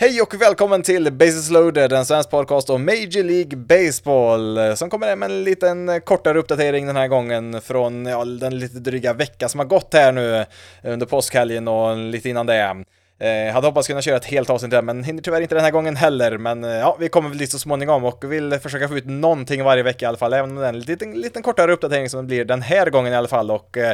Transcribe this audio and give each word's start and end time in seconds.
Hej 0.00 0.22
och 0.22 0.34
välkommen 0.34 0.82
till 0.82 1.12
Bases 1.12 1.50
Loaded, 1.50 1.92
en 1.92 2.06
svensk 2.06 2.30
podcast 2.30 2.70
om 2.70 2.84
Major 2.84 3.22
League 3.22 3.56
Baseball, 3.56 4.76
som 4.76 4.90
kommer 4.90 5.16
med 5.16 5.30
en 5.30 5.44
liten 5.44 6.00
kortare 6.00 6.38
uppdatering 6.38 6.86
den 6.86 6.96
här 6.96 7.08
gången 7.08 7.60
från 7.60 8.06
ja, 8.06 8.24
den 8.24 8.58
lite 8.58 8.78
dryga 8.78 9.12
vecka 9.12 9.48
som 9.48 9.60
har 9.60 9.66
gått 9.66 9.94
här 9.94 10.12
nu 10.12 10.44
under 10.82 11.06
påskhelgen 11.06 11.68
och 11.68 11.96
lite 11.96 12.28
innan 12.28 12.46
det. 12.46 12.84
Eh, 13.20 13.54
hade 13.54 13.66
hoppats 13.66 13.88
kunna 13.88 14.02
köra 14.02 14.16
ett 14.16 14.24
helt 14.24 14.50
avsnitt 14.50 14.70
där, 14.70 14.82
men 14.82 15.04
hinner 15.04 15.22
tyvärr 15.22 15.40
inte 15.40 15.54
den 15.54 15.64
här 15.64 15.70
gången 15.70 15.96
heller. 15.96 16.38
Men 16.38 16.64
eh, 16.64 16.70
ja, 16.70 16.96
vi 17.00 17.08
kommer 17.08 17.28
väl 17.28 17.38
dit 17.38 17.50
så 17.50 17.58
småningom 17.58 18.04
och 18.04 18.32
vill 18.32 18.58
försöka 18.58 18.88
få 18.88 18.96
ut 18.96 19.06
någonting 19.06 19.64
varje 19.64 19.82
vecka 19.82 20.06
i 20.06 20.08
alla 20.08 20.18
fall, 20.18 20.32
även 20.32 20.50
om 20.50 20.56
det 20.56 20.64
är 20.64 20.68
en 20.68 20.80
liten, 20.80 21.12
liten 21.12 21.42
kortare 21.42 21.72
uppdatering 21.72 22.10
som 22.10 22.20
det 22.20 22.26
blir 22.26 22.44
den 22.44 22.62
här 22.62 22.90
gången 22.90 23.12
i 23.12 23.16
alla 23.16 23.28
fall. 23.28 23.50
Och 23.50 23.76
Eh, 23.76 23.92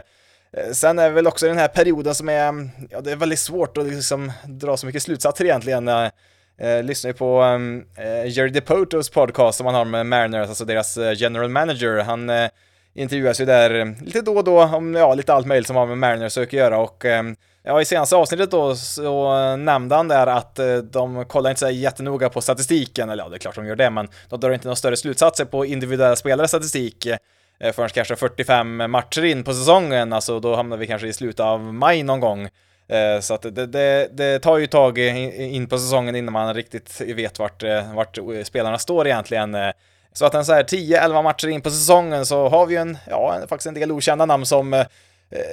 Eh, 0.57 0.73
sen 0.73 0.99
är 0.99 1.09
det 1.09 1.15
väl 1.15 1.27
också 1.27 1.47
den 1.47 1.59
här 1.59 1.69
perioden 1.69 2.15
som 2.15 2.29
är, 2.29 2.49
mm, 2.49 2.71
ja 2.91 3.01
det 3.01 3.13
är 3.13 3.17
väldigt 3.17 3.39
svårt 3.39 3.79
att 3.79 3.87
liksom 3.87 4.33
dra 4.45 4.77
så 4.77 4.87
mycket 4.87 5.03
slutsatser 5.03 5.45
egentligen. 5.45 5.87
Jag 6.57 6.85
lyssnar 6.85 7.09
ju 7.09 7.15
på 7.15 7.41
mm, 7.41 7.85
Jerry 8.27 8.51
DePotos 8.51 9.11
podcast 9.11 9.59
som 9.59 9.67
han 9.67 9.75
har 9.75 9.85
med 9.85 10.07
Mariners, 10.07 10.49
alltså 10.49 10.65
deras 10.65 10.99
general 11.17 11.49
manager. 11.49 11.99
Han 11.99 12.31
intervjuas 12.95 13.41
ju 13.41 13.45
där 13.45 13.71
mm, 13.71 14.05
lite 14.05 14.21
då 14.21 14.37
och 14.37 14.45
då 14.45 14.63
om 14.63 14.95
ja, 14.95 15.15
lite 15.15 15.35
allt 15.35 15.47
möjligt 15.47 15.67
som 15.67 15.77
har 15.77 15.87
med 15.87 15.99
Mariners 15.99 16.39
att 16.39 16.53
göra 16.53 16.79
och 16.79 17.05
Ja, 17.67 17.81
i 17.81 17.85
senaste 17.85 18.17
avsnittet 18.17 18.51
då 18.51 18.77
så 18.77 19.57
nämnde 19.57 19.95
han 19.95 20.09
där 20.09 20.27
att 20.27 20.61
de 20.83 21.25
kollar 21.25 21.51
inte 21.51 21.61
så 21.61 21.71
jättenoga 21.71 22.29
på 22.29 22.41
statistiken, 22.41 23.11
eller 23.11 23.25
ja, 23.25 23.29
det 23.29 23.37
är 23.37 23.39
klart 23.39 23.55
de 23.55 23.67
gör 23.67 23.77
det, 23.77 23.91
men 23.91 24.09
de 24.29 24.41
drar 24.41 24.51
inte 24.51 24.67
några 24.67 24.77
större 24.77 24.97
slutsatser 24.97 25.45
på 25.45 25.67
individuella 25.67 26.17
spelares 26.17 26.51
statistik. 26.51 27.09
Eh, 27.61 27.73
förrän 27.73 27.89
kanske 27.89 28.17
45 28.17 28.91
matcher 28.91 29.25
in 29.25 29.45
på 29.45 29.55
säsongen, 29.55 30.13
alltså 30.13 30.41
då 30.41 30.57
hamnar 30.57 30.77
vi 30.77 30.87
kanske 30.87 31.09
i 31.09 31.13
slutet 31.13 31.41
av 31.41 31.61
maj 31.61 32.03
någon 32.03 32.21
gång. 32.21 32.49
Eh, 32.89 33.21
så 33.21 33.35
att 33.35 33.43
det, 33.43 33.67
det, 33.67 34.09
det, 34.13 34.39
tar 34.39 34.59
ju 34.59 34.67
tag 34.67 34.99
in 34.99 35.67
på 35.67 35.79
säsongen 35.79 36.17
innan 36.17 36.33
man 36.33 36.55
riktigt 36.55 37.01
vet 37.01 37.39
vart, 37.39 37.63
eh, 37.63 37.95
vart 37.95 38.19
spelarna 38.45 38.79
står 38.79 39.07
egentligen. 39.07 39.57
Så 40.13 40.27
att 40.27 40.35
en 40.35 40.45
så 40.45 40.53
här 40.53 40.63
10-11 40.63 41.23
matcher 41.23 41.49
in 41.49 41.61
på 41.61 41.71
säsongen 41.71 42.27
så 42.27 42.49
har 42.49 42.67
vi 42.67 42.75
ju 42.75 42.81
en, 42.81 42.99
ja, 43.11 43.39
faktiskt 43.49 43.67
en 43.67 43.75
del 43.75 43.93
okända 43.93 44.27
namn 44.27 44.47
som 44.47 44.85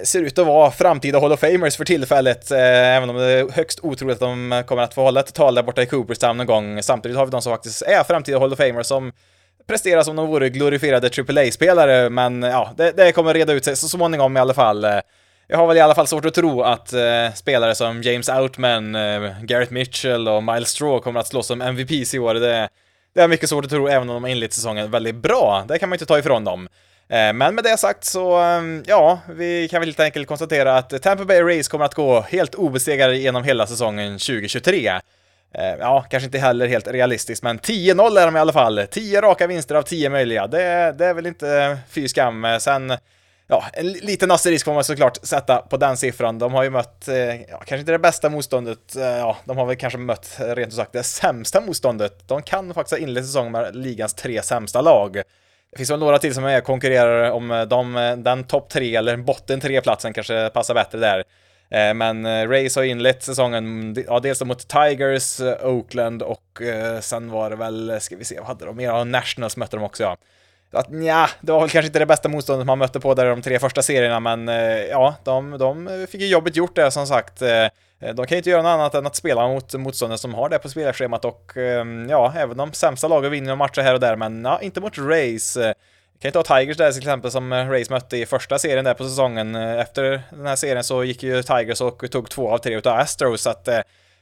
ser 0.03 0.21
ut 0.21 0.39
att 0.39 0.47
vara 0.47 0.71
framtida 0.71 1.19
Hall 1.19 1.31
of 1.31 1.39
Famers 1.39 1.77
för 1.77 1.85
tillfället, 1.85 2.51
även 2.51 3.09
om 3.09 3.15
det 3.15 3.25
är 3.25 3.49
högst 3.49 3.79
otroligt 3.83 4.13
att 4.13 4.19
de 4.19 4.63
kommer 4.67 4.81
att 4.81 4.93
få 4.93 5.01
hålla 5.03 5.19
ett 5.19 5.33
tal 5.33 5.55
där 5.55 5.63
borta 5.63 5.81
i 5.81 5.85
Cooperstown 5.85 6.37
någon 6.37 6.47
gång. 6.47 6.83
Samtidigt 6.83 7.17
har 7.17 7.25
vi 7.25 7.31
de 7.31 7.41
som 7.41 7.53
faktiskt 7.53 7.81
är 7.81 8.03
framtida 8.03 8.39
Hall 8.39 8.53
of 8.53 8.57
Famers 8.57 8.87
som 8.87 9.11
prestera 9.67 10.03
som 10.03 10.15
de 10.15 10.27
vore 10.27 10.49
glorifierade 10.49 11.07
AAA-spelare, 11.07 12.09
men 12.09 12.43
ja, 12.43 12.73
det, 12.77 12.91
det, 12.91 13.11
kommer 13.11 13.33
reda 13.33 13.53
ut 13.53 13.65
sig 13.65 13.75
så 13.75 13.89
småningom 13.89 14.37
i 14.37 14.39
alla 14.39 14.53
fall. 14.53 14.83
Eh, 14.83 14.99
jag 15.47 15.57
har 15.57 15.67
väl 15.67 15.77
i 15.77 15.79
alla 15.79 15.95
fall 15.95 16.07
svårt 16.07 16.25
att 16.25 16.33
tro 16.33 16.61
att 16.61 16.93
eh, 16.93 17.33
spelare 17.35 17.75
som 17.75 18.01
James 18.01 18.29
Outman, 18.29 18.95
eh, 18.95 19.41
Garrett 19.41 19.71
Mitchell 19.71 20.27
och 20.27 20.43
Miles 20.43 20.69
Straw 20.69 21.03
kommer 21.03 21.19
att 21.19 21.27
slåss 21.27 21.47
som 21.47 21.61
MVPs 21.61 22.13
i 22.13 22.19
år. 22.19 22.33
Det, 22.33 22.69
det 23.15 23.21
är 23.21 23.27
mycket 23.27 23.49
svårt 23.49 23.65
att 23.65 23.71
tro, 23.71 23.87
även 23.87 24.09
om 24.09 24.13
de 24.13 24.23
har 24.23 24.29
inlett 24.29 24.53
säsongen 24.53 24.91
väldigt 24.91 25.15
bra. 25.15 25.65
Det 25.67 25.79
kan 25.79 25.89
man 25.89 25.95
inte 25.95 26.05
ta 26.05 26.19
ifrån 26.19 26.43
dem. 26.43 26.67
Eh, 27.09 27.33
men 27.33 27.55
med 27.55 27.63
det 27.63 27.77
sagt 27.77 28.03
så, 28.03 28.41
eh, 28.41 28.61
ja, 28.85 29.19
vi 29.29 29.67
kan 29.67 29.81
väl 29.81 29.89
helt 29.89 29.99
enkelt 29.99 30.27
konstatera 30.27 30.77
att 30.77 31.01
Tampa 31.01 31.25
Bay 31.25 31.41
Rays 31.41 31.67
kommer 31.67 31.85
att 31.85 31.95
gå 31.95 32.21
helt 32.21 32.55
obesegrade 32.55 33.17
genom 33.17 33.43
hela 33.43 33.67
säsongen 33.67 34.11
2023. 34.13 34.91
Eh, 35.53 35.75
ja, 35.79 36.05
kanske 36.09 36.25
inte 36.25 36.37
heller 36.37 36.67
helt 36.67 36.87
realistiskt, 36.87 37.43
men 37.43 37.59
10-0 37.59 38.19
är 38.19 38.25
de 38.25 38.35
i 38.35 38.39
alla 38.39 38.53
fall. 38.53 38.87
10 38.91 39.21
raka 39.21 39.47
vinster 39.47 39.75
av 39.75 39.81
10 39.81 40.09
möjliga. 40.09 40.47
Det, 40.47 40.95
det 40.97 41.05
är 41.05 41.13
väl 41.13 41.25
inte 41.25 41.49
eh, 41.49 41.77
fy 41.89 42.07
skam. 42.07 42.45
Eh, 42.45 42.57
sen, 42.57 42.93
ja, 43.47 43.65
en 43.73 43.91
liten 43.91 44.31
asterisk 44.31 44.65
får 44.65 44.73
man 44.73 44.83
såklart 44.83 45.17
sätta 45.25 45.57
på 45.57 45.77
den 45.77 45.97
siffran. 45.97 46.39
De 46.39 46.53
har 46.53 46.63
ju 46.63 46.69
mött, 46.69 47.07
eh, 47.07 47.15
ja, 47.15 47.57
kanske 47.57 47.77
inte 47.77 47.91
det 47.91 47.99
bästa 47.99 48.29
motståndet, 48.29 48.95
eh, 48.95 49.03
ja, 49.03 49.37
de 49.45 49.57
har 49.57 49.65
väl 49.65 49.75
kanske 49.75 49.99
mött, 49.99 50.39
eh, 50.39 50.55
rent 50.55 50.67
ut 50.67 50.73
sagt, 50.73 50.93
det 50.93 51.03
sämsta 51.03 51.61
motståndet. 51.61 52.27
De 52.27 52.41
kan 52.41 52.73
faktiskt 52.73 52.91
ha 52.91 53.07
inlett 53.07 53.25
säsongen 53.25 53.51
med 53.51 53.75
ligans 53.75 54.13
tre 54.13 54.41
sämsta 54.41 54.81
lag. 54.81 55.13
Det 55.71 55.77
finns 55.77 55.91
väl 55.91 55.99
några 55.99 56.19
till 56.19 56.33
som 56.33 56.45
är 56.45 56.61
konkurrerar 56.61 57.31
om 57.31 57.65
de, 57.69 58.15
den 58.23 58.43
topp 58.43 58.69
tre 58.69 58.95
eller 58.95 59.17
botten 59.17 59.59
tre-platsen 59.59 60.13
kanske 60.13 60.49
passar 60.49 60.73
bättre 60.73 60.99
där. 60.99 61.23
Eh, 61.71 61.93
men 61.93 62.25
eh, 62.25 62.49
Rays 62.49 62.75
har 62.75 62.83
inlett 62.83 63.23
säsongen, 63.23 63.95
ja, 64.07 64.19
dels 64.19 64.43
mot 64.43 64.67
Tigers, 64.67 65.39
eh, 65.39 65.65
Oakland 65.67 66.21
och 66.21 66.61
eh, 66.61 66.99
sen 66.99 67.31
var 67.31 67.49
det 67.49 67.55
väl, 67.55 67.97
ska 68.01 68.15
vi 68.15 68.23
se, 68.23 68.39
vad 68.39 68.47
hade 68.47 68.65
de 68.65 68.75
mer? 68.75 68.85
Ja, 68.85 69.03
Nationals 69.03 69.57
mötte 69.57 69.77
de 69.77 69.83
också 69.83 70.03
ja. 70.03 70.17
Att 70.73 70.89
nja, 70.89 71.29
det 71.41 71.51
var 71.51 71.59
väl 71.59 71.69
kanske 71.69 71.87
inte 71.87 71.99
det 71.99 72.05
bästa 72.05 72.29
motståndet 72.29 72.67
man 72.67 72.77
mötte 72.77 72.99
på 72.99 73.13
där 73.13 73.25
i 73.25 73.29
de 73.29 73.41
tre 73.41 73.59
första 73.59 73.81
serierna, 73.81 74.19
men 74.19 74.47
ja, 74.89 75.15
de, 75.23 75.57
de 75.57 76.07
fick 76.09 76.21
ju 76.21 76.27
jobbet 76.27 76.55
gjort 76.55 76.75
där 76.75 76.89
som 76.89 77.07
sagt. 77.07 77.39
De 77.99 78.15
kan 78.15 78.27
ju 78.29 78.37
inte 78.37 78.49
göra 78.49 78.61
något 78.61 78.69
annat 78.69 78.95
än 78.95 79.05
att 79.05 79.15
spela 79.15 79.47
mot 79.47 79.73
motståndare 79.73 80.17
som 80.17 80.33
har 80.33 80.49
det 80.49 80.59
på 80.59 80.69
spelarschemat 80.69 81.25
och 81.25 81.51
ja, 82.09 82.33
även 82.37 82.57
de 82.57 82.73
sämsta 82.73 83.07
lagen 83.07 83.31
vinner 83.31 83.55
matcher 83.55 83.81
här 83.81 83.93
och 83.93 83.99
där, 83.99 84.15
men 84.15 84.45
ja, 84.45 84.61
inte 84.61 84.81
mot 84.81 84.97
Rays. 84.97 85.57
Kan 86.21 86.29
ju 86.29 86.43
ta 86.43 86.59
Tigers 86.59 86.77
där 86.77 86.91
till 86.91 87.01
exempel 87.01 87.31
som 87.31 87.53
eh, 87.53 87.69
Rays 87.69 87.89
mötte 87.89 88.17
i 88.17 88.25
första 88.25 88.59
serien 88.59 88.85
där 88.85 88.93
på 88.93 89.03
säsongen. 89.03 89.55
Eh, 89.55 89.79
efter 89.79 90.21
den 90.29 90.45
här 90.45 90.55
serien 90.55 90.83
så 90.83 91.03
gick 91.03 91.23
ju 91.23 91.43
Tigers 91.43 91.81
och 91.81 92.11
tog 92.11 92.29
två 92.29 92.49
av 92.49 92.57
tre 92.57 92.77
utav 92.77 92.99
Astros, 92.99 93.41
så 93.41 93.49
att 93.49 93.67
eh, 93.67 93.77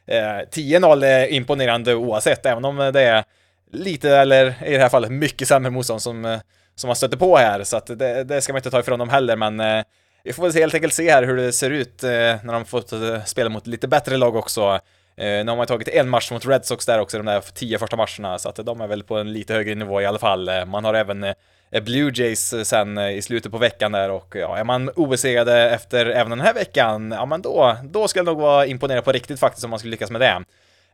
eh 0.08 0.46
10-0 0.52 1.06
är 1.06 1.28
imponerande 1.28 1.96
oavsett, 1.96 2.46
även 2.46 2.66
om 2.66 2.78
det 2.78 3.02
är 3.02 3.24
lite, 3.72 4.10
eller 4.10 4.64
i 4.66 4.74
det 4.74 4.80
här 4.80 4.90
fallet 4.90 5.12
mycket 5.12 5.48
sämre 5.48 5.72
motstånd 5.72 6.02
som, 6.02 6.40
som 6.76 6.88
man 6.88 6.96
stöter 6.96 7.18
på 7.18 7.38
här, 7.38 7.64
så 7.64 7.78
att 7.78 7.88
det, 7.88 8.24
det 8.24 8.42
ska 8.42 8.54
man 8.54 8.60
inte 8.60 8.72
ta 8.72 8.80
ifrån 8.80 9.00
dem 9.00 9.10
heller, 9.10 9.36
men 9.36 9.60
eh, 9.60 9.84
vi 10.24 10.34
får 10.34 10.44
väl 10.44 10.54
helt 10.54 10.74
enkelt 10.74 10.94
se 10.94 11.12
här 11.12 11.24
hur 11.24 11.36
det 11.36 11.52
ser 11.52 11.70
ut 11.70 12.04
eh, 12.04 12.10
när 12.10 12.54
de 12.54 12.66
fått 12.66 12.94
spela 13.26 13.50
mot 13.50 13.68
lite 13.68 13.88
bättre 13.88 14.18
lag 14.18 14.36
också. 14.36 14.80
nu 15.18 15.46
har 15.48 15.56
man 15.56 15.68
tagit 15.68 15.88
en 15.88 16.10
match 16.10 16.32
mot 16.32 16.46
Red 16.46 16.66
Sox 16.66 16.86
där 16.86 17.00
också, 17.00 17.18
de 17.18 17.26
där 17.26 17.42
tio 17.54 17.80
första 17.80 17.96
matcherna, 17.96 18.40
så 18.40 18.50
att 18.50 18.56
de 18.56 18.82
är 18.82 18.88
väl 18.88 19.04
på 19.04 19.18
en 19.18 19.34
lite 19.34 19.54
högre 19.54 19.76
nivå 19.76 20.02
i 20.02 20.06
alla 20.06 20.20
fall. 20.20 20.50
Man 20.66 20.86
har 20.86 20.94
även 20.94 21.24
Eh, 21.24 21.34
Eh, 21.72 21.84
Blue 21.84 22.12
Jays 22.16 22.54
eh, 22.54 22.64
sen 22.64 22.98
eh, 22.98 23.12
i 23.12 23.22
slutet 23.22 23.52
på 23.52 23.58
veckan 23.58 23.92
där 23.92 24.10
och 24.10 24.36
ja, 24.36 24.58
är 24.58 24.64
man 24.64 24.90
obesegrade 24.90 25.70
efter 25.70 26.06
även 26.06 26.30
den 26.30 26.40
här 26.40 26.54
veckan, 26.54 27.12
ja 27.12 27.26
men 27.26 27.42
då, 27.42 27.78
då 27.84 28.08
ska 28.08 28.20
det 28.20 28.32
nog 28.32 28.42
vara 28.42 28.66
imponerad 28.66 29.06
på 29.06 29.12
riktigt 29.12 29.40
faktiskt 29.40 29.64
om 29.64 29.70
man 29.70 29.80
skulle 29.80 29.92
lyckas 29.92 30.12
med 30.12 30.22
det. 30.22 30.44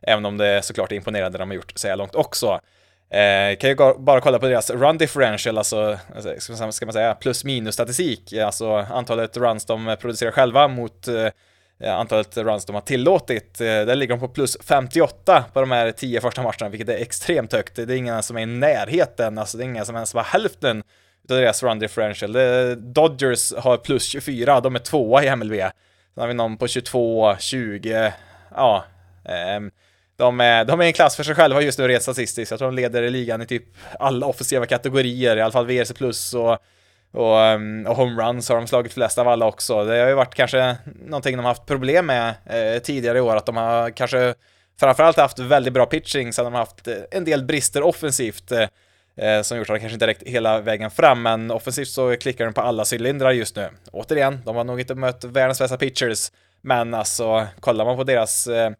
Även 0.02 0.24
om 0.26 0.36
det 0.36 0.64
såklart 0.64 0.92
är 0.92 0.96
imponerande 0.96 1.38
de 1.38 1.50
har 1.50 1.54
gjort 1.54 1.72
så 1.74 1.88
här 1.88 1.96
långt 1.96 2.14
också. 2.14 2.60
Eh, 3.10 3.56
kan 3.56 3.70
ju 3.70 3.76
bara 3.98 4.20
kolla 4.20 4.38
på 4.38 4.46
deras 4.46 4.70
run 4.70 4.98
differential, 4.98 5.58
alltså, 5.58 5.98
alltså 6.14 6.56
ska 6.72 6.86
man 6.86 6.92
säga 6.92 7.14
plus 7.14 7.44
minus 7.44 7.74
statistik, 7.74 8.32
alltså 8.32 8.72
antalet 8.72 9.36
runs 9.36 9.64
de 9.64 9.96
producerar 10.00 10.30
själva 10.30 10.68
mot 10.68 11.08
Eh, 11.08 11.28
Eh, 11.80 11.94
antalet 11.94 12.36
runs 12.36 12.64
de 12.64 12.74
har 12.74 12.82
tillåtit. 12.82 13.60
Eh, 13.60 13.66
där 13.66 13.94
ligger 13.94 14.14
de 14.14 14.20
på 14.20 14.28
plus 14.28 14.56
58 14.64 15.44
på 15.52 15.60
de 15.60 15.70
här 15.70 15.92
10 15.92 16.20
första 16.20 16.42
matcherna, 16.42 16.68
vilket 16.68 16.88
är 16.88 16.96
extremt 16.96 17.52
högt. 17.52 17.76
Det 17.76 17.82
är 17.82 17.90
ingen 17.90 18.22
som 18.22 18.36
är 18.36 18.40
i 18.40 18.46
närheten, 18.46 19.38
alltså 19.38 19.58
det 19.58 19.64
är 19.64 19.66
ingen 19.66 19.86
som 19.86 19.94
ens 19.94 20.14
var 20.14 20.22
hälften 20.22 20.78
av 21.30 21.36
deras 21.36 21.62
run 21.62 21.78
differential. 21.78 22.32
Dodgers 22.92 23.52
har 23.54 23.76
plus 23.76 24.04
24, 24.04 24.60
de 24.60 24.74
är 24.74 24.78
tvåa 24.78 25.24
i 25.24 25.36
MLB. 25.36 25.54
Sen 25.54 26.20
har 26.20 26.28
vi 26.28 26.34
någon 26.34 26.56
på 26.56 26.68
22, 26.68 27.36
20, 27.38 28.12
ja. 28.54 28.84
Ehm, 29.24 29.70
de 30.16 30.40
är, 30.40 30.64
de 30.64 30.80
är 30.80 30.84
en 30.84 30.92
klass 30.92 31.16
för 31.16 31.22
sig 31.22 31.34
själva 31.34 31.62
just 31.62 31.78
nu 31.78 31.88
rent 31.88 32.02
statistiskt. 32.02 32.50
Jag 32.50 32.58
tror 32.58 32.68
de 32.68 32.76
leder 32.76 33.10
ligan 33.10 33.42
i 33.42 33.46
typ 33.46 33.64
alla 33.98 34.26
offensiva 34.26 34.66
kategorier, 34.66 35.36
i 35.36 35.40
alla 35.40 35.52
fall 35.52 35.66
VRC 35.66 35.94
plus 35.94 36.34
och 36.34 36.58
och, 37.12 37.40
ehm, 37.40 37.86
och 37.86 37.96
homeruns 37.96 38.48
har 38.48 38.56
de 38.56 38.66
slagit 38.66 38.92
flest 38.92 39.18
av 39.18 39.28
alla 39.28 39.46
också. 39.46 39.84
Det 39.84 39.98
har 39.98 40.08
ju 40.08 40.14
varit 40.14 40.34
kanske 40.34 40.76
någonting 40.84 41.36
de 41.36 41.42
har 41.42 41.50
haft 41.50 41.66
problem 41.66 42.06
med 42.06 42.34
eh, 42.46 42.82
tidigare 42.82 43.18
i 43.18 43.20
år, 43.20 43.36
att 43.36 43.46
de 43.46 43.56
har 43.56 43.90
kanske 43.90 44.34
framförallt 44.80 45.16
haft 45.16 45.38
väldigt 45.38 45.72
bra 45.72 45.86
pitching, 45.86 46.32
så 46.32 46.42
de 46.42 46.52
har 46.52 46.60
haft 46.60 46.88
eh, 46.88 46.94
en 47.10 47.24
del 47.24 47.44
brister 47.44 47.82
offensivt 47.82 48.52
eh, 48.52 48.68
eh 49.16 49.42
som 49.42 49.58
gjort 49.58 49.70
att 49.70 49.76
de 49.76 49.80
kanske 49.80 49.94
inte 49.94 50.06
räckt 50.06 50.22
hela 50.22 50.60
vägen 50.60 50.90
fram, 50.90 51.22
men 51.22 51.50
offensivt 51.50 51.88
så 51.88 52.16
klickar 52.16 52.44
de 52.44 52.54
på 52.54 52.60
alla 52.60 52.84
cylindrar 52.92 53.30
just 53.30 53.56
nu. 53.56 53.68
Återigen, 53.92 54.40
de 54.44 54.56
har 54.56 54.64
nog 54.64 54.80
inte 54.80 54.94
mött 54.94 55.24
världens 55.24 55.58
bästa 55.58 55.76
pitchers, 55.76 56.32
men 56.60 56.94
alltså 56.94 57.46
kollar 57.60 57.84
man 57.84 57.96
på 57.96 58.04
deras 58.04 58.46
eh, 58.46 58.70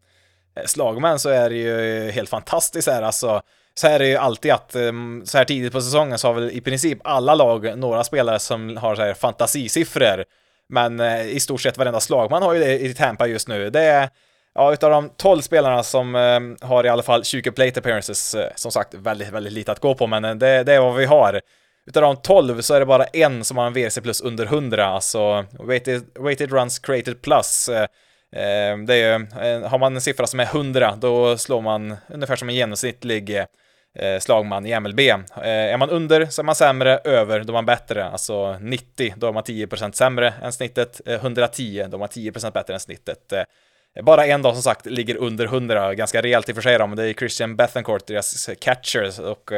slagmän 0.65 1.19
så 1.19 1.29
är 1.29 1.51
det 1.51 1.57
ju 1.57 2.11
helt 2.11 2.29
fantastiskt 2.29 2.89
här 2.89 3.03
alltså 3.03 3.43
så 3.81 3.87
här 3.87 3.95
är 3.95 3.99
det 3.99 4.09
ju 4.09 4.17
alltid 4.17 4.53
att 4.53 4.75
ehm, 4.75 5.23
så 5.25 5.39
här 5.39 5.45
tidigt 5.45 5.73
på 5.73 5.81
säsongen 5.81 6.19
så 6.19 6.29
har 6.29 6.35
väl 6.35 6.51
i 6.51 6.61
princip 6.61 6.99
alla 7.05 7.35
lag 7.35 7.79
några 7.79 8.05
spelare 8.05 8.39
som 8.39 8.77
har 8.77 8.97
så 8.97 9.03
här 9.03 9.15
fantasisiffror. 9.15 10.25
Men 10.69 11.01
eh, 11.01 11.27
i 11.27 11.41
stort 11.41 11.61
sett 11.61 11.79
varenda 11.79 12.01
slag 12.01 12.31
man 12.31 12.43
har 12.43 12.55
ju 12.55 12.61
det 12.61 12.79
i 12.79 12.95
Tampa 12.95 13.27
just 13.27 13.49
nu. 13.49 13.71
Det 13.71 13.81
är, 13.81 14.09
ja, 14.55 14.73
utav 14.73 14.91
de 14.91 15.11
12 15.17 15.41
spelarna 15.41 15.83
som 15.83 16.15
ehm, 16.15 16.57
har 16.61 16.87
i 16.87 16.89
alla 16.89 17.03
fall 17.03 17.25
20 17.25 17.53
plate 17.53 17.81
appearances, 17.81 18.35
eh, 18.35 18.53
som 18.55 18.73
sagt, 18.73 18.95
väldigt, 18.95 19.29
väldigt 19.29 19.53
lite 19.53 19.73
att 19.73 19.81
gå 19.81 19.95
på, 19.95 20.07
men 20.07 20.25
eh, 20.25 20.35
det, 20.35 20.63
det 20.63 20.75
är 20.75 20.81
vad 20.81 20.95
vi 20.95 21.05
har. 21.05 21.41
Utav 21.87 22.03
de 22.03 22.17
12 22.17 22.61
så 22.61 22.75
är 22.75 22.81
det 22.81 22.87
bara 22.87 23.05
en 23.05 23.45
som 23.45 23.57
har 23.57 23.67
en 23.67 23.73
WRC 23.73 24.01
plus 24.01 24.21
under 24.21 24.45
100, 24.45 24.87
alltså 24.87 25.45
weighted, 25.61 26.03
weighted 26.15 26.53
runs 26.53 26.79
created 26.79 27.23
plus. 27.23 27.71
Ehm, 28.37 28.87
det 28.87 28.95
är 28.95 29.19
ju, 29.19 29.27
har 29.65 29.79
man 29.79 29.95
en 29.95 30.01
siffra 30.01 30.27
som 30.27 30.41
är 30.41 30.45
100, 30.45 30.95
då 31.01 31.39
slår 31.39 31.61
man 31.61 31.97
ungefär 32.09 32.37
som 32.37 32.49
en 32.49 32.55
genomsnittlig 32.55 33.47
Eh, 33.99 34.19
slagman 34.19 34.67
i 34.67 34.81
MLB. 34.81 35.01
Eh, 35.01 35.19
är 35.43 35.77
man 35.77 35.91
under 35.91 36.27
så 36.27 36.43
är 36.43 36.45
man 36.45 36.55
sämre, 36.55 36.99
över 37.05 37.41
då 37.41 37.53
är 37.53 37.55
man 37.55 37.67
bättre. 37.67 38.05
Alltså 38.05 38.59
90, 38.61 39.15
då 39.17 39.27
är 39.27 39.33
man 39.33 39.43
10% 39.43 39.93
sämre 39.93 40.35
än 40.43 40.53
snittet. 40.53 41.01
Eh, 41.07 41.15
110, 41.15 41.87
då 41.89 41.97
är 41.97 41.99
man 41.99 42.09
10% 42.09 42.53
bättre 42.53 42.75
än 42.75 42.81
snittet. 42.81 43.33
Bara 44.03 44.27
en 44.27 44.43
dag 44.43 44.55
som 44.55 44.63
sagt 44.63 44.87
ligger 44.87 45.17
under 45.17 45.45
100, 45.45 45.95
ganska 45.95 46.23
rejält 46.23 46.49
i 46.49 46.53
och 46.53 46.57
för 46.57 46.63
sig 46.63 46.79
då, 46.79 46.87
men 46.87 46.97
det 46.97 47.09
är 47.09 47.13
Christian 47.13 47.57
Bethencourt, 47.57 48.07
deras 48.07 48.51
catchers, 48.61 49.19
och 49.19 49.51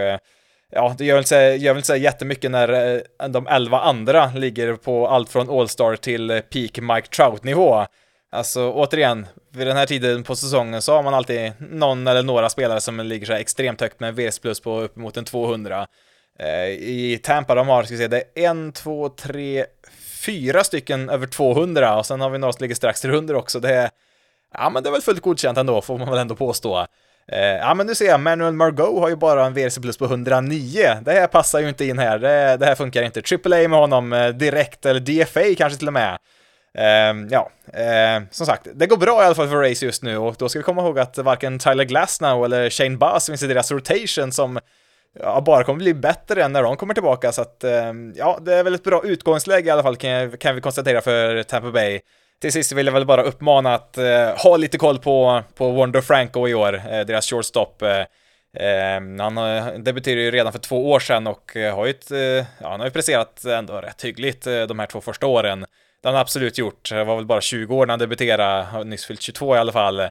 ja, 0.73 0.95
det 0.99 1.05
gör 1.05 1.15
väl 1.15 1.23
inte, 1.23 1.37
gör 1.37 1.73
väl 1.73 1.77
inte 1.77 1.87
så 1.87 1.97
jättemycket 1.97 2.51
när 2.51 3.03
de 3.29 3.47
11 3.47 3.81
andra 3.81 4.27
ligger 4.35 4.75
på 4.75 5.09
allt 5.09 5.31
från 5.31 5.51
All-Star 5.51 5.97
till 5.97 6.29
peak 6.29 6.79
Mike 6.81 7.09
Trout-nivå. 7.09 7.87
Alltså 8.31 8.73
återigen, 8.73 9.27
vid 9.53 9.67
den 9.67 9.77
här 9.77 9.87
tiden 9.87 10.23
på 10.23 10.37
säsongen 10.37 10.83
så 10.83 10.95
har 10.95 11.03
man 11.03 11.15
alltid 11.15 11.53
någon 11.59 12.07
eller 12.07 12.23
några 12.23 12.49
spelare 12.49 12.81
som 12.81 13.01
ligger 13.01 13.27
så 13.27 13.33
här 13.33 13.41
extremt 13.41 13.81
högt 13.81 14.01
med 14.01 14.09
en 14.09 14.15
VS 14.29 14.39
plus 14.39 14.61
på 14.61 14.81
uppemot 14.81 15.17
en 15.17 15.25
200. 15.25 15.87
Eh, 16.39 16.69
I 16.69 17.21
Tampa 17.23 17.55
de 17.55 17.69
har, 17.69 17.83
ska 17.83 17.95
vi 17.95 17.99
se, 17.99 18.09
det 18.09 18.23
är 18.35 18.49
en, 18.49 18.73
två, 18.73 19.09
tre, 19.09 19.65
fyra 20.25 20.65
stycken 20.65 21.11
över 21.11 21.27
200 21.27 21.99
och 21.99 22.07
sen 22.07 22.21
har 22.21 22.31
vi 22.31 22.39
några 22.39 22.53
som 22.53 22.63
ligger 22.63 22.75
strax 22.75 23.05
under 23.05 23.35
också. 23.35 23.61
Det 23.61 23.75
är, 23.75 23.91
ja 24.55 24.71
men 24.71 24.83
det 24.83 24.89
är 24.89 24.93
väl 24.93 25.03
fullt 25.03 25.23
godkänt 25.23 25.59
ändå, 25.59 25.83
får 25.83 25.99
man 25.99 26.11
väl 26.11 26.19
ändå 26.19 26.37
påstå. 26.37 26.87
Eh, 27.33 27.41
ja 27.41 27.75
men 27.75 27.87
nu 27.87 27.95
ser 27.95 28.07
jag, 28.07 28.21
Manuel 28.21 28.53
Margot 28.53 29.01
har 29.01 29.09
ju 29.09 29.17
bara 29.17 29.47
en 29.47 29.55
VRC 29.55 29.81
plus 29.81 29.99
på 29.99 30.05
109. 30.05 30.99
Det 31.03 31.13
här 31.13 31.27
passar 31.27 31.61
ju 31.61 31.69
inte 31.69 31.85
in 31.85 31.99
här, 31.99 32.19
det, 32.19 32.57
det 32.57 32.67
här 32.67 32.75
funkar 32.75 33.03
inte. 33.03 33.23
AAA 33.35 33.69
med 33.69 33.79
honom 33.79 34.13
eh, 34.13 34.29
direkt, 34.29 34.87
eller 34.87 35.01
DFA 35.01 35.55
kanske 35.59 35.79
till 35.79 35.87
och 35.87 35.93
med. 35.93 36.19
Uh, 36.79 37.27
ja, 37.31 37.51
uh, 37.69 38.27
som 38.31 38.47
sagt, 38.47 38.67
det 38.75 38.87
går 38.87 38.97
bra 38.97 39.23
i 39.23 39.27
alla 39.27 39.35
fall 39.35 39.49
för 39.49 39.57
Race 39.57 39.85
just 39.85 40.03
nu 40.03 40.17
och 40.17 40.35
då 40.39 40.49
ska 40.49 40.59
vi 40.59 40.63
komma 40.63 40.83
ihåg 40.83 40.99
att 40.99 41.19
varken 41.19 41.59
Tyler 41.59 41.85
Glasnow 41.85 42.45
eller 42.45 42.71
Shane 42.71 42.97
Bass 42.97 43.27
finns 43.27 43.43
i 43.43 43.47
deras 43.47 43.71
rotation 43.71 44.33
som 44.33 44.61
ja, 45.21 45.41
bara 45.41 45.65
kommer 45.65 45.79
bli 45.79 45.95
bättre 45.95 46.45
än 46.45 46.53
när 46.53 46.63
de 46.63 46.77
kommer 46.77 46.95
tillbaka 46.95 47.33
så 47.33 47.43
att 47.43 47.65
uh, 47.65 47.71
ja, 48.15 48.39
det 48.43 48.55
är 48.55 48.65
väl 48.65 48.75
ett 48.75 48.85
bra 48.85 49.03
utgångsläge 49.05 49.69
i 49.69 49.71
alla 49.71 49.83
fall 49.83 49.97
kan, 49.97 50.39
kan 50.39 50.55
vi 50.55 50.61
konstatera 50.61 51.01
för 51.01 51.43
Tampa 51.43 51.71
Bay. 51.71 52.01
Till 52.41 52.53
sist 52.53 52.73
vill 52.73 52.87
jag 52.87 52.93
väl 52.93 53.07
bara 53.07 53.23
uppmana 53.23 53.75
att 53.75 53.99
uh, 53.99 54.43
ha 54.43 54.57
lite 54.57 54.79
koll 54.79 54.99
på, 54.99 55.43
på 55.55 55.71
Wonder 55.71 56.01
Franco 56.01 56.49
i 56.49 56.55
år, 56.55 56.75
uh, 56.75 57.01
deras 57.07 57.27
shortstop. 57.27 57.83
Uh, 57.83 57.89
han 59.19 59.85
debuterade 59.85 60.23
ju 60.23 60.31
redan 60.31 60.53
för 60.53 60.59
två 60.59 60.91
år 60.91 61.01
sedan 61.01 61.27
och 61.27 61.57
har 61.75 61.87
ju 61.87 61.91
ett, 61.91 62.11
ja, 62.61 62.71
han 62.71 62.81
har 62.81 62.87
ju 62.87 62.93
presterat 62.93 63.45
ändå 63.45 63.81
rätt 63.81 64.05
hyggligt 64.05 64.45
de 64.45 64.79
här 64.79 64.87
två 64.87 65.01
första 65.01 65.27
åren. 65.27 65.67
Det 66.03 66.09
har 66.09 66.13
han 66.13 66.21
absolut 66.21 66.59
gjort. 66.59 66.91
Det 66.91 67.05
var 67.05 67.17
väl 67.17 67.27
bara 67.27 67.41
20 67.41 67.77
år 67.77 67.87
när 67.87 67.93
han 67.93 67.99
debuterade, 67.99 68.65
har 68.65 68.85
nyss 68.85 69.07
fyllt 69.07 69.23
22 69.23 69.57
i 69.57 69.59
alla 69.59 69.73
fall. 69.73 70.03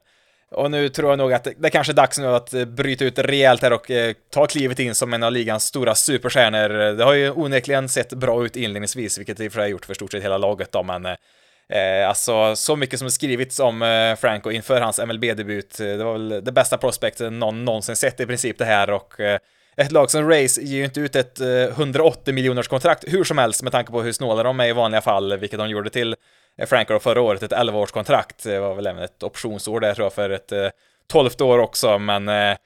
Och 0.50 0.70
nu 0.70 0.88
tror 0.88 1.10
jag 1.10 1.18
nog 1.18 1.32
att 1.32 1.48
det 1.56 1.70
kanske 1.70 1.92
är 1.92 1.94
dags 1.94 2.18
nu 2.18 2.26
att 2.26 2.54
eh, 2.54 2.64
bryta 2.64 3.04
ut 3.04 3.18
rejält 3.18 3.62
här 3.62 3.72
och 3.72 3.90
eh, 3.90 4.14
ta 4.30 4.46
klivet 4.46 4.78
in 4.78 4.94
som 4.94 5.14
en 5.14 5.22
av 5.22 5.32
ligans 5.32 5.64
stora 5.64 5.94
superstjärnor. 5.94 6.68
Det 6.68 7.04
har 7.04 7.12
ju 7.12 7.30
onekligen 7.30 7.88
sett 7.88 8.12
bra 8.12 8.44
ut 8.44 8.56
inledningsvis, 8.56 9.18
vilket 9.18 9.36
det 9.36 9.44
i 9.44 9.48
och 9.48 9.52
för 9.52 9.58
sig 9.58 9.64
har 9.64 9.68
gjort 9.68 9.86
för 9.86 9.94
stort 9.94 10.12
sett 10.12 10.24
hela 10.24 10.38
laget 10.38 10.72
då, 10.72 10.82
men 10.82 11.06
eh, 11.06 12.08
alltså 12.08 12.56
så 12.56 12.76
mycket 12.76 12.98
som 12.98 13.10
skrivits 13.10 13.60
om 13.60 13.82
eh, 13.82 14.16
Franco 14.16 14.50
inför 14.50 14.80
hans 14.80 14.98
MLB-debut. 14.98 15.80
Eh, 15.80 15.86
det 15.86 16.04
var 16.04 16.12
väl 16.12 16.44
det 16.44 16.52
bästa 16.52 16.78
prospekten 16.78 17.38
någon 17.38 17.64
någonsin 17.64 17.96
sett 17.96 18.20
i 18.20 18.26
princip 18.26 18.58
det 18.58 18.64
här 18.64 18.90
och 18.90 19.20
eh, 19.20 19.38
ett 19.78 19.92
lag 19.92 20.10
som 20.10 20.30
Race 20.30 20.60
ger 20.60 20.78
ju 20.78 20.84
inte 20.84 21.00
ut 21.00 21.16
ett 21.16 21.40
eh, 21.40 21.48
180 21.48 22.34
miljoners 22.34 22.68
kontrakt 22.68 23.04
hur 23.06 23.24
som 23.24 23.38
helst 23.38 23.62
med 23.62 23.72
tanke 23.72 23.92
på 23.92 24.02
hur 24.02 24.12
snåla 24.12 24.42
de 24.42 24.60
är 24.60 24.68
i 24.68 24.72
vanliga 24.72 25.00
fall, 25.00 25.36
vilket 25.36 25.58
de 25.58 25.70
gjorde 25.70 25.90
till 25.90 26.16
eh, 26.58 26.66
Franco 26.66 26.98
förra 26.98 27.20
året, 27.20 27.42
ett 27.42 27.52
11-årskontrakt. 27.52 28.44
Det 28.44 28.54
eh, 28.54 28.60
var 28.60 28.74
väl 28.74 28.86
även 28.86 29.02
ett 29.02 29.22
optionsår 29.22 29.80
där 29.80 29.94
tror 29.94 30.04
jag 30.04 30.12
för 30.12 30.30
ett 30.30 30.52
12 31.12 31.30
år 31.40 31.58
också, 31.58 31.98
men 31.98 32.56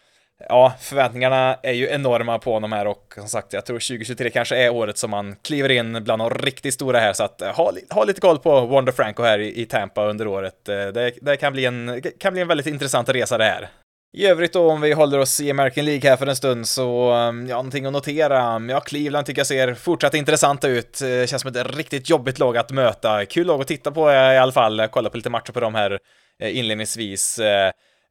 ja, 0.48 0.72
förväntningarna 0.80 1.56
är 1.62 1.72
ju 1.72 1.88
enorma 1.88 2.38
på 2.38 2.52
honom 2.52 2.72
här 2.72 2.86
och 2.86 3.14
som 3.16 3.28
sagt, 3.28 3.52
jag 3.52 3.66
tror 3.66 3.76
2023 3.76 4.30
kanske 4.30 4.56
är 4.56 4.70
året 4.70 4.98
som 4.98 5.10
man 5.10 5.36
kliver 5.42 5.70
in 5.70 6.04
bland 6.04 6.22
de 6.22 6.30
riktigt 6.30 6.74
stora 6.74 6.98
här, 6.98 7.12
så 7.12 7.24
att 7.24 7.40
ha, 7.40 7.72
ha 7.90 8.04
lite 8.04 8.20
koll 8.20 8.38
på 8.38 8.60
Wonder 8.60 8.92
Franco 8.92 9.22
här 9.22 9.38
i, 9.38 9.60
i 9.62 9.66
Tampa 9.66 10.04
under 10.04 10.26
året. 10.26 10.64
Det, 10.64 11.12
det 11.20 11.36
kan, 11.36 11.52
bli 11.52 11.64
en, 11.64 12.02
kan 12.18 12.32
bli 12.32 12.42
en 12.42 12.48
väldigt 12.48 12.66
intressant 12.66 13.08
resa 13.08 13.38
det 13.38 13.44
här. 13.44 13.68
I 14.14 14.26
övrigt 14.26 14.52
då, 14.52 14.70
om 14.70 14.80
vi 14.80 14.92
håller 14.92 15.18
oss 15.18 15.40
i 15.40 15.50
American 15.50 15.84
League 15.84 16.10
här 16.10 16.16
för 16.16 16.26
en 16.26 16.36
stund, 16.36 16.68
så 16.68 17.12
um, 17.12 17.46
ja, 17.46 17.56
någonting 17.56 17.86
att 17.86 17.92
notera. 17.92 18.62
Ja, 18.68 18.80
Cleveland 18.80 19.26
tycker 19.26 19.40
jag 19.40 19.46
ser 19.46 19.74
fortsatt 19.74 20.14
intressanta 20.14 20.68
ut. 20.68 20.98
Det 21.00 21.30
känns 21.30 21.42
som 21.42 21.50
ett 21.56 21.76
riktigt 21.76 22.10
jobbigt 22.10 22.38
lag 22.38 22.56
att 22.56 22.70
möta. 22.70 23.26
Kul 23.26 23.46
lag 23.46 23.60
att 23.60 23.66
titta 23.66 23.90
på 23.90 24.10
eh, 24.10 24.32
i 24.32 24.38
alla 24.38 24.52
fall. 24.52 24.88
Kolla 24.90 25.10
på 25.10 25.16
lite 25.16 25.30
matcher 25.30 25.52
på 25.52 25.60
dem 25.60 25.74
här 25.74 25.98
eh, 26.38 26.58
inledningsvis. 26.58 27.40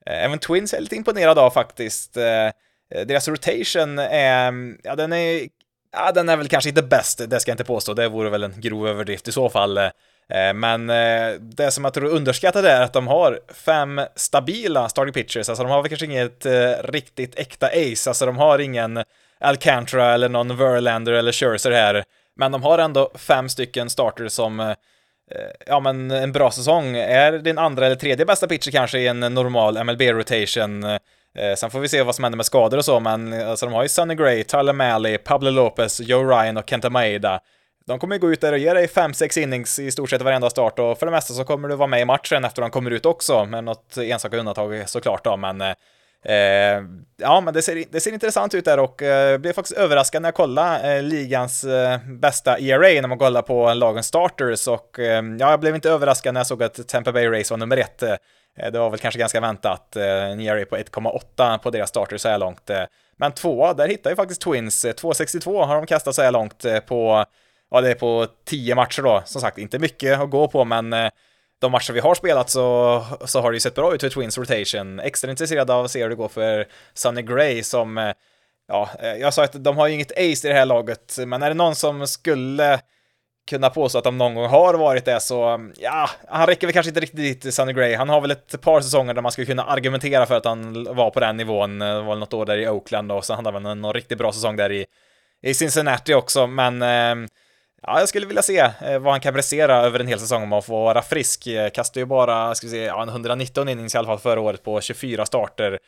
Även 0.06 0.39
Twins 0.39 0.74
är 0.74 0.77
jag 0.77 0.81
lite 0.81 0.95
imponerad 0.95 1.39
av 1.39 1.50
faktiskt. 1.50 2.13
Deras 3.06 3.27
rotation 3.27 4.00
är, 4.00 4.48
mm, 4.48 4.77
ja 4.83 4.95
den 4.95 5.13
är, 5.13 5.48
ja 5.92 6.12
den 6.12 6.30
är 6.30 6.38
väl 6.38 6.48
kanske 6.48 6.69
inte 6.69 6.83
bäst, 6.83 7.30
det 7.30 7.39
ska 7.39 7.51
jag 7.51 7.53
inte 7.53 7.63
påstå. 7.63 7.94
Det 7.94 8.07
vore 8.07 8.30
väl 8.30 8.44
en 8.44 8.62
grov 8.62 8.88
överdrift 8.88 9.27
i 9.27 9.31
så 9.31 9.50
fall. 9.50 9.80
Eh, 10.31 10.54
men 10.54 10.89
eh, 10.89 11.33
det 11.39 11.72
som 11.72 11.83
jag 11.83 11.94
tror 11.94 12.06
är 12.06 12.16
underskattat 12.16 12.66
är 12.66 12.81
att 12.81 12.94
de 12.94 13.07
har 13.07 13.39
fem 13.54 14.01
stabila 14.16 14.89
starting 14.89 15.13
pitchers, 15.13 15.50
alltså 15.50 15.63
de 15.63 15.72
har 15.72 15.81
väl 15.81 15.89
kanske 15.89 16.06
inget 16.06 16.45
eh, 16.45 16.72
riktigt 16.83 17.39
äkta 17.39 17.68
ace, 17.68 18.10
alltså 18.10 18.25
de 18.25 18.38
har 18.38 18.60
ingen 18.60 19.04
Alcantara 19.39 20.13
eller 20.13 20.30
någon 20.30 20.57
Verlander 20.57 21.13
eller 21.13 21.31
Scherzer 21.31 21.72
här, 21.72 22.04
men 22.36 22.51
de 22.51 22.63
har 22.63 22.78
ändå 22.78 23.12
fem 23.16 23.50
stycken 23.50 23.89
starters 23.89 24.31
som 24.31 24.75
ja 25.66 25.80
men 25.80 26.12
en 26.12 26.31
bra 26.31 26.51
säsong 26.51 26.95
är 26.95 27.31
din 27.31 27.57
andra 27.57 27.86
eller 27.86 27.95
tredje 27.95 28.25
bästa 28.25 28.48
pitcher 28.48 28.72
kanske 28.72 29.00
i 29.00 29.07
en 29.07 29.19
normal 29.19 29.84
MLB-rotation. 29.84 31.00
Sen 31.57 31.72
får 31.72 31.80
vi 31.80 31.88
se 31.88 32.04
vad 32.04 32.16
som 32.16 32.24
händer 32.24 32.38
med 32.38 32.45
skador 32.45 32.77
och 32.77 32.86
så, 32.86 33.00
men 33.00 33.34
alltså 33.34 33.66
de 33.66 33.74
har 33.74 33.84
ju 33.84 33.89
Sonny 33.89 34.16
Gray, 34.16 34.44
Tyler 34.44 34.74
Malley, 34.74 35.18
Pablo 35.18 35.50
Lopez, 35.50 36.00
Joe 36.00 36.24
Ryan 36.24 36.57
och 36.57 36.69
Kenta 36.69 36.89
Maeda. 36.89 37.39
De 37.86 38.00
kommer 38.00 38.18
gå 38.18 38.31
ut 38.31 38.42
där 38.42 38.54
och 38.54 38.57
ge 38.57 38.74
dig 38.74 38.88
5-6 38.88 39.39
innings 39.39 39.80
i 39.80 39.92
stort 39.92 40.10
sett 40.10 40.22
varenda 40.22 40.50
start 40.50 40.80
och 40.80 41.00
för 41.00 41.06
det 41.06 41.12
mesta 41.12 41.33
så 41.33 41.44
kommer 41.44 41.68
du 41.68 41.75
vara 41.75 41.88
med 41.88 42.01
i 42.01 42.06
matchen 42.06 42.45
efter 42.45 42.62
de 42.62 42.72
kommer 42.72 42.92
ut 42.92 43.06
också, 43.06 43.45
med 43.45 43.63
något 43.63 43.98
enstaka 43.98 44.38
undantag 44.38 44.89
såklart 44.89 45.24
då, 45.24 45.38
men 45.38 45.62
eh, 45.62 45.74
eh 46.25 46.81
ja, 47.18 47.42
men 47.42 47.54
det 47.54 47.62
ser, 47.62 47.83
det 47.92 48.00
ser 48.00 48.13
intressant 48.13 48.54
ut 48.54 48.66
där 48.66 48.80
och 48.80 49.01
eh, 49.01 49.38
blev 49.38 49.54
faktiskt 49.54 49.78
överraskad 49.78 50.22
när 50.22 50.28
jag 50.28 50.36
kollade 50.36 50.95
eh, 50.95 51.04
ligans 51.04 51.63
eh, 51.63 52.00
bästa 52.07 52.60
ERA 52.60 53.01
när 53.01 53.07
man 53.07 53.18
kollar 53.18 53.42
på 53.42 53.74
lagens 53.74 54.07
starters 54.07 54.68
och 54.68 55.00
eh, 55.00 55.24
ja, 55.39 55.50
jag 55.50 55.60
blev 55.60 55.75
inte 55.75 55.89
överraskad 55.89 56.34
när 56.34 56.39
jag 56.39 56.48
såg 56.48 56.63
att 56.63 56.88
Tampa 56.88 57.12
Bay 57.12 57.27
Race 57.27 57.54
var 57.54 57.57
nummer 57.57 57.77
ett. 57.77 58.04
Eh, 58.57 58.72
det 58.72 58.80
var 58.80 58.89
väl 58.89 59.00
kanske 59.00 59.19
ganska 59.19 59.39
väntat, 59.39 59.95
eh, 59.95 60.31
en 60.31 60.39
ERA 60.39 60.66
på 60.66 60.77
1,8 60.77 61.57
på 61.57 61.69
deras 61.69 61.89
starters 61.89 62.22
så 62.22 62.30
här 62.30 62.38
långt. 62.38 62.69
Eh, 62.69 62.84
men 63.18 63.31
tvåa, 63.31 63.74
där 63.74 63.88
hittar 63.88 64.10
ju 64.10 64.16
faktiskt 64.16 64.42
Twins, 64.42 64.86
2,62 64.86 65.66
har 65.66 65.75
de 65.75 65.86
kastat 65.86 66.16
så 66.16 66.22
här 66.22 66.31
långt 66.31 66.66
på 66.88 67.25
ja, 67.72 67.82
det 67.82 67.92
är 67.92 67.96
på 67.96 68.28
tio 68.46 68.76
matcher 68.76 69.02
då. 69.02 69.22
Som 69.26 69.42
sagt, 69.42 69.58
inte 69.58 69.80
mycket 69.80 70.20
att 70.20 70.30
gå 70.30 70.48
på, 70.48 70.66
men 70.66 70.94
eh, 70.94 71.10
de 71.62 71.72
matcher 71.72 71.94
vi 71.94 72.00
har 72.00 72.16
spelat 72.16 72.50
så, 72.50 73.06
så 73.26 73.42
har 73.42 73.52
det 73.52 73.56
ju 73.56 73.60
sett 73.60 73.76
bra 73.76 73.96
ut 73.96 74.02
för 74.02 74.10
Twins 74.10 74.38
Rotation. 74.38 75.00
Extra 75.00 75.32
intresserad 75.32 75.72
av 75.72 75.86
att 75.86 75.92
se 75.92 76.04
hur 76.04 76.10
det 76.10 76.16
går 76.16 76.30
för 76.30 76.68
Sunny 76.94 77.22
Gray 77.22 77.64
som, 77.64 77.98
eh, 77.98 78.13
ja, 78.68 78.90
eh, 79.00 79.13
jag 79.13 79.34
sa 79.34 79.44
att 79.44 79.63
de 79.63 79.78
har 79.78 79.88
ju 79.88 79.94
inget 79.94 80.12
ace 80.12 80.48
i 80.48 80.51
det 80.51 80.54
här 80.54 80.66
laget, 80.66 81.18
men 81.28 81.44
är 81.44 81.50
det 81.50 81.56
någon 81.56 81.75
som 81.75 82.08
skulle 82.08 82.80
kunna 83.50 83.70
påstå 83.70 83.98
att 83.98 84.04
de 84.04 84.18
någon 84.18 84.36
gång 84.36 84.48
har 84.48 84.74
varit 84.74 85.06
det 85.06 85.20
så, 85.20 85.44
mm, 85.44 85.74
ja, 85.78 86.10
han 86.28 86.48
räcker 86.48 86.68
väl 86.68 86.74
kanske 86.74 86.90
inte 86.90 87.00
riktigt 87.00 87.44
dit, 87.44 87.54
Sunny 87.54 87.74
Gray. 87.74 87.96
Han 87.96 88.10
har 88.10 88.22
väl 88.22 88.32
ett 88.32 88.62
par 88.62 88.82
säsonger 88.82 89.13
där 89.13 89.22
man 89.22 89.32
skulle 89.32 89.48
kunna 89.48 89.63
argumentera 89.63 90.25
för 90.25 90.36
att 90.36 90.46
han 90.46 90.84
var 90.84 91.10
på 91.10 91.20
den 91.20 91.38
nivån. 91.38 91.80
Det 91.80 92.01
var 92.01 92.10
väl 92.10 92.20
något 92.20 92.34
år 92.34 92.46
där 92.46 92.58
i 92.58 92.70
Oakland 92.70 93.12
och 93.12 93.25
så 93.25 93.34
hade 93.34 93.51
han 93.51 93.63
väl 93.63 93.78
någon 93.78 93.94
riktigt 93.94 94.18
bra 94.18 94.32
säsong 94.32 94.56
där 94.56 94.72
i, 94.72 94.86
i 95.42 95.54
Cincinnati 95.54 96.13
också, 96.13 96.48
men 96.48 96.82
eh, 96.82 97.28
Ja, 97.88 98.00
jag 98.00 98.10
skulle 98.10 98.26
vilja 98.26 98.42
se 98.42 98.60
eh, 98.60 99.00
vad 99.00 99.14
han 99.14 99.20
kan 99.20 99.34
prestera 99.34 99.76
över 99.76 100.00
en 100.00 100.08
hel 100.08 100.20
säsong 100.20 100.44
om 100.44 100.52
han 100.52 100.64
får 100.64 100.84
vara 100.84 101.02
frisk. 101.02 101.48
Eh, 101.48 101.70
kastade 101.70 102.00
ju 102.00 102.06
bara, 102.06 102.56
ska 102.56 102.68
vi 102.68 102.72
se, 102.72 102.84
ja, 102.84 103.04
119 103.04 103.70
innings 103.70 103.96
i 103.96 103.98
alla 103.98 104.08
fall 104.08 104.20
förra 104.20 104.42
året 104.42 104.64
på 104.64 104.82
24 104.82 105.26
starter. 105.26 105.80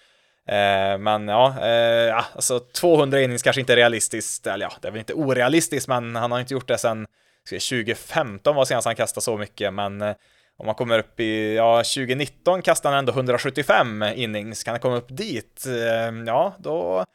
Eh, 0.47 0.97
men 0.97 1.27
ja, 1.27 1.67
eh, 1.67 2.17
alltså 2.35 2.59
200 2.59 3.21
innings 3.21 3.43
kanske 3.43 3.59
inte 3.59 3.73
är 3.73 3.77
realistiskt, 3.77 4.47
eller 4.47 4.65
ja, 4.65 4.71
det 4.81 4.87
är 4.87 4.91
väl 4.91 4.99
inte 4.99 5.13
orealistiskt, 5.13 5.87
men 5.87 6.15
han 6.15 6.31
har 6.31 6.39
inte 6.39 6.53
gjort 6.53 6.67
det 6.67 6.77
sedan 6.77 7.07
2015 7.49 8.55
var 8.55 8.65
senast 8.65 8.85
han 8.85 8.95
kastade 8.95 9.23
så 9.23 9.37
mycket, 9.37 9.73
men 9.73 10.01
eh, 10.01 10.15
om 10.57 10.65
man 10.65 10.75
kommer 10.75 10.99
upp 10.99 11.19
i, 11.19 11.55
ja, 11.55 11.77
2019 11.77 12.61
kastade 12.61 12.95
han 12.95 12.99
ändå 12.99 13.11
175 13.11 14.03
innings, 14.03 14.63
kan 14.63 14.71
han 14.71 14.81
komma 14.81 14.97
upp 14.97 15.17
dit, 15.17 15.65
eh, 15.67 16.23
ja, 16.25 16.55
då, 16.59 17.05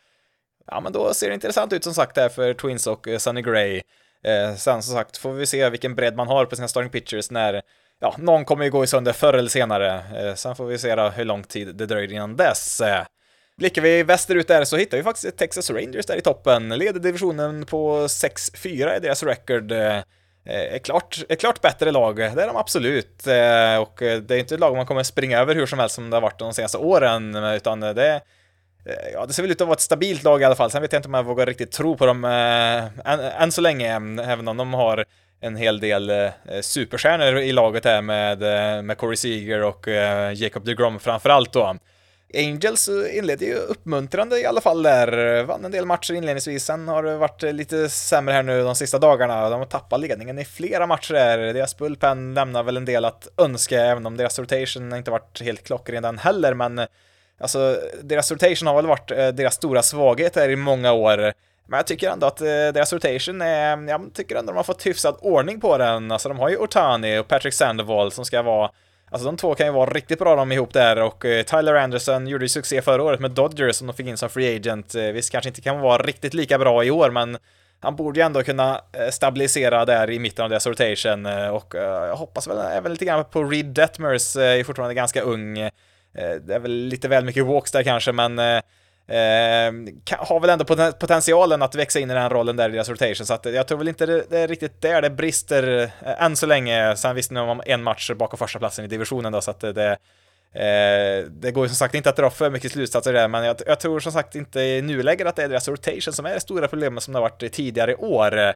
ja, 0.67 0.81
men 0.81 0.93
då 0.93 1.15
ser 1.15 1.29
det 1.29 1.35
intressant 1.35 1.73
ut 1.73 1.85
som 1.85 1.95
sagt 1.95 2.15
där 2.15 2.29
för 2.29 2.55
Twins 2.55 2.87
och 2.87 3.09
Sunny 3.19 3.43
Gray. 3.43 3.83
Eh, 4.25 4.55
sen 4.55 4.83
som 4.83 4.95
sagt 4.95 5.17
får 5.17 5.33
vi 5.33 5.47
se 5.47 5.71
vilken 5.71 5.95
bredd 5.95 6.17
man 6.17 6.29
har 6.29 6.45
på 6.45 6.57
sina 6.57 6.69
starting 6.69 6.91
pitchers 6.91 7.31
när 7.31 7.63
ja, 8.01 8.15
någon 8.19 8.45
kommer 8.45 8.65
ju 8.65 8.71
gå 8.71 8.85
i 8.85 8.87
sönder 8.87 9.13
förr 9.13 9.35
eller 9.35 9.49
senare. 9.49 10.03
Eh, 10.17 10.35
sen 10.35 10.57
får 10.57 10.67
vi 10.67 10.79
se 10.79 10.95
då 10.95 11.09
hur 11.09 11.25
lång 11.25 11.43
tid 11.43 11.77
det 11.77 11.87
dröjer 11.87 12.13
innan 12.13 12.37
dess. 12.37 12.81
Eh, 12.81 13.05
blickar 13.57 13.83
vi 13.83 14.03
västerut 14.03 14.49
där 14.49 14.65
så 14.65 14.77
hittar 14.77 14.97
vi 14.97 15.03
faktiskt 15.03 15.37
Texas 15.37 15.71
Rangers 15.71 16.07
där 16.07 16.17
i 16.17 16.21
toppen. 16.21 16.69
Leder 16.69 17.01
divisionen 17.01 17.67
på 17.67 18.07
6-4 18.07 18.97
i 18.97 19.01
deras 19.01 19.23
record. 19.23 19.73
Eh, 19.73 19.97
eh, 20.45 20.75
är 20.75 20.79
klart, 20.79 21.25
är 21.29 21.37
klart 21.37 21.61
bättre 21.61 21.91
lag, 21.91 22.17
det 22.17 22.43
är 22.43 22.47
de 22.47 22.57
absolut. 22.57 23.27
Eh, 23.27 23.83
och 23.83 24.03
eh, 24.03 24.19
det 24.21 24.35
är 24.35 24.39
inte 24.39 24.55
ett 24.55 24.61
lag 24.61 24.77
man 24.77 24.87
kommer 24.87 25.03
springa 25.03 25.39
över 25.39 25.55
hur 25.55 25.67
som 25.67 25.79
helst 25.79 25.95
som 25.95 26.11
det 26.11 26.17
har 26.17 26.23
varit 26.23 26.39
de 26.39 26.55
senaste 26.55 26.79
åren, 26.79 27.35
utan 27.35 27.81
det 27.81 28.21
Eh, 28.89 29.13
ja, 29.13 29.27
det 29.27 29.33
ser 29.33 29.43
väl 29.43 29.53
ut 29.53 29.61
att 29.61 29.67
vara 29.67 29.75
ett 29.75 29.81
stabilt 29.81 30.23
lag 30.23 30.43
i 30.43 30.45
alla 30.45 30.55
fall. 30.55 30.71
Sen 30.71 30.83
vet 30.83 30.93
jag 30.93 30.99
inte 30.99 31.09
om 31.09 31.15
jag 31.15 31.25
vågar 31.25 31.47
riktigt 31.47 31.73
tro 31.73 31.97
på 31.97 32.07
dem 32.07 32.25
äh, 32.25 33.11
än, 33.13 33.21
än, 33.21 33.53
så 33.53 33.61
länge, 33.61 33.95
även 34.23 34.49
om 34.49 34.57
de 34.57 34.75
har 34.75 35.05
en 35.41 35.57
hel 35.57 35.81
del 35.81 36.11
eh, 36.11 36.31
superstjärnor 36.61 37.39
i 37.39 37.53
laget 37.53 37.85
här 37.85 38.03
med, 38.03 38.43
eh, 38.43 38.83
med 38.83 38.99
Corey 38.99 39.17
Seager 39.17 39.63
och 39.63 39.89
eh, 39.89 40.33
Jacob 40.33 40.65
DeGrom 40.65 41.01
framförallt 41.01 41.53
då. 41.53 41.77
Angels 42.35 42.89
inledde 43.13 43.45
ju 43.45 43.55
uppmuntrande 43.55 44.41
i 44.41 44.47
alla 44.47 44.61
fall 44.61 44.83
där, 44.83 45.43
vann 45.43 45.65
en 45.65 45.71
del 45.71 45.87
matcher 45.87 46.15
inledningsvis, 46.15 46.65
sen 46.65 46.89
har 46.89 47.03
det 47.03 47.17
varit 47.17 47.43
lite 47.43 47.89
sämre 47.89 48.33
här 48.33 48.43
nu 48.43 48.63
de 48.63 48.75
sista 48.75 48.99
dagarna, 48.99 49.51
de 49.51 49.59
har 49.59 49.67
tappat 49.67 50.01
ledningen 50.01 50.39
i 50.39 50.45
flera 50.45 50.87
matcher 50.87 51.15
där, 51.15 51.39
deras 51.39 51.77
bullpen 51.77 52.35
lämnar 52.35 52.63
väl 52.63 52.77
en 52.77 52.85
del 52.85 53.05
att 53.05 53.29
önska, 53.37 53.85
även 53.85 54.07
om 54.07 54.17
deras 54.17 54.39
rotation 54.39 54.97
inte 54.97 55.11
varit 55.11 55.41
helt 55.41 55.65
klockren 55.65 56.03
den 56.03 56.19
heller, 56.19 56.55
men 56.55 56.87
alltså 57.39 57.81
deras 58.03 58.33
rotation 58.33 58.69
har 58.69 58.75
väl 58.75 58.87
varit 58.87 59.11
eh, 59.11 59.29
deras 59.29 59.55
stora 59.55 59.83
svaghet 59.83 60.37
här 60.37 60.49
i 60.49 60.57
många 60.57 60.93
år, 60.93 61.33
men 61.67 61.77
jag 61.77 61.87
tycker 61.87 62.11
ändå 62.11 62.27
att 62.27 62.41
eh, 62.41 62.47
deras 62.47 62.93
rotation 62.93 63.43
är, 63.43 63.89
jag 63.89 64.11
tycker 64.15 64.37
ändå 64.37 64.53
de 64.53 64.57
har 64.57 64.65
fått 64.65 64.87
hyfsad 64.87 65.17
ordning 65.21 65.61
på 65.61 65.79
den. 65.79 66.13
Alltså 66.13 66.29
de 66.29 66.39
har 66.39 66.49
ju 66.49 66.57
Otani 66.57 67.19
och 67.19 67.29
Patrick 67.29 67.55
Sandoval 67.55 68.13
som 68.13 68.25
ska 68.25 68.43
vara 68.43 68.71
Alltså 69.11 69.27
de 69.27 69.37
två 69.37 69.55
kan 69.55 69.67
ju 69.67 69.73
vara 69.73 69.91
riktigt 69.91 70.19
bra 70.19 70.37
de 70.37 70.53
ihop 70.53 70.73
där 70.73 71.03
och 71.03 71.25
eh, 71.25 71.43
Tyler 71.43 71.75
Anderson 71.75 72.27
gjorde 72.27 72.45
ju 72.45 72.49
succé 72.49 72.83
förra 72.83 73.03
året 73.03 73.21
med 73.21 73.31
Dodgers 73.31 73.77
som 73.77 73.87
de 73.87 73.93
fick 73.93 74.07
in 74.07 74.17
som 74.17 74.29
free 74.29 74.57
agent. 74.57 74.95
Eh, 74.95 75.03
visst 75.03 75.33
kanske 75.33 75.49
inte 75.49 75.61
kan 75.61 75.81
vara 75.81 76.03
riktigt 76.03 76.35
lika 76.35 76.59
bra 76.59 76.85
i 76.85 76.91
år 76.91 77.11
men 77.11 77.39
han 77.81 77.97
borde 77.97 78.21
ju 78.21 78.27
ändå 78.27 78.43
kunna 78.43 78.81
eh, 78.93 79.11
stabilisera 79.11 79.85
där 79.85 80.11
i 80.11 80.19
mitten 80.19 80.43
av 80.43 80.51
deras 80.51 80.67
rotation 80.67 81.27
eh, 81.27 81.49
och 81.49 81.75
jag 81.75 82.17
hoppas 82.17 82.49
väl 82.49 82.59
även 82.59 82.93
lite 82.93 83.05
grann 83.05 83.25
på 83.25 83.45
Reed 83.45 83.67
Detmers, 83.67 84.37
är 84.37 84.65
fortfarande 84.65 84.95
ganska 84.95 85.21
ung. 85.21 85.71
Eh, 86.15 86.31
det 86.31 86.55
är 86.55 86.59
väl 86.59 86.73
lite 86.73 87.09
väl 87.09 87.25
mycket 87.25 87.47
walks 87.47 87.73
där 87.73 87.83
kanske 87.83 88.13
men 88.13 88.63
Eh, 89.09 89.67
eh 89.67 89.73
har 90.19 90.41
väl 90.41 90.51
ändå 90.51 90.65
potentialen 90.93 91.63
att 91.63 91.75
växa 91.75 92.01
in 92.01 92.11
i 92.11 92.15
den 92.15 92.31
rollen 92.31 92.57
där 92.57 92.69
i 92.69 92.73
deras 92.73 92.89
rotation, 92.89 93.27
så 93.27 93.35
att 93.35 93.45
jag 93.45 93.67
tror 93.67 93.79
väl 93.79 93.89
inte 93.89 94.07
det, 94.07 94.25
det 94.31 94.39
är 94.39 94.49
riktigt 94.49 94.81
där 94.81 95.03
det 95.03 95.11
brister 95.11 95.91
eh, 96.03 96.23
än 96.23 96.37
så 96.37 96.47
länge. 96.47 96.97
Sen 96.97 97.17
visst, 97.17 97.31
nu 97.31 97.41
har 97.41 97.47
man 97.47 97.61
en 97.67 97.83
match 97.83 98.11
bakom 98.11 98.39
första 98.39 98.59
platsen 98.59 98.85
i 98.85 98.89
divisionen 98.89 99.33
då, 99.33 99.41
så 99.41 99.51
att 99.51 99.61
det, 99.61 99.91
eh, 100.53 101.31
det 101.31 101.51
går 101.53 101.65
ju 101.65 101.69
som 101.69 101.77
sagt 101.77 101.95
inte 101.95 102.11
att 102.11 102.17
dra 102.17 102.31
för 102.31 102.51
mycket 102.51 102.73
slutsatser 102.73 103.13
där, 103.13 103.29
men 103.29 103.45
jag, 103.45 103.57
jag 103.67 103.81
tror 103.81 104.01
som 104.01 104.13
sagt 104.13 104.35
inte 104.35 104.61
i 104.61 104.83
nuläget 104.83 105.27
att 105.27 105.37
det 105.37 105.43
är 105.43 105.49
deras 105.49 105.69
rotation 105.69 106.13
som 106.13 106.27
är 106.27 106.35
det 106.35 106.41
stora 106.41 106.69
problemet 106.69 107.03
som 107.03 107.13
det 107.13 107.19
har 107.19 107.29
varit 107.29 107.53
tidigare 107.53 107.95
år. 107.95 108.55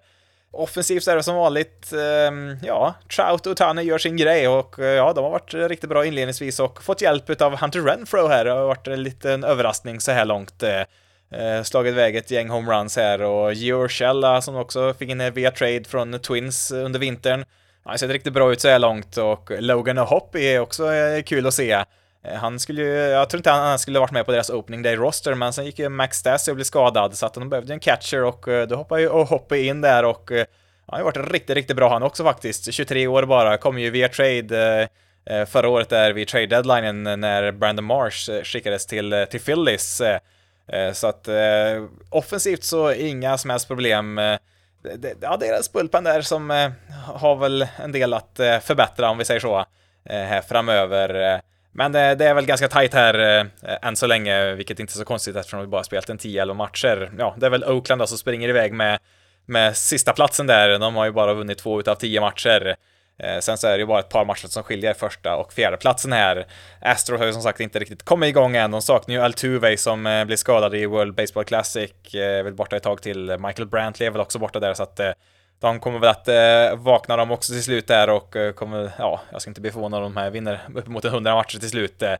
Offensivt 0.54 1.06
är 1.06 1.16
det 1.16 1.22
som 1.22 1.36
vanligt, 1.36 1.92
ehm, 1.92 2.56
ja, 2.62 2.94
Trout 3.16 3.46
och 3.46 3.56
Tane 3.56 3.82
gör 3.82 3.98
sin 3.98 4.16
grej 4.16 4.48
och 4.48 4.78
eh, 4.78 4.86
ja, 4.86 5.12
de 5.12 5.24
har 5.24 5.30
varit 5.30 5.54
riktigt 5.54 5.90
bra 5.90 6.06
inledningsvis 6.06 6.60
och 6.60 6.82
fått 6.82 7.02
hjälp 7.02 7.42
av 7.42 7.56
Hunter 7.60 7.80
Renfro 7.80 8.26
här. 8.26 8.44
Det 8.44 8.50
har 8.50 8.66
varit 8.66 8.86
en 8.86 9.02
liten 9.02 9.44
överraskning 9.44 10.00
så 10.00 10.12
här 10.12 10.24
långt. 10.24 10.62
Eh, 10.62 10.80
eh, 11.40 11.62
slagit 11.62 11.92
iväg 11.92 12.16
ett 12.16 12.30
gäng 12.30 12.48
homeruns 12.48 12.96
här 12.96 13.22
och 13.22 13.54
Georg 13.54 14.42
som 14.42 14.56
också 14.56 14.94
fick 14.94 15.10
in 15.10 15.32
via 15.32 15.50
trade 15.50 15.84
från 15.84 16.18
Twins 16.18 16.70
under 16.70 17.00
vintern. 17.00 17.44
Han 17.84 17.90
har 17.90 17.96
sett 17.96 18.10
riktigt 18.10 18.32
bra 18.32 18.52
ut 18.52 18.60
så 18.60 18.68
här 18.68 18.78
långt 18.78 19.16
och 19.16 19.50
Logan 19.58 19.98
och 19.98 20.06
Hopp 20.06 20.36
är 20.36 20.60
också 20.60 20.84
kul 21.26 21.46
att 21.46 21.54
se. 21.54 21.84
Eh, 22.24 22.34
han 22.34 22.60
skulle 22.60 22.82
ju, 22.82 22.88
jag 22.88 23.30
tror 23.30 23.38
inte 23.38 23.50
han 23.50 23.78
skulle 23.78 23.98
varit 23.98 24.10
med 24.10 24.26
på 24.26 24.32
deras 24.32 24.50
opening 24.50 24.82
day 24.82 24.96
roster, 24.96 25.34
men 25.34 25.52
sen 25.52 25.64
gick 25.64 25.78
ju 25.78 25.88
Max 25.88 26.16
Stassi 26.16 26.50
och 26.50 26.54
blev 26.54 26.64
skadad, 26.64 27.18
så 27.18 27.26
att 27.26 27.34
de 27.34 27.48
behövde 27.48 27.72
en 27.72 27.80
catcher 27.80 28.24
och 28.24 28.48
eh, 28.48 28.66
då 28.66 28.76
hoppade 28.76 29.00
ju 29.00 29.08
och 29.08 29.56
in 29.56 29.80
där 29.80 30.04
och 30.04 30.32
eh, 30.32 30.46
han 30.86 30.94
har 30.94 30.98
ju 30.98 31.04
varit 31.04 31.32
riktigt, 31.32 31.56
riktigt 31.56 31.76
bra 31.76 31.88
han 31.88 32.02
också 32.02 32.24
faktiskt. 32.24 32.74
23 32.74 33.06
år 33.06 33.22
bara, 33.22 33.56
kom 33.58 33.78
ju 33.78 33.90
via 33.90 34.08
trade 34.08 34.88
förra 35.46 35.68
året 35.68 35.88
där 35.88 36.12
vid 36.12 36.28
trade 36.28 36.46
deadlinen 36.46 37.20
när 37.20 37.52
Brandon 37.52 37.84
Marsh 37.84 38.42
skickades 38.44 38.86
till, 38.86 39.26
till 39.30 39.40
Phillies. 39.40 40.02
Så 40.92 41.06
att 41.06 41.28
offensivt 42.10 42.64
så 42.64 42.92
inga 42.92 43.38
som 43.38 43.50
helst 43.50 43.68
problem. 43.68 44.18
Ja, 45.20 45.36
deras 45.40 45.72
bullpen 45.72 46.04
där 46.04 46.22
som 46.22 46.72
har 47.06 47.36
väl 47.36 47.66
en 47.76 47.92
del 47.92 48.14
att 48.14 48.40
förbättra 48.62 49.10
om 49.10 49.18
vi 49.18 49.24
säger 49.24 49.40
så 49.40 49.64
här 50.08 50.40
framöver. 50.40 51.40
Men 51.72 51.92
det, 51.92 52.14
det, 52.14 52.26
är 52.26 52.34
väl 52.34 52.46
ganska 52.46 52.68
tajt 52.68 52.94
här 52.94 53.38
eh, 53.38 53.76
än 53.82 53.96
så 53.96 54.06
länge, 54.06 54.54
vilket 54.54 54.80
inte 54.80 54.92
är 54.92 54.96
så 54.96 55.04
konstigt 55.04 55.36
eftersom 55.36 55.60
vi 55.60 55.66
bara 55.66 55.84
spelat 55.84 56.10
en 56.10 56.18
10-11 56.18 56.54
matcher. 56.54 57.10
Ja, 57.18 57.34
det 57.38 57.46
är 57.46 57.50
väl 57.50 57.64
Oakland 57.64 58.00
då 58.00 58.06
som 58.06 58.18
springer 58.18 58.48
iväg 58.48 58.72
med, 58.72 58.98
med 59.46 59.76
sista 59.76 60.12
platsen 60.12 60.46
där. 60.46 60.78
De 60.78 60.96
har 60.96 61.04
ju 61.04 61.12
bara 61.12 61.34
vunnit 61.34 61.58
två 61.58 61.80
utav 61.80 61.94
tio 61.94 62.20
matcher. 62.20 62.76
Eh, 63.18 63.38
sen 63.38 63.58
så 63.58 63.66
är 63.66 63.72
det 63.72 63.78
ju 63.78 63.86
bara 63.86 64.00
ett 64.00 64.08
par 64.08 64.24
matcher 64.24 64.46
som 64.46 64.62
skiljer 64.62 64.94
första 64.94 65.36
och 65.36 65.52
fjärde 65.52 65.76
platsen 65.76 66.12
här. 66.12 66.46
Astros 66.80 67.18
har 67.18 67.26
ju 67.26 67.32
som 67.32 67.42
sagt 67.42 67.60
inte 67.60 67.78
riktigt 67.78 68.02
kommit 68.02 68.28
igång 68.28 68.56
än. 68.56 68.70
De 68.70 68.82
saknar 68.82 69.14
ju 69.14 69.20
Altuve 69.20 69.76
som 69.76 70.06
eh, 70.06 70.24
blir 70.24 70.36
skadad 70.36 70.74
i 70.74 70.86
World 70.86 71.14
Baseball 71.14 71.44
Classic, 71.44 72.14
eh, 72.14 72.44
väl 72.44 72.54
borta 72.54 72.76
ett 72.76 72.82
tag 72.82 73.02
till. 73.02 73.38
Michael 73.38 73.68
Brantley 73.68 74.06
är 74.06 74.10
väl 74.10 74.20
också 74.20 74.38
borta 74.38 74.60
där, 74.60 74.74
så 74.74 74.82
att 74.82 75.00
eh, 75.00 75.10
de 75.62 75.80
kommer 75.80 75.98
väl 75.98 76.10
att 76.10 76.28
eh, 76.28 76.76
vakna 76.76 77.16
de 77.16 77.30
också 77.30 77.52
till 77.52 77.62
slut 77.62 77.86
där 77.86 78.10
och 78.10 78.36
eh, 78.36 78.52
kommer, 78.52 78.92
ja, 78.98 79.20
jag 79.32 79.42
ska 79.42 79.50
inte 79.50 79.60
bli 79.60 79.70
förvånad 79.70 80.02
om 80.02 80.14
de 80.14 80.20
här 80.20 80.30
vinner 80.30 80.60
uppemot 80.74 81.04
100 81.04 81.34
matcher 81.34 81.58
till 81.58 81.70
slut. 81.70 82.02
Eh. 82.02 82.14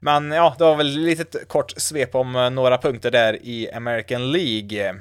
Men 0.00 0.30
ja, 0.30 0.54
det 0.58 0.64
var 0.64 0.76
väl 0.76 0.86
lite 0.86 1.24
litet 1.24 1.48
kort 1.48 1.72
svep 1.76 2.14
om 2.14 2.36
eh, 2.36 2.50
några 2.50 2.78
punkter 2.78 3.10
där 3.10 3.38
i 3.42 3.72
American 3.72 4.32
League. 4.32 4.94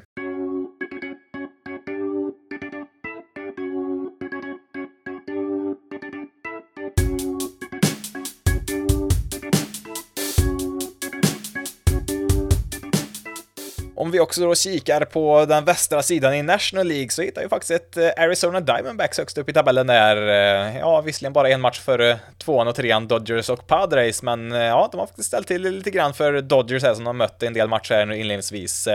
Om 14.04 14.12
vi 14.12 14.20
också 14.20 14.42
då 14.42 14.56
kikar 14.56 15.06
på 15.06 15.46
den 15.46 15.66
västra 15.66 16.04
sidan 16.04 16.34
i 16.34 16.44
National 16.44 16.88
League 16.88 17.10
så 17.10 17.22
hittar 17.22 17.42
vi 17.42 17.50
faktiskt 17.50 17.72
ett 17.72 17.98
eh, 17.98 18.24
Arizona 18.24 18.60
Diamondbacks 18.60 19.18
högst 19.18 19.38
upp 19.38 19.50
i 19.50 19.54
tabellen 19.54 19.88
där. 19.88 20.18
Eh, 20.18 20.78
ja, 20.78 21.02
visserligen 21.02 21.34
bara 21.34 21.50
en 21.50 21.62
match 21.62 21.80
för 21.80 22.18
tvåan 22.38 22.68
och 22.68 22.76
trean 22.76 23.08
Dodgers 23.08 23.50
och 23.50 23.68
Padres, 23.68 24.24
men 24.24 24.52
eh, 24.52 24.62
ja, 24.62 24.90
de 24.92 25.00
har 25.00 25.08
faktiskt 25.08 25.28
ställt 25.28 25.48
till 25.48 25.62
lite 25.62 25.92
grann 25.92 26.14
för 26.14 26.42
Dodgers 26.42 26.84
här 26.84 26.94
som 26.94 27.04
de 27.04 27.18
mött 27.18 27.44
en 27.44 27.54
del 27.54 27.68
matcher 27.68 27.94
här 27.94 28.06
nu 28.06 28.18
inledningsvis. 28.18 28.88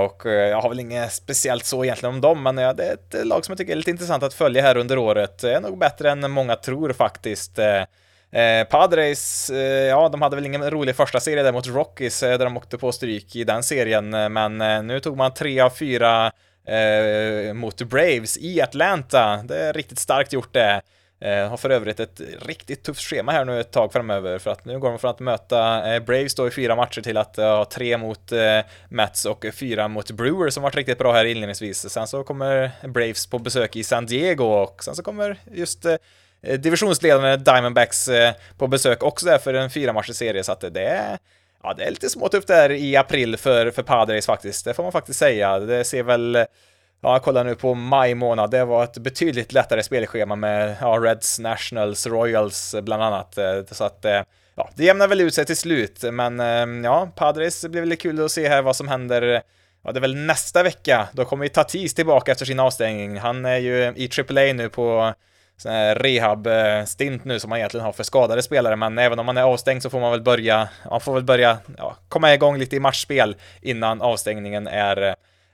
och 0.00 0.22
jag 0.26 0.60
har 0.60 0.68
väl 0.68 0.80
inget 0.80 1.12
speciellt 1.12 1.64
så 1.64 1.84
egentligen 1.84 2.14
om 2.14 2.20
dem, 2.20 2.42
men 2.42 2.56
det 2.56 2.62
är 2.62 2.92
ett 2.92 3.26
lag 3.26 3.44
som 3.44 3.52
jag 3.52 3.58
tycker 3.58 3.72
är 3.72 3.76
lite 3.76 3.90
intressant 3.90 4.22
att 4.22 4.34
följa 4.34 4.62
här 4.62 4.76
under 4.76 4.98
året. 4.98 5.38
Det 5.38 5.54
är 5.54 5.60
nog 5.60 5.78
bättre 5.78 6.10
än 6.10 6.30
många 6.30 6.56
tror 6.56 6.92
faktiskt. 6.92 7.58
Eh, 8.32 8.64
Padres, 8.64 9.50
eh, 9.50 9.86
ja, 9.86 10.08
de 10.08 10.22
hade 10.22 10.36
väl 10.36 10.46
ingen 10.46 10.70
rolig 10.70 10.96
första 10.96 11.20
serie 11.20 11.42
där 11.42 11.52
mot 11.52 11.66
Rockies, 11.66 12.22
eh, 12.22 12.38
där 12.38 12.44
de 12.44 12.56
åkte 12.56 12.78
på 12.78 12.92
stryk 12.92 13.36
i 13.36 13.44
den 13.44 13.62
serien, 13.62 14.14
eh, 14.14 14.28
men 14.28 14.60
eh, 14.60 14.82
nu 14.82 15.00
tog 15.00 15.16
man 15.16 15.34
tre 15.34 15.60
av 15.60 15.70
fyra 15.70 16.32
eh, 16.66 17.54
mot 17.54 17.82
Braves 17.82 18.38
i 18.38 18.60
Atlanta. 18.60 19.36
Det 19.44 19.58
är 19.58 19.72
riktigt 19.72 19.98
starkt 19.98 20.32
gjort 20.32 20.52
det. 20.52 20.80
Eh, 21.20 21.48
har 21.48 21.56
för 21.56 21.70
övrigt 21.70 22.00
ett 22.00 22.20
riktigt 22.42 22.84
tufft 22.84 23.02
schema 23.02 23.32
här 23.32 23.44
nu 23.44 23.60
ett 23.60 23.70
tag 23.70 23.92
framöver 23.92 24.38
för 24.38 24.50
att 24.50 24.64
nu 24.64 24.78
går 24.78 24.88
de 24.88 24.98
från 24.98 25.10
att 25.10 25.20
möta 25.20 25.94
eh, 25.94 26.02
Braves 26.02 26.34
då 26.34 26.48
i 26.48 26.50
fyra 26.50 26.76
matcher 26.76 27.00
till 27.00 27.16
att 27.16 27.38
eh, 27.38 27.44
ha 27.44 27.60
eh, 27.60 27.68
tre 27.68 27.98
mot 27.98 28.32
eh, 28.32 28.58
Mets 28.88 29.24
och 29.24 29.44
fyra 29.54 29.88
mot 29.88 30.10
Brewers 30.10 30.54
som 30.54 30.62
varit 30.62 30.76
riktigt 30.76 30.98
bra 30.98 31.12
här 31.12 31.24
inledningsvis. 31.24 31.90
Sen 31.90 32.06
så 32.06 32.24
kommer 32.24 32.70
Braves 32.88 33.26
på 33.26 33.38
besök 33.38 33.76
i 33.76 33.84
San 33.84 34.06
Diego 34.06 34.44
och 34.44 34.84
sen 34.84 34.94
så 34.94 35.02
kommer 35.02 35.36
just 35.52 35.86
Eh, 35.86 35.96
Eh, 36.42 36.58
divisionsledande 36.58 37.36
Diamondbacks 37.36 38.08
eh, 38.08 38.34
på 38.58 38.66
besök 38.66 39.02
också 39.02 39.26
där 39.26 39.38
för 39.38 39.54
en 39.54 39.70
fyra 39.70 39.92
matchers 39.92 40.16
serie, 40.16 40.44
så 40.44 40.52
att 40.52 40.60
det 40.60 40.84
är 40.84 41.18
Ja, 41.64 41.74
det 41.74 41.84
är 41.84 41.90
lite 41.90 42.08
småtufft 42.08 42.48
där 42.48 42.70
i 42.70 42.96
april 42.96 43.36
för, 43.36 43.70
för 43.70 43.82
Padres 43.82 44.26
faktiskt, 44.26 44.64
det 44.64 44.74
får 44.74 44.82
man 44.82 44.92
faktiskt 44.92 45.18
säga. 45.18 45.58
Det 45.58 45.84
ser 45.84 46.02
väl 46.02 46.46
Ja, 47.04 47.12
jag 47.12 47.22
kollar 47.22 47.44
nu 47.44 47.54
på 47.54 47.74
maj 47.74 48.14
månad. 48.14 48.50
Det 48.50 48.64
var 48.64 48.84
ett 48.84 48.98
betydligt 48.98 49.52
lättare 49.52 49.82
spelschema 49.82 50.36
med 50.36 50.76
ja, 50.80 50.98
Reds, 51.02 51.38
Nationals, 51.38 52.06
Royals 52.06 52.74
bland 52.82 53.02
annat. 53.02 53.38
Eh, 53.38 53.64
så 53.70 53.84
att 53.84 54.06
ja, 54.54 54.70
det 54.74 54.84
jämnar 54.84 55.08
väl 55.08 55.20
ut 55.20 55.34
sig 55.34 55.44
till 55.44 55.56
slut. 55.56 56.02
Men 56.12 56.84
ja, 56.84 57.08
Padres 57.16 57.66
blir 57.66 57.80
väl 57.80 57.96
kul 57.96 58.24
att 58.24 58.30
se 58.30 58.48
här 58.48 58.62
vad 58.62 58.76
som 58.76 58.88
händer. 58.88 59.42
Ja, 59.84 59.92
det 59.92 59.98
är 59.98 60.00
väl 60.00 60.16
nästa 60.16 60.62
vecka. 60.62 61.08
Då 61.12 61.24
kommer 61.24 61.44
ju 61.44 61.48
Tatis 61.48 61.94
tillbaka 61.94 62.32
efter 62.32 62.44
sin 62.44 62.60
avstängning. 62.60 63.18
Han 63.18 63.44
är 63.44 63.58
ju 63.58 63.92
i 63.96 64.10
AAA 64.18 64.52
nu 64.52 64.68
på 64.68 65.14
rehab-stint 65.66 67.22
eh, 67.22 67.26
nu 67.28 67.40
som 67.40 67.50
man 67.50 67.58
egentligen 67.58 67.86
har 67.86 67.92
för 67.92 68.04
skadade 68.04 68.42
spelare, 68.42 68.76
men 68.76 68.98
även 68.98 69.18
om 69.18 69.26
man 69.26 69.36
är 69.36 69.42
avstängd 69.42 69.82
så 69.82 69.90
får 69.90 70.00
man 70.00 70.10
väl 70.10 70.22
börja, 70.22 70.68
man 70.90 71.00
får 71.00 71.14
väl 71.14 71.24
börja 71.24 71.58
ja, 71.78 71.96
komma 72.08 72.34
igång 72.34 72.58
lite 72.58 72.76
i 72.76 72.80
matchspel 72.80 73.36
innan 73.60 74.02
avstängningen 74.02 74.66
är 74.66 75.02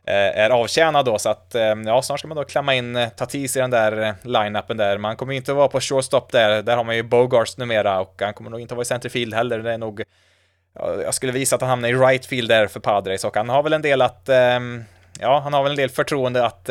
eh, 0.05 0.41
är 0.45 0.51
avtjänad 0.51 1.05
då, 1.05 1.19
så 1.19 1.29
att 1.29 1.55
eh, 1.55 1.75
ja, 1.87 2.03
snart 2.03 2.19
ska 2.19 2.29
man 2.29 2.37
då 2.37 2.45
klämma 2.45 2.75
in 2.75 3.07
Tatis 3.17 3.57
i 3.57 3.61
den 3.61 3.71
där 3.71 4.15
line-upen 4.23 4.77
där. 4.77 4.99
Man 4.99 5.17
kommer 5.17 5.33
inte 5.33 5.53
vara 5.53 5.69
på 5.69 5.81
shortstop 5.81 6.33
där, 6.33 6.63
där 6.63 6.77
har 6.77 6.85
man 6.85 6.97
ju 6.97 7.03
Bogarts 7.03 7.59
numera 7.59 8.01
och 8.01 8.23
han 8.23 8.35
kommer 8.35 8.51
nog 8.51 8.61
inte 8.61 8.75
vara 8.75 8.83
i 8.83 8.87
centerfield 8.87 9.35
heller. 9.35 9.59
Det 9.59 9.73
är 9.73 9.79
nog, 9.79 10.03
jag 11.05 11.15
skulle 11.15 11.33
visa 11.33 11.57
att 11.57 11.63
han 11.63 11.71
hamnar 11.71 11.89
i 11.89 11.95
right 11.95 12.27
field 12.27 12.49
där 12.49 12.67
för 12.67 12.81
Padres 12.81 13.25
och 13.25 13.37
han 13.37 13.49
har 13.49 13.63
väl 13.63 13.73
en 13.73 13.83
del 13.83 14.03
att, 14.03 14.29
ja, 15.21 15.41
han 15.41 15.53
har 15.53 15.63
väl 15.63 15.73
en 15.73 15.77
del 15.77 15.91
förtroende 15.91 16.47
att 16.47 16.71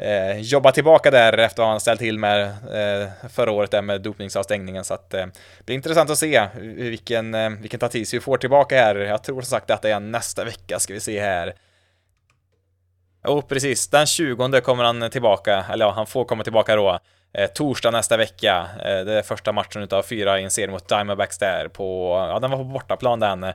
eh, 0.00 0.38
jobba 0.40 0.72
tillbaka 0.72 1.10
där 1.10 1.38
efter 1.38 1.62
att 1.62 1.68
han 1.68 1.80
ställt 1.80 2.00
till 2.00 2.18
med 2.18 2.42
eh, 2.42 3.08
förra 3.28 3.50
året 3.50 3.70
där 3.70 3.82
med 3.82 4.00
dopningsavstängningen. 4.00 4.84
Så 4.84 4.94
att 4.94 5.14
eh, 5.14 5.26
det 5.58 5.64
blir 5.64 5.76
intressant 5.76 6.10
att 6.10 6.18
se 6.18 6.46
vilken, 6.54 7.34
eh, 7.34 7.50
vilken 7.50 7.80
Tatis 7.80 8.14
vi 8.14 8.20
får 8.20 8.36
tillbaka 8.36 8.76
här. 8.76 8.96
Jag 8.96 9.22
tror 9.22 9.40
som 9.40 9.50
sagt 9.50 9.70
att 9.70 9.82
det 9.82 9.90
är 9.90 10.00
nästa 10.00 10.44
vecka 10.44 10.78
ska 10.78 10.94
vi 10.94 11.00
se 11.00 11.20
här. 11.20 11.54
Jo, 13.24 13.42
precis. 13.42 13.88
Den 13.88 14.06
20 14.06 14.60
kommer 14.60 14.84
han 14.84 15.10
tillbaka, 15.10 15.64
eller 15.72 15.84
ja, 15.84 15.92
han 15.92 16.06
får 16.06 16.24
komma 16.24 16.42
tillbaka 16.42 16.76
då. 16.76 16.98
Eh, 17.32 17.46
torsdag 17.46 17.90
nästa 17.90 18.16
vecka. 18.16 18.68
Eh, 18.78 19.04
det 19.04 19.12
är 19.12 19.22
första 19.22 19.52
matchen 19.52 19.82
utav 19.82 20.02
fyra 20.02 20.40
i 20.40 20.44
en 20.44 20.50
serie 20.50 20.70
mot 20.70 20.88
Diamondbacks 20.88 21.38
där 21.38 21.68
på, 21.68 22.16
ja 22.28 22.38
den 22.38 22.50
var 22.50 22.58
på 22.58 22.64
bortaplan 22.64 23.20
den. 23.20 23.52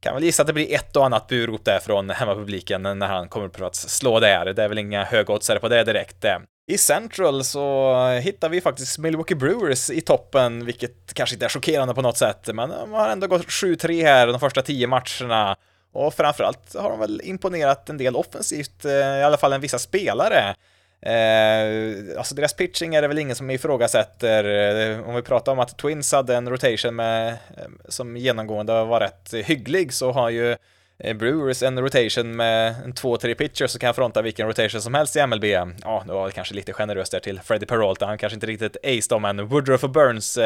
Kan 0.00 0.14
väl 0.14 0.24
gissa 0.24 0.42
att 0.42 0.46
det 0.46 0.52
blir 0.52 0.74
ett 0.74 0.96
och 0.96 1.06
annat 1.06 1.26
burop 1.28 1.64
där 1.64 1.78
från 1.78 2.10
hemmapubliken 2.10 2.82
när 2.82 3.06
han 3.06 3.28
kommer 3.28 3.48
på 3.48 3.66
att 3.66 3.74
slå 3.74 4.20
där. 4.20 4.44
Det 4.44 4.62
är 4.62 4.68
väl 4.68 4.78
inga 4.78 5.04
högoddsare 5.04 5.58
på 5.58 5.68
det 5.68 5.84
direkt. 5.84 6.24
Eh. 6.24 6.38
I 6.70 6.78
Central 6.78 7.44
så 7.44 7.94
hittar 8.22 8.48
vi 8.48 8.60
faktiskt 8.60 8.98
Milwaukee 8.98 9.34
Brewers 9.34 9.90
i 9.90 10.00
toppen, 10.00 10.64
vilket 10.64 11.14
kanske 11.14 11.34
inte 11.36 11.44
är 11.44 11.48
chockerande 11.48 11.94
på 11.94 12.02
något 12.02 12.16
sätt, 12.16 12.50
men 12.54 12.70
de 12.70 12.92
har 12.92 13.08
ändå 13.08 13.26
gått 13.26 13.46
7-3 13.46 14.02
här 14.02 14.26
de 14.26 14.40
första 14.40 14.62
tio 14.62 14.86
matcherna. 14.86 15.56
Och 15.92 16.14
framförallt 16.14 16.74
har 16.74 16.90
de 16.90 17.00
väl 17.00 17.20
imponerat 17.24 17.88
en 17.88 17.98
del 17.98 18.16
offensivt, 18.16 18.84
eh, 18.84 18.92
i 18.92 19.22
alla 19.22 19.36
fall 19.36 19.52
en 19.52 19.60
vissa 19.60 19.78
spelare. 19.78 20.54
Eh, 21.02 22.18
alltså 22.18 22.34
deras 22.34 22.54
pitching 22.54 22.94
är 22.94 23.02
det 23.02 23.08
väl 23.08 23.18
ingen 23.18 23.36
som 23.36 23.50
ifrågasätter. 23.50 24.44
Eh, 24.90 25.08
om 25.08 25.14
vi 25.14 25.22
pratar 25.22 25.52
om 25.52 25.58
att 25.58 25.78
Twins 25.78 26.12
hade 26.12 26.36
en 26.36 26.48
rotation 26.48 26.96
med, 26.96 27.28
eh, 27.28 27.64
som 27.88 28.16
genomgående 28.16 28.84
var 28.84 29.00
rätt 29.00 29.34
hygglig 29.34 29.92
så 29.92 30.12
har 30.12 30.30
ju 30.30 30.56
eh, 30.98 31.16
Brewers 31.16 31.62
en 31.62 31.80
rotation 31.80 32.36
med 32.36 32.74
en 32.84 32.92
två, 32.92 33.16
tre 33.16 33.34
pitchers 33.34 33.70
så 33.70 33.78
kan 33.78 33.94
fronta 33.94 34.22
vilken 34.22 34.46
rotation 34.46 34.80
som 34.80 34.94
helst 34.94 35.16
i 35.16 35.26
MLB. 35.26 35.44
Ja, 35.84 36.02
det 36.06 36.12
var 36.12 36.30
kanske 36.30 36.54
lite 36.54 36.72
generöst 36.72 37.12
där 37.12 37.20
till 37.20 37.40
Freddie 37.40 37.66
Peralta, 37.66 38.06
han 38.06 38.18
kanske 38.18 38.34
inte 38.34 38.46
riktigt 38.46 38.76
ace 38.76 39.08
dem 39.08 39.22
men 39.22 39.46
Woodruff 39.46 39.84
och 39.84 39.90
Burns, 39.90 40.38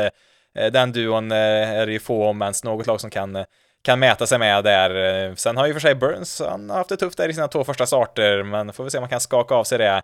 den 0.73 0.93
duon 0.93 1.33
är 1.33 1.87
det 1.87 1.93
ju 1.93 1.99
få 1.99 2.27
om 2.27 2.43
ens 2.43 2.65
något 2.65 2.87
lag 2.87 3.01
som 3.01 3.11
kan 3.11 3.45
kan 3.83 3.99
mäta 3.99 4.27
sig 4.27 4.39
med 4.39 4.65
där. 4.65 5.35
Sen 5.37 5.57
har 5.57 5.67
ju 5.67 5.73
för 5.73 5.81
sig 5.81 5.95
Burns, 5.95 6.41
han 6.41 6.71
har 6.71 6.77
haft 6.77 6.89
det 6.89 6.97
tufft 6.97 7.19
där 7.19 7.29
i 7.29 7.35
sina 7.35 7.49
två 7.49 7.65
första 7.65 7.87
starter, 7.87 8.43
men 8.43 8.73
får 8.73 8.85
vi 8.85 8.91
se 8.91 8.99
om 8.99 9.03
han 9.03 9.11
kan 9.11 9.21
skaka 9.21 9.55
av 9.55 9.65
sig 9.65 9.79
det. 9.79 10.03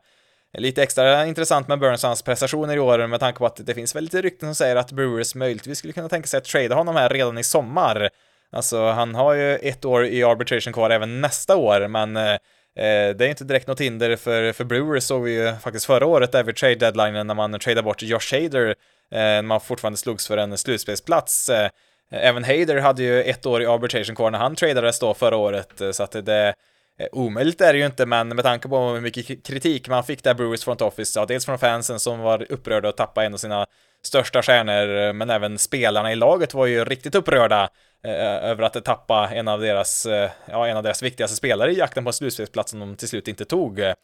Lite 0.58 0.82
extra 0.82 1.26
intressant 1.26 1.68
med 1.68 1.78
Burns 1.78 2.04
och 2.04 2.08
hans 2.08 2.22
prestationer 2.22 2.76
i 2.76 2.78
år 2.78 3.06
med 3.06 3.20
tanke 3.20 3.38
på 3.38 3.46
att 3.46 3.66
det 3.66 3.74
finns 3.74 3.96
väl 3.96 4.04
lite 4.04 4.22
rykten 4.22 4.48
som 4.48 4.54
säger 4.54 4.76
att 4.76 4.92
Brewers 4.92 5.34
möjligtvis 5.34 5.78
skulle 5.78 5.92
kunna 5.92 6.08
tänka 6.08 6.26
sig 6.26 6.38
att 6.38 6.44
trada 6.44 6.74
honom 6.74 6.96
här 6.96 7.08
redan 7.08 7.38
i 7.38 7.44
sommar. 7.44 8.10
Alltså, 8.52 8.90
han 8.90 9.14
har 9.14 9.34
ju 9.34 9.56
ett 9.56 9.84
år 9.84 10.06
i 10.06 10.24
arbitration 10.24 10.72
kvar 10.72 10.90
även 10.90 11.20
nästa 11.20 11.56
år, 11.56 11.88
men 11.88 12.16
eh, 12.16 12.38
det 12.74 13.20
är 13.20 13.28
inte 13.28 13.44
direkt 13.44 13.66
något 13.66 13.80
hinder 13.80 14.16
för, 14.16 14.52
för 14.52 14.64
Brewers 14.64 15.04
såg 15.04 15.22
vi 15.22 15.32
ju 15.32 15.56
faktiskt 15.56 15.86
förra 15.86 16.06
året 16.06 16.32
där 16.32 16.42
vid 16.42 16.56
trade 16.56 16.74
deadline 16.74 17.26
när 17.26 17.34
man 17.34 17.58
tradade 17.58 17.82
bort 17.82 18.02
Josh 18.02 18.32
Hader, 18.32 18.68
eh, 18.68 18.74
när 19.10 19.42
man 19.42 19.60
fortfarande 19.60 19.96
slogs 19.96 20.26
för 20.26 20.36
en 20.36 20.58
slutspelsplats. 20.58 21.48
Eh, 21.48 21.70
även 22.10 22.44
Hader 22.44 22.80
hade 22.80 23.02
ju 23.02 23.22
ett 23.22 23.46
år 23.46 23.62
i 23.62 23.66
arbitration 23.66 24.16
kvar 24.16 24.30
när 24.30 24.38
han 24.38 24.56
tradades 24.56 24.98
då 24.98 25.14
förra 25.14 25.36
året, 25.36 25.80
eh, 25.80 25.90
så 25.90 26.02
att 26.02 26.26
det 26.26 26.54
Eh, 27.00 27.06
omöjligt 27.12 27.60
är 27.60 27.72
det 27.72 27.78
ju 27.78 27.86
inte, 27.86 28.06
men 28.06 28.28
med 28.28 28.44
tanke 28.44 28.68
på 28.68 28.78
hur 28.78 29.00
mycket 29.00 29.46
kritik 29.46 29.88
man 29.88 30.04
fick 30.04 30.24
där 30.24 30.34
Brewers 30.34 30.64
front 30.64 30.80
office, 30.80 31.20
ja, 31.20 31.26
dels 31.26 31.44
från 31.46 31.58
fansen 31.58 32.00
som 32.00 32.18
var 32.18 32.52
upprörda 32.52 32.88
att 32.88 32.96
tappa 32.96 33.24
en 33.24 33.34
av 33.34 33.38
sina 33.38 33.66
största 34.02 34.42
stjärnor, 34.42 35.06
eh, 35.06 35.12
men 35.12 35.30
även 35.30 35.58
spelarna 35.58 36.12
i 36.12 36.16
laget 36.16 36.54
var 36.54 36.66
ju 36.66 36.84
riktigt 36.84 37.14
upprörda 37.14 37.68
eh, 38.04 38.50
över 38.50 38.62
att 38.62 38.84
tappa 38.84 39.30
en 39.32 39.48
av 39.48 39.60
deras, 39.60 40.06
eh, 40.06 40.30
ja, 40.46 40.66
en 40.66 40.76
av 40.76 40.82
deras 40.82 41.02
viktigaste 41.02 41.36
spelare 41.36 41.72
i 41.72 41.78
jakten 41.78 42.04
på 42.04 42.12
slutspelsplatsen 42.12 42.80
de 42.80 42.96
till 42.96 43.08
slut 43.08 43.28
inte 43.28 43.44
tog 43.44 43.80
eh, 43.80 43.94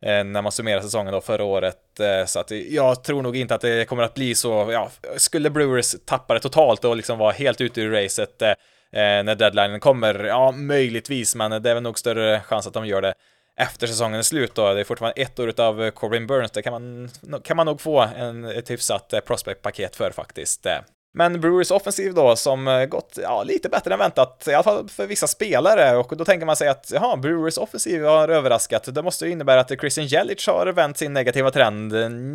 när 0.00 0.42
man 0.42 0.52
summerar 0.52 0.80
säsongen 0.80 1.12
då 1.12 1.20
förra 1.20 1.44
året. 1.44 2.00
Eh, 2.00 2.26
så 2.26 2.40
att 2.40 2.50
jag 2.50 3.04
tror 3.04 3.22
nog 3.22 3.36
inte 3.36 3.54
att 3.54 3.60
det 3.60 3.88
kommer 3.88 4.02
att 4.02 4.14
bli 4.14 4.34
så, 4.34 4.68
ja, 4.72 4.90
skulle 5.16 5.50
Brewers 5.50 5.94
tappa 6.06 6.34
det 6.34 6.40
totalt 6.40 6.84
och 6.84 6.96
liksom 6.96 7.18
vara 7.18 7.32
helt 7.32 7.60
ute 7.60 7.80
ur 7.80 7.90
racet 7.90 8.42
eh, 8.42 8.52
Eh, 8.92 9.00
när 9.00 9.34
deadlinen 9.34 9.80
kommer. 9.80 10.24
Ja, 10.24 10.52
möjligtvis, 10.52 11.34
men 11.34 11.62
det 11.62 11.70
är 11.70 11.74
väl 11.74 11.82
nog 11.82 11.98
större 11.98 12.40
chans 12.40 12.66
att 12.66 12.74
de 12.74 12.86
gör 12.86 13.02
det 13.02 13.14
efter 13.60 13.86
säsongen 13.86 14.18
är 14.18 14.22
slut 14.22 14.54
då. 14.54 14.74
Det 14.74 14.80
är 14.80 14.84
fortfarande 14.84 15.22
ett 15.22 15.38
år 15.38 15.48
utav 15.48 15.82
eh, 15.82 15.90
Corbin 15.90 16.26
Burns. 16.26 16.50
Det 16.50 16.62
kan 16.62 16.72
man, 16.72 17.10
kan 17.42 17.56
man 17.56 17.66
nog 17.66 17.80
få 17.80 18.00
en, 18.00 18.44
ett 18.44 18.70
hyfsat 18.70 19.12
eh, 19.12 19.20
prospect-paket 19.20 19.96
för 19.96 20.10
faktiskt. 20.10 20.66
Men 21.14 21.40
Brewers 21.40 21.70
offensiv 21.70 22.14
då, 22.14 22.36
som 22.36 22.86
gått 22.90 23.18
ja, 23.22 23.42
lite 23.42 23.68
bättre 23.68 23.92
än 23.92 23.98
väntat, 23.98 24.48
i 24.48 24.54
alla 24.54 24.62
fall 24.62 24.88
för 24.88 25.06
vissa 25.06 25.26
spelare, 25.26 25.96
och 25.96 26.16
då 26.16 26.24
tänker 26.24 26.46
man 26.46 26.56
sig 26.56 26.68
att 26.68 26.90
jaha, 26.94 27.16
Brewers 27.16 27.58
offensiv 27.58 28.04
har 28.04 28.28
överraskat. 28.28 28.94
Det 28.94 29.02
måste 29.02 29.26
ju 29.26 29.32
innebära 29.32 29.60
att 29.60 29.80
Christian 29.80 30.06
Jelic 30.06 30.46
har 30.46 30.66
vänt 30.66 30.98
sin 30.98 31.12
negativa 31.12 31.50
trend. 31.50 31.92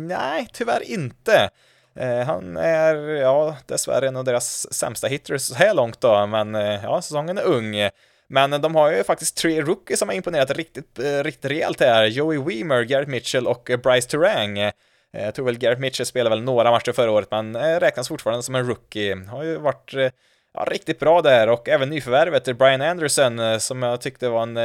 Nej, 0.08 0.48
tyvärr 0.52 0.82
inte. 0.90 1.50
Eh, 1.94 2.26
han 2.26 2.56
är, 2.56 2.94
ja, 2.96 3.56
dessvärre 3.66 4.08
en 4.08 4.16
av 4.16 4.24
deras 4.24 4.72
sämsta 4.72 5.06
hitters 5.06 5.42
så 5.42 5.54
här 5.54 5.74
långt 5.74 6.00
då, 6.00 6.26
men 6.26 6.54
eh, 6.54 6.84
ja, 6.84 7.02
säsongen 7.02 7.38
är 7.38 7.42
ung. 7.42 7.74
Men 8.28 8.50
de 8.50 8.74
har 8.74 8.92
ju 8.92 9.04
faktiskt 9.04 9.36
tre 9.36 9.62
rookies 9.62 9.98
som 9.98 10.08
har 10.08 10.16
imponerat 10.16 10.50
riktigt, 10.50 10.98
eh, 10.98 11.24
riktigt 11.24 11.50
rejält 11.50 11.80
här. 11.80 12.04
Joey 12.04 12.38
Weimer, 12.38 12.82
Garrett 12.82 13.08
Mitchell 13.08 13.46
och 13.46 13.70
Bryce 13.82 14.08
Turang. 14.08 14.70
Jag 15.10 15.34
tror 15.34 15.46
väl 15.46 15.58
Garrett 15.58 15.78
Mitchell 15.78 16.06
spelade 16.06 16.36
väl 16.36 16.44
några 16.44 16.70
matcher 16.70 16.92
förra 16.92 17.10
året, 17.10 17.30
men 17.30 17.56
räknas 17.80 18.08
fortfarande 18.08 18.42
som 18.42 18.54
en 18.54 18.66
rookie. 18.66 19.24
Har 19.24 19.42
ju 19.42 19.58
varit 19.58 19.94
ja, 20.54 20.66
riktigt 20.70 21.00
bra 21.00 21.22
där 21.22 21.48
och 21.48 21.68
även 21.68 21.90
nyförvärvet 21.90 22.58
Brian 22.58 22.82
Anderson 22.82 23.60
som 23.60 23.82
jag 23.82 24.00
tyckte 24.00 24.28
var 24.28 24.42
en, 24.42 24.56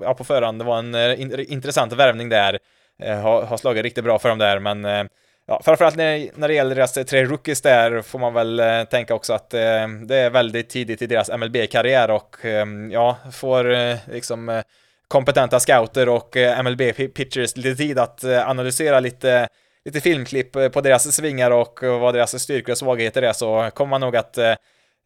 ja 0.00 0.14
på 0.14 0.24
förhand 0.24 0.62
var 0.62 0.78
en 0.78 1.40
intressant 1.40 1.92
värvning 1.92 2.28
där. 2.28 2.58
Har, 2.98 3.42
har 3.42 3.56
slagit 3.56 3.82
riktigt 3.82 4.04
bra 4.04 4.18
för 4.18 4.28
dem 4.28 4.38
där, 4.38 4.58
men 4.58 5.08
Ja, 5.46 5.60
framförallt 5.64 5.96
när, 5.96 6.30
när 6.34 6.48
det 6.48 6.54
gäller 6.54 6.74
deras 6.74 6.92
tre 6.92 7.24
rookies 7.24 7.60
där 7.60 8.02
får 8.02 8.18
man 8.18 8.34
väl 8.34 8.60
eh, 8.60 8.84
tänka 8.84 9.14
också 9.14 9.32
att 9.32 9.54
eh, 9.54 9.88
det 10.06 10.16
är 10.16 10.30
väldigt 10.30 10.68
tidigt 10.70 11.02
i 11.02 11.06
deras 11.06 11.30
MLB-karriär 11.30 12.10
och 12.10 12.44
eh, 12.44 12.66
ja, 12.90 13.16
får 13.32 13.72
eh, 13.72 13.96
liksom 14.12 14.48
eh, 14.48 14.62
kompetenta 15.08 15.60
scouter 15.60 16.08
och 16.08 16.36
eh, 16.36 16.62
MLB-pitchers 16.62 17.58
lite 17.58 17.76
tid 17.76 17.98
att 17.98 18.24
eh, 18.24 18.48
analysera 18.48 19.00
lite, 19.00 19.48
lite 19.84 20.00
filmklipp 20.00 20.56
eh, 20.56 20.68
på 20.68 20.80
deras 20.80 21.12
svingar 21.16 21.50
och 21.50 21.82
eh, 21.82 21.98
vad 21.98 22.14
deras 22.14 22.42
styrkor 22.42 22.72
och 22.72 22.78
svagheter 22.78 23.22
är 23.22 23.32
så 23.32 23.70
kommer 23.74 23.90
man 23.90 24.00
nog 24.00 24.16
att 24.16 24.38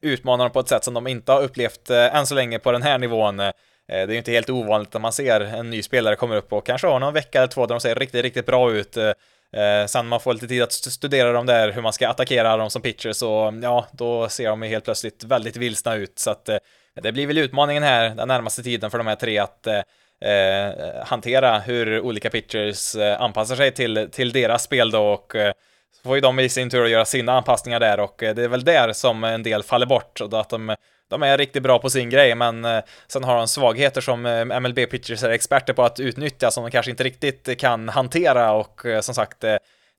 utmana 0.03 0.44
dem 0.44 0.53
på 0.53 0.61
ett 0.61 0.68
sätt 0.68 0.85
som 0.85 0.94
de 0.94 1.07
inte 1.07 1.33
har 1.33 1.42
upplevt 1.42 1.90
än 1.90 2.27
så 2.27 2.35
länge 2.35 2.59
på 2.59 2.72
den 2.72 2.83
här 2.83 2.99
nivån. 2.99 3.37
Det 3.37 3.53
är 3.88 4.09
ju 4.09 4.16
inte 4.16 4.33
helt 4.33 4.51
ovanligt 4.51 4.94
att 4.94 5.03
man 5.03 5.12
ser 5.12 5.40
en 5.40 5.70
ny 5.70 5.83
spelare 5.83 6.16
komma 6.16 6.37
upp 6.37 6.53
och 6.53 6.66
kanske 6.66 6.87
har 6.87 7.01
någon 7.01 7.14
vecka 7.14 7.38
eller 7.38 7.49
två 7.49 7.66
där 7.66 7.75
de 7.75 7.81
ser 7.81 7.94
riktigt, 7.94 8.22
riktigt 8.22 8.46
bra 8.46 8.72
ut 8.72 8.96
Eh, 9.53 9.87
sen 9.87 10.07
man 10.07 10.21
får 10.21 10.35
lite 10.35 10.49
tid 10.49 10.63
att 10.63 10.73
studera 10.73 11.33
dem 11.33 11.47
där, 11.47 11.73
hur 11.73 11.83
man 11.83 11.93
ska 11.93 12.09
attackera 12.09 12.57
dem 12.57 12.71
som 12.71 12.83
pitchers 12.83 13.17
så 13.17 13.61
ja, 13.63 13.87
då 13.93 14.29
ser 14.29 14.49
de 14.49 14.63
helt 14.63 14.85
plötsligt 14.85 15.25
väldigt 15.25 15.57
vilsna 15.57 15.95
ut. 15.95 16.19
Så 16.19 16.31
att 16.31 16.49
eh, 16.49 16.57
det 17.03 17.13
blir 17.13 17.27
väl 17.27 17.39
utmaningen 17.39 17.83
här 17.83 18.15
den 18.15 18.29
närmaste 18.29 18.63
tiden 18.63 18.91
för 18.91 18.99
de 18.99 19.07
här 19.07 19.17
tre 19.17 19.39
att 19.39 19.67
eh, 19.67 19.83
eh 20.31 21.05
hantera 21.05 21.59
hur 21.59 22.01
olika 22.01 22.31
pitchers 22.31 22.95
eh, 22.95 23.23
anpassar 23.23 23.57
sig 23.57 23.73
till, 23.73 24.09
till 24.13 24.33
deras 24.33 24.63
spel 24.63 24.91
då 24.91 25.03
och 25.03 25.35
eh, 25.35 25.53
så 25.97 26.03
får 26.03 26.15
ju 26.15 26.21
de 26.21 26.39
i 26.39 26.49
sin 26.49 26.71
tur 26.71 26.85
att 26.85 26.91
göra 26.91 27.05
sina 27.05 27.33
anpassningar 27.33 27.81
där 27.81 28.01
och 28.01 28.23
eh, 28.23 28.35
det 28.35 28.45
är 28.45 28.49
väl 28.49 28.65
där 28.65 28.93
som 28.93 29.25
en 29.25 29.43
del 29.43 29.63
faller 29.63 29.87
bort 29.87 30.21
och 30.21 30.41
att 30.41 30.51
de 30.51 30.77
de 31.09 31.23
är 31.23 31.39
riktigt 31.39 31.63
bra 31.63 31.79
på 31.79 31.91
sin 31.91 32.11
grej, 32.11 32.35
men 32.35 32.65
eh, 32.65 32.81
sen 33.09 33.25
har 33.25 33.37
de 33.37 33.49
svagheter 33.49 34.01
som 34.01 34.27
eh, 34.27 34.45
MLB-pitchers 34.61 35.25
är 35.25 35.31
experter 35.31 35.73
på 35.73 35.83
att 35.83 36.01
utnyttja, 36.01 36.51
som 36.51 36.65
de 36.65 36.71
kanske 36.71 36.91
inte 36.91 37.05
riktigt 37.05 37.59
kan 37.59 37.89
hantera 37.89 38.53
och 38.53 38.81
som 39.01 39.15
sagt, 39.15 39.41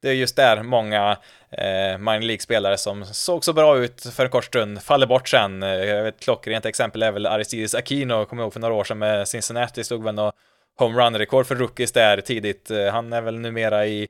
det 0.01 0.09
är 0.09 0.13
just 0.13 0.35
där 0.35 0.63
många 0.63 1.17
eh, 1.51 1.97
minor 1.97 2.21
League-spelare 2.21 2.77
som 2.77 3.05
såg 3.05 3.43
så 3.43 3.53
bra 3.53 3.77
ut 3.77 4.01
för 4.13 4.25
en 4.25 4.31
kort 4.31 4.45
stund 4.45 4.81
faller 4.81 5.07
bort 5.07 5.29
sen. 5.29 5.63
ett 5.63 6.19
klockrent 6.19 6.65
exempel 6.65 7.03
är 7.03 7.11
väl 7.11 7.25
Aristides 7.25 7.75
Aquino, 7.75 8.25
kommer 8.25 8.43
ihåg 8.43 8.53
för 8.53 8.59
några 8.59 8.73
år 8.73 8.83
sedan 8.83 8.99
med 8.99 9.27
Cincinnati, 9.27 9.83
slog 9.83 10.03
väl 10.03 10.15
något 10.15 10.35
homerun-rekord 10.77 11.47
för 11.47 11.55
rookies 11.55 11.91
där 11.91 12.21
tidigt. 12.21 12.71
Han 12.91 13.13
är 13.13 13.21
väl 13.21 13.39
numera 13.39 13.85
i 13.85 14.07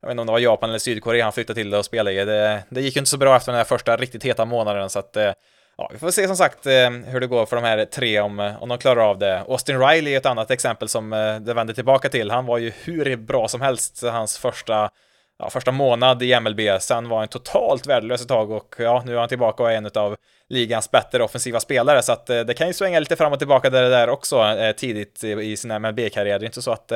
jag 0.00 0.08
vet 0.08 0.12
inte 0.12 0.20
om 0.20 0.26
det 0.26 0.32
var 0.32 0.38
Japan 0.38 0.68
eller 0.68 0.78
Sydkorea 0.78 1.24
han 1.24 1.32
flyttade 1.32 1.60
till 1.60 1.74
och 1.74 1.84
spelade 1.84 2.22
i. 2.22 2.24
Det, 2.24 2.62
det 2.68 2.80
gick 2.80 2.96
ju 2.96 2.98
inte 2.98 3.10
så 3.10 3.18
bra 3.18 3.36
efter 3.36 3.52
den 3.52 3.56
här 3.56 3.64
första 3.64 3.96
riktigt 3.96 4.24
heta 4.24 4.44
månaden, 4.44 4.90
så 4.90 4.98
att 4.98 5.16
eh, 5.16 5.32
Ja, 5.80 5.88
vi 5.92 5.98
får 5.98 6.10
se 6.10 6.26
som 6.26 6.36
sagt 6.36 6.66
eh, 6.66 6.90
hur 6.90 7.20
det 7.20 7.26
går 7.26 7.46
för 7.46 7.56
de 7.56 7.64
här 7.64 7.84
tre 7.84 8.20
om, 8.20 8.54
om 8.60 8.68
de 8.68 8.78
klarar 8.78 9.10
av 9.10 9.18
det. 9.18 9.44
Austin 9.48 9.80
Riley 9.80 10.12
är 10.12 10.16
ett 10.16 10.26
annat 10.26 10.50
exempel 10.50 10.88
som 10.88 11.12
eh, 11.12 11.36
det 11.36 11.54
vänder 11.54 11.74
tillbaka 11.74 12.08
till. 12.08 12.30
Han 12.30 12.46
var 12.46 12.58
ju 12.58 12.72
hur 12.84 13.16
bra 13.16 13.48
som 13.48 13.60
helst 13.60 14.02
hans 14.02 14.38
första, 14.38 14.90
ja, 15.38 15.50
första 15.50 15.72
månad 15.72 16.22
i 16.22 16.40
MLB. 16.40 16.60
Sen 16.80 17.08
var 17.08 17.18
han 17.18 17.28
totalt 17.28 17.86
värdelös 17.86 18.22
ett 18.22 18.28
tag 18.28 18.50
och 18.50 18.74
ja, 18.78 19.02
nu 19.06 19.14
är 19.14 19.18
han 19.18 19.28
tillbaka 19.28 19.62
och 19.62 19.72
är 19.72 19.76
en 19.76 19.90
av 19.94 20.16
ligans 20.48 20.90
bättre 20.90 21.22
offensiva 21.22 21.60
spelare. 21.60 22.02
Så 22.02 22.12
att 22.12 22.26
det 22.26 22.56
kan 22.56 22.66
ju 22.66 22.72
svänga 22.72 23.00
lite 23.00 23.16
fram 23.16 23.32
och 23.32 23.38
tillbaka 23.38 23.70
där, 23.70 23.82
det 23.82 23.88
där 23.90 24.08
också 24.08 24.56
tidigt 24.76 25.24
i 25.24 25.56
sin 25.56 25.70
MLB-karriär. 25.82 26.38
Det 26.38 26.44
är 26.44 26.46
inte 26.46 26.62
så 26.62 26.72
att 26.72 26.92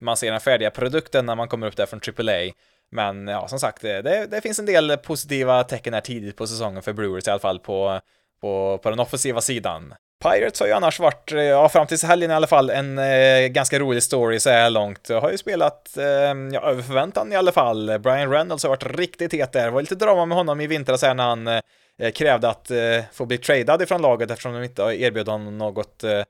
man 0.00 0.16
ser 0.16 0.30
den 0.30 0.40
färdiga 0.40 0.70
produkten 0.70 1.26
när 1.26 1.34
man 1.34 1.48
kommer 1.48 1.66
upp 1.66 1.76
där 1.76 1.86
från 1.86 2.00
AAA. 2.28 2.52
Men 2.90 3.28
ja, 3.28 3.48
som 3.48 3.58
sagt, 3.58 3.84
eh, 3.84 3.98
det, 3.98 4.26
det 4.30 4.40
finns 4.40 4.58
en 4.58 4.66
del 4.66 4.96
positiva 4.96 5.64
tecken 5.64 5.94
här 5.94 6.00
tidigt 6.00 6.36
på 6.36 6.46
säsongen 6.46 6.82
för 6.82 6.92
Brewers 6.92 7.26
i 7.26 7.30
alla 7.30 7.40
fall 7.40 7.58
på 7.58 8.00
på, 8.40 8.80
på 8.82 8.90
den 8.90 9.00
offensiva 9.00 9.40
sidan. 9.40 9.94
Pirates 10.22 10.60
har 10.60 10.66
ju 10.66 10.72
annars 10.72 11.00
varit, 11.00 11.32
eh, 11.32 11.42
ja 11.42 11.68
fram 11.68 11.86
till 11.86 11.98
helgen 12.02 12.30
i 12.30 12.34
alla 12.34 12.46
fall, 12.46 12.70
en 12.70 12.98
eh, 12.98 13.46
ganska 13.48 13.78
rolig 13.78 14.02
story 14.02 14.40
så 14.40 14.50
här 14.50 14.70
långt. 14.70 15.08
Jag 15.08 15.20
har 15.20 15.30
ju 15.30 15.38
spelat, 15.38 15.96
eh, 15.96 16.04
ja 16.52 16.60
över 16.70 16.82
förväntan 16.82 17.32
i 17.32 17.36
alla 17.36 17.52
fall. 17.52 17.98
Brian 17.98 18.30
Reynolds 18.30 18.62
har 18.62 18.70
varit 18.70 18.98
riktigt 18.98 19.32
het 19.32 19.52
där. 19.52 19.64
Det 19.64 19.70
var 19.70 19.80
lite 19.80 19.94
drama 19.94 20.26
med 20.26 20.36
honom 20.36 20.60
i 20.60 20.66
vintras 20.66 21.02
här 21.02 21.14
när 21.14 21.24
han 21.24 21.46
eh, 21.46 22.10
krävde 22.14 22.48
att 22.48 22.70
eh, 22.70 22.78
få 23.12 23.26
bli 23.26 23.38
tradad 23.38 23.82
ifrån 23.82 24.02
laget 24.02 24.30
eftersom 24.30 24.52
de 24.52 24.64
inte 24.64 24.82
erbjöd 24.82 25.28
honom 25.28 25.58
något 25.58 26.04
eh, 26.04 26.22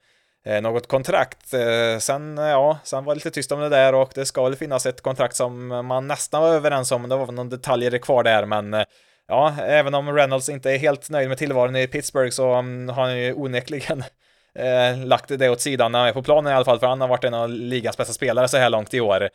Eh, 0.49 0.63
något 0.63 0.87
kontrakt. 0.87 1.55
Eh, 1.55 1.99
sen, 1.99 2.39
eh, 2.39 2.45
ja, 2.45 2.79
sen 2.85 3.05
var 3.05 3.15
det 3.15 3.17
lite 3.17 3.31
tyst 3.31 3.53
om 3.53 3.61
det 3.61 3.69
där 3.69 3.95
och 3.95 4.11
det 4.15 4.27
ska 4.27 4.45
väl 4.45 4.57
finnas 4.57 4.87
ett 4.87 5.01
kontrakt 5.01 5.37
som 5.37 5.69
man 5.69 6.09
nästan 6.09 6.43
var 6.43 6.55
överens 6.55 6.93
om. 6.93 7.09
Det 7.09 7.17
var 7.17 7.27
väl 7.27 7.35
några 7.35 7.51
detaljer 7.51 7.99
kvar 7.99 8.23
där, 8.23 8.47
men 8.47 8.85
ja, 9.29 9.55
även 9.63 9.95
om 9.95 10.15
Reynolds 10.17 10.49
inte 10.49 10.71
är 10.71 10.79
helt 10.79 11.11
nöjd 11.11 11.29
med 11.29 11.39
tillvaron 11.39 11.77
i 11.77 11.87
Pittsburgh 11.87 12.31
så 12.31 12.53
mm, 12.55 12.89
har 12.89 13.03
han 13.03 13.19
ju 13.19 13.35
onekligen 13.35 14.05
eh, 14.55 15.07
lagt 15.07 15.39
det 15.39 15.51
åt 15.51 15.61
sidan 15.61 15.93
när 15.93 15.99
han 15.99 16.09
är 16.09 16.13
på 16.13 16.23
planen 16.23 16.53
i 16.53 16.57
alla 16.57 16.65
fall, 16.65 16.79
för 16.79 16.87
han 16.87 17.01
har 17.01 17.09
varit 17.09 17.25
en 17.25 17.35
av 17.35 17.51
ligans 17.51 17.97
bästa 17.97 18.13
spelare 18.13 18.49
så 18.49 18.57
här 18.57 18.71
långt 18.71 18.95
i 18.95 19.01
år. 19.01 19.29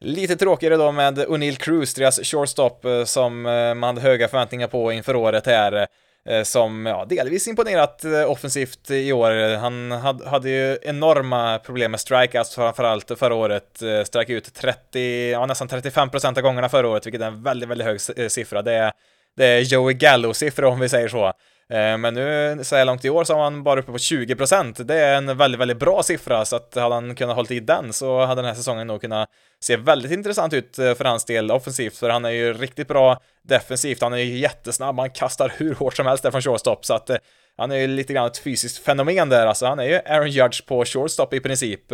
Lite 0.00 0.36
tråkigare 0.36 0.76
då 0.76 0.92
med 0.92 1.18
O'Neill 1.18 1.56
Cruz, 1.56 1.94
deras 1.94 2.20
shortstop, 2.20 2.84
som 3.04 3.42
man 3.42 3.82
hade 3.82 4.00
höga 4.00 4.28
förväntningar 4.28 4.68
på 4.68 4.92
inför 4.92 5.16
året 5.16 5.46
här. 5.46 5.86
Eh, 6.28 6.42
som 6.42 6.86
ja, 6.86 7.04
delvis 7.04 7.48
imponerat 7.48 8.04
eh, 8.04 8.30
offensivt 8.30 8.90
i 8.90 9.12
år. 9.12 9.56
Han 9.56 9.90
hade 10.26 10.50
ju 10.50 10.78
enorma 10.82 11.58
problem 11.58 11.90
med 11.90 12.00
strikeouts 12.00 12.54
framförallt 12.54 13.18
förra 13.18 13.34
året. 13.34 13.82
Eh, 13.82 14.04
Strike 14.04 14.32
ut 14.32 14.54
30, 14.54 15.30
ja 15.30 15.46
nästan 15.46 15.68
35 15.68 16.10
procent 16.10 16.38
av 16.38 16.42
gångerna 16.42 16.68
förra 16.68 16.88
året, 16.88 17.06
vilket 17.06 17.20
är 17.20 17.26
en 17.26 17.42
väldigt, 17.42 17.68
väldigt 17.68 17.86
hög 17.86 18.00
siffra. 18.30 18.62
Det 18.62 18.72
är, 18.72 18.92
det 19.36 19.46
är 19.46 19.60
Joey 19.60 19.94
Gallo-siffror 19.94 20.64
om 20.64 20.80
vi 20.80 20.88
säger 20.88 21.08
så. 21.08 21.32
Eh, 21.70 21.98
men 21.98 22.14
nu 22.14 22.58
så 22.64 22.76
här 22.76 22.84
långt 22.84 23.04
i 23.04 23.10
år 23.10 23.24
så 23.24 23.34
har 23.34 23.42
han 23.42 23.62
bara 23.62 23.80
uppe 23.80 23.92
på 23.92 23.98
20%. 23.98 24.82
Det 24.82 24.94
är 24.94 25.14
en 25.14 25.36
väldigt, 25.36 25.60
väldigt 25.60 25.78
bra 25.78 26.02
siffra, 26.02 26.44
så 26.44 26.56
att 26.56 26.74
hade 26.74 26.94
han 26.94 27.14
kunnat 27.14 27.36
hålla 27.36 27.48
i 27.50 27.60
den 27.60 27.92
så 27.92 28.24
hade 28.24 28.42
den 28.42 28.48
här 28.48 28.54
säsongen 28.54 28.86
nog 28.86 29.00
kunnat 29.00 29.28
se 29.60 29.76
väldigt 29.76 30.12
intressant 30.12 30.52
ut 30.52 30.78
eh, 30.78 30.94
för 30.94 31.04
hans 31.04 31.24
del 31.24 31.50
offensivt, 31.50 31.96
för 31.96 32.08
han 32.10 32.24
är 32.24 32.30
ju 32.30 32.52
riktigt 32.52 32.88
bra 32.88 33.20
defensivt, 33.42 34.02
han 34.02 34.12
är 34.12 34.16
ju 34.16 34.38
jättesnabb, 34.38 34.98
han 34.98 35.10
kastar 35.10 35.52
hur 35.56 35.74
hårt 35.74 35.96
som 35.96 36.06
helst 36.06 36.22
där 36.22 36.30
från 36.30 36.42
shortstop, 36.42 36.84
så 36.84 36.94
att 36.94 37.10
eh, 37.10 37.16
han 37.56 37.70
är 37.70 37.76
ju 37.76 37.86
lite 37.86 38.12
grann 38.12 38.26
ett 38.26 38.38
fysiskt 38.38 38.84
fenomen 38.84 39.28
där, 39.28 39.46
alltså 39.46 39.66
han 39.66 39.78
är 39.78 39.84
ju 39.84 39.94
Aaron 39.94 40.30
Judge 40.30 40.66
på 40.66 40.84
shortstop 40.84 41.34
i 41.34 41.40
princip. 41.40 41.92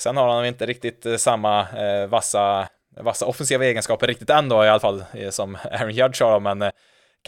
Sen 0.00 0.16
har 0.16 0.28
han 0.28 0.46
inte 0.46 0.66
riktigt 0.66 1.20
samma 1.20 1.60
eh, 1.60 2.06
vassa, 2.06 2.68
vassa 3.00 3.26
offensiva 3.26 3.64
egenskaper 3.64 4.06
riktigt 4.06 4.30
än 4.30 4.48
då 4.48 4.64
i 4.64 4.68
alla 4.68 4.80
fall, 4.80 5.04
som 5.30 5.58
Aaron 5.72 5.90
Judge 5.90 6.22
har, 6.22 6.40
men 6.40 6.70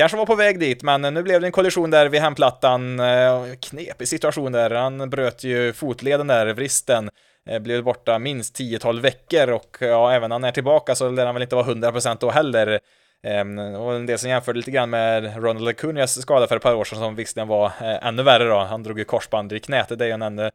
Kanske 0.00 0.18
var 0.18 0.26
på 0.26 0.34
väg 0.34 0.58
dit, 0.58 0.82
men 0.82 1.02
nu 1.02 1.22
blev 1.22 1.40
det 1.40 1.46
en 1.46 1.52
kollision 1.52 1.90
där 1.90 2.08
vid 2.08 2.20
hemplattan. 2.20 3.00
Eh, 3.00 3.44
knepig 3.60 4.08
situation 4.08 4.52
där. 4.52 4.70
Han 4.70 5.10
bröt 5.10 5.44
ju 5.44 5.72
fotleden 5.72 6.26
där, 6.26 6.46
vristen. 6.46 7.10
Eh, 7.48 7.58
blev 7.58 7.84
borta 7.84 8.18
minst 8.18 8.58
10-12 8.58 9.00
veckor 9.00 9.50
och 9.50 9.76
ja, 9.80 10.12
även 10.12 10.28
när 10.28 10.34
han 10.34 10.44
är 10.44 10.52
tillbaka 10.52 10.94
så 10.94 11.10
lär 11.10 11.26
han 11.26 11.34
väl 11.34 11.42
inte 11.42 11.54
vara 11.54 11.66
100% 11.66 12.16
då 12.20 12.30
heller. 12.30 12.80
Ehm, 13.22 13.58
och 13.58 13.94
en 13.94 14.06
del 14.06 14.18
som 14.18 14.30
jämförde 14.30 14.56
lite 14.56 14.70
grann 14.70 14.90
med 14.90 15.42
Ronald 15.44 15.68
Acunias 15.68 16.22
skada 16.22 16.46
för 16.46 16.56
ett 16.56 16.62
par 16.62 16.74
år 16.74 16.84
sedan 16.84 16.98
som 16.98 17.14
visserligen 17.14 17.48
var 17.48 17.66
eh, 17.66 18.06
ännu 18.06 18.22
värre 18.22 18.44
då. 18.44 18.58
Han 18.58 18.82
drog 18.82 18.98
ju 18.98 19.04
korsband 19.04 19.52
i 19.52 19.60
knät, 19.60 19.98
det 19.98 20.04
är 20.04 20.08
ju 20.08 20.14
en 20.14 20.22
ännu 20.22 20.50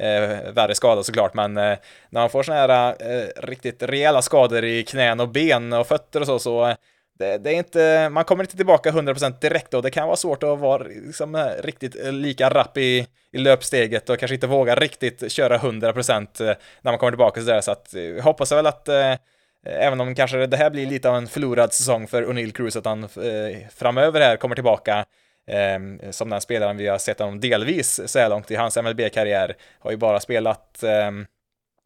eh, 0.00 0.52
värre 0.52 0.74
skada 0.74 1.02
såklart, 1.02 1.34
men 1.34 1.56
eh, 1.56 1.78
när 2.10 2.20
man 2.20 2.30
får 2.30 2.42
sådana 2.42 2.60
här 2.60 2.96
riktigt 3.46 3.82
rejäla 3.82 4.22
skador 4.22 4.64
i 4.64 4.84
knän 4.84 5.20
och 5.20 5.28
ben 5.28 5.72
och 5.72 5.86
fötter 5.86 6.20
och 6.20 6.26
så, 6.26 6.38
så 6.38 6.76
det, 7.18 7.38
det, 7.38 7.50
är 7.50 7.54
inte, 7.54 8.08
man 8.08 8.24
kommer 8.24 8.44
inte 8.44 8.56
tillbaka 8.56 8.90
100% 8.90 9.40
direkt 9.40 9.74
och 9.74 9.82
det 9.82 9.90
kan 9.90 10.06
vara 10.06 10.16
svårt 10.16 10.42
att 10.42 10.58
vara 10.58 10.82
liksom, 10.82 11.34
eh, 11.34 11.46
riktigt 11.62 11.96
eh, 12.04 12.12
lika 12.12 12.50
rapp 12.50 12.76
i, 12.76 13.06
i 13.32 13.38
löpsteget 13.38 14.10
och 14.10 14.18
kanske 14.18 14.34
inte 14.34 14.46
våga 14.46 14.74
riktigt 14.74 15.32
köra 15.32 15.58
100% 15.58 16.42
eh, 16.42 16.56
när 16.82 16.92
man 16.92 16.98
kommer 16.98 17.12
tillbaka 17.12 17.40
sådär. 17.40 17.60
Så 17.60 17.70
att 17.70 17.88
jag 17.92 18.22
hoppas 18.22 18.52
väl 18.52 18.66
att 18.66 18.88
eh, 18.88 19.14
även 19.62 20.00
om 20.00 20.14
kanske 20.14 20.46
det 20.46 20.56
här 20.56 20.70
blir 20.70 20.86
lite 20.86 21.08
av 21.08 21.16
en 21.16 21.26
förlorad 21.26 21.72
säsong 21.72 22.06
för 22.06 22.22
O'Neill 22.22 22.52
Cruz 22.52 22.76
att 22.76 22.84
han 22.84 23.04
eh, 23.04 23.68
framöver 23.74 24.20
här 24.20 24.36
kommer 24.36 24.54
tillbaka 24.54 25.04
eh, 25.46 26.10
som 26.10 26.30
den 26.30 26.40
spelaren 26.40 26.76
vi 26.76 26.86
har 26.86 26.98
sett 26.98 27.18
honom 27.18 27.40
delvis 27.40 28.00
så 28.06 28.18
här 28.18 28.28
långt 28.28 28.50
i 28.50 28.56
hans 28.56 28.76
MLB-karriär 28.76 29.56
har 29.78 29.90
ju 29.90 29.96
bara 29.96 30.20
spelat 30.20 30.84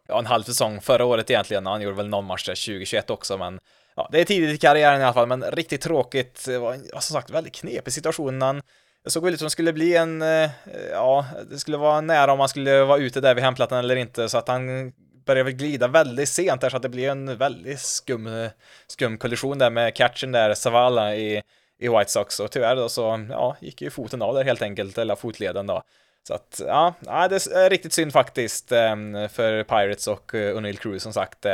ja, 0.08 0.18
en 0.18 0.26
halv 0.26 0.42
säsong 0.42 0.80
förra 0.80 1.04
året 1.04 1.30
egentligen. 1.30 1.66
Han 1.66 1.82
gjorde 1.82 1.96
väl 1.96 2.08
någon 2.08 2.24
match 2.24 2.46
där 2.46 2.66
2021 2.66 3.10
också, 3.10 3.38
men 3.38 3.60
ja, 4.00 4.08
det 4.12 4.20
är 4.20 4.24
tidigt 4.24 4.54
i 4.54 4.58
karriären 4.58 5.00
i 5.00 5.04
alla 5.04 5.12
fall, 5.12 5.26
men 5.26 5.44
riktigt 5.44 5.80
tråkigt. 5.80 6.44
Det 6.46 6.58
var 6.58 7.00
som 7.00 7.14
sagt 7.14 7.30
väldigt 7.30 7.54
knepig 7.54 7.92
situation. 7.92 8.42
Han, 8.42 8.62
det 9.04 9.10
såg 9.10 9.24
väl 9.24 9.34
ut 9.34 9.38
som 9.38 9.46
det 9.46 9.50
skulle 9.50 9.72
bli 9.72 9.96
en, 9.96 10.22
eh, 10.22 10.50
ja, 10.90 11.26
det 11.50 11.58
skulle 11.58 11.76
vara 11.76 12.00
nära 12.00 12.32
om 12.32 12.40
han 12.40 12.48
skulle 12.48 12.84
vara 12.84 12.98
ute 12.98 13.20
där 13.20 13.34
vid 13.34 13.44
hemplattan 13.44 13.78
eller 13.78 13.96
inte, 13.96 14.28
så 14.28 14.38
att 14.38 14.48
han 14.48 14.92
började 15.26 15.44
väl 15.44 15.52
glida 15.52 15.88
väldigt 15.88 16.28
sent 16.28 16.60
där 16.60 16.70
så 16.70 16.76
att 16.76 16.82
det 16.82 16.88
blev 16.88 17.10
en 17.10 17.36
väldigt 17.36 17.80
skum, 17.80 18.48
skum 18.86 19.18
kollision 19.18 19.58
där 19.58 19.70
med 19.70 19.94
catchen 19.94 20.32
där, 20.32 20.54
Savala 20.54 21.16
i, 21.16 21.42
i 21.78 21.88
White 21.88 22.10
Sox 22.10 22.40
och 22.40 22.50
tyvärr 22.50 22.76
då 22.76 22.88
så, 22.88 23.26
ja, 23.30 23.56
gick 23.60 23.82
ju 23.82 23.90
foten 23.90 24.22
av 24.22 24.34
där 24.34 24.44
helt 24.44 24.62
enkelt, 24.62 24.98
eller 24.98 25.14
fotleden 25.14 25.66
då. 25.66 25.82
Så 26.28 26.34
att, 26.34 26.60
ja, 26.66 26.94
det 27.00 27.46
är 27.46 27.70
riktigt 27.70 27.92
synd 27.92 28.12
faktiskt 28.12 28.72
eh, 28.72 28.96
för 29.32 29.64
Pirates 29.64 30.06
och 30.06 30.34
eh, 30.34 30.56
O'Neill 30.56 30.76
Cruz 30.76 31.02
som 31.02 31.12
sagt. 31.12 31.46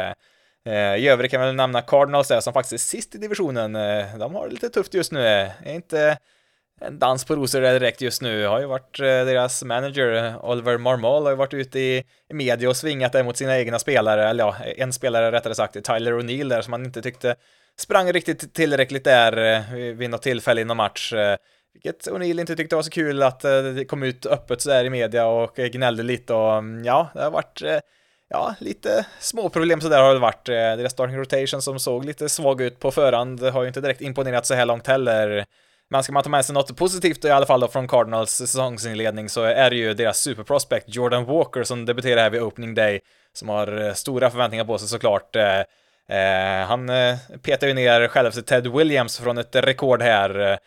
Eh, 0.67 0.97
I 0.97 1.09
övrigt 1.09 1.31
kan 1.31 1.41
vi 1.41 1.47
väl 1.47 1.57
nämna 1.57 1.83
Cardinals 1.83 2.29
där 2.29 2.41
som 2.41 2.53
faktiskt 2.53 2.73
är 2.73 2.97
sist 2.97 3.15
i 3.15 3.19
divisionen. 3.19 3.77
Eh, 3.77 4.17
de 4.19 4.35
har 4.35 4.47
det 4.47 4.53
lite 4.53 4.69
tufft 4.69 4.95
just 4.95 5.13
nu. 5.13 5.27
Eh, 5.27 5.51
är 5.65 5.75
inte 5.75 6.19
en 6.81 6.99
dans 6.99 7.25
på 7.25 7.37
rosor 7.37 7.61
direkt 7.61 8.01
just 8.01 8.23
nu. 8.23 8.47
Har 8.47 8.61
ju 8.61 8.67
varit 8.67 8.99
deras 8.99 9.65
manager 9.65 10.37
Oliver 10.47 10.79
Marmol 10.79 11.23
har 11.23 11.31
ju 11.31 11.37
varit 11.37 11.55
ute 11.55 11.81
i, 11.81 12.05
media 12.33 12.69
och 12.69 12.77
svingat 12.77 13.13
där 13.13 13.23
mot 13.23 13.37
sina 13.37 13.59
egna 13.59 13.79
spelare, 13.79 14.29
eller 14.29 14.45
ja, 14.45 14.57
en 14.77 14.93
spelare 14.93 15.33
rättare 15.33 15.55
sagt, 15.55 15.85
Tyler 15.85 16.13
O'Neill 16.13 16.49
där 16.49 16.63
som 16.63 16.71
man 16.71 16.85
inte 16.85 17.03
tyckte 17.03 17.37
sprang 17.79 18.13
riktigt 18.13 18.55
tillräckligt 18.55 19.05
där 19.05 19.93
vid 19.93 20.11
något 20.11 20.23
tillfälle 20.23 20.61
inom 20.61 20.77
match. 20.77 21.13
Vilket 21.73 22.09
O'Neill 22.09 22.41
inte 22.41 22.57
tyckte 22.57 22.77
var 22.77 22.83
så 22.83 22.91
kul 22.91 23.23
att 23.23 23.41
det 23.41 23.85
kom 23.89 24.03
ut 24.03 24.27
öppet 24.27 24.61
sådär 24.61 24.85
i 24.85 24.91
media 24.91 25.27
och 25.27 25.55
gnällde 25.57 26.03
lite 26.03 26.35
och 26.35 26.55
mm, 26.55 26.85
ja, 26.85 27.11
det 27.15 27.23
har 27.23 27.31
varit 27.31 27.63
ja, 28.29 28.55
lite 28.61 29.07
småproblem 29.21 29.81
sådär 29.81 30.03
har 30.03 30.15
det 30.15 30.21
varit. 30.21 30.49
Eh, 30.49 30.55
deras 30.55 30.93
starting 30.93 31.17
rotation 31.17 31.63
som 31.63 31.79
såg 31.79 32.05
lite 32.05 32.29
svag 32.29 32.61
ut 32.61 32.81
på 32.81 32.91
förhand 32.91 33.43
har 33.43 33.63
ju 33.63 33.69
inte 33.69 33.81
direkt 33.81 34.01
imponerat 34.01 34.47
så 34.47 34.55
här 34.55 34.67
långt 34.67 34.87
heller. 34.87 35.45
Men 35.91 36.03
ska 36.03 36.13
man 36.13 36.23
ta 36.23 36.31
med 36.31 36.45
sig 36.45 36.55
något 36.55 36.77
positivt 36.77 37.25
i 37.25 37.31
alla 37.31 37.47
fall 37.47 37.61
då 37.61 37.69
från 37.69 37.89
Cardinals 37.89 38.31
säsongsinledning 38.31 39.29
så 39.29 39.43
är 39.43 39.71
det 39.71 39.77
ju 39.77 39.95
deras 39.95 40.19
superprospect 40.19 40.87
Jordan 40.89 41.25
Walker 41.25 41.63
som 41.63 41.85
debuterar 41.85 42.23
här 42.23 42.31
vid 42.31 42.43
opening 42.43 42.75
day, 42.75 43.01
som 43.33 43.49
har 43.49 43.87
eh, 43.87 43.93
stora 43.93 44.31
förväntningar 44.31 44.65
på 44.65 44.79
sig 44.79 44.89
såklart. 44.89 45.37
Eh, 45.37 45.61
eh 46.09 46.67
han 46.67 46.91
petar 47.43 47.67
ju 47.67 47.75
ner 47.75 48.09
självaste 48.09 48.43
Ted 48.43 48.67
Williams 48.67 49.19
från 49.19 49.39
ett 49.39 49.57
rekord 49.57 50.03
här. 50.03 50.59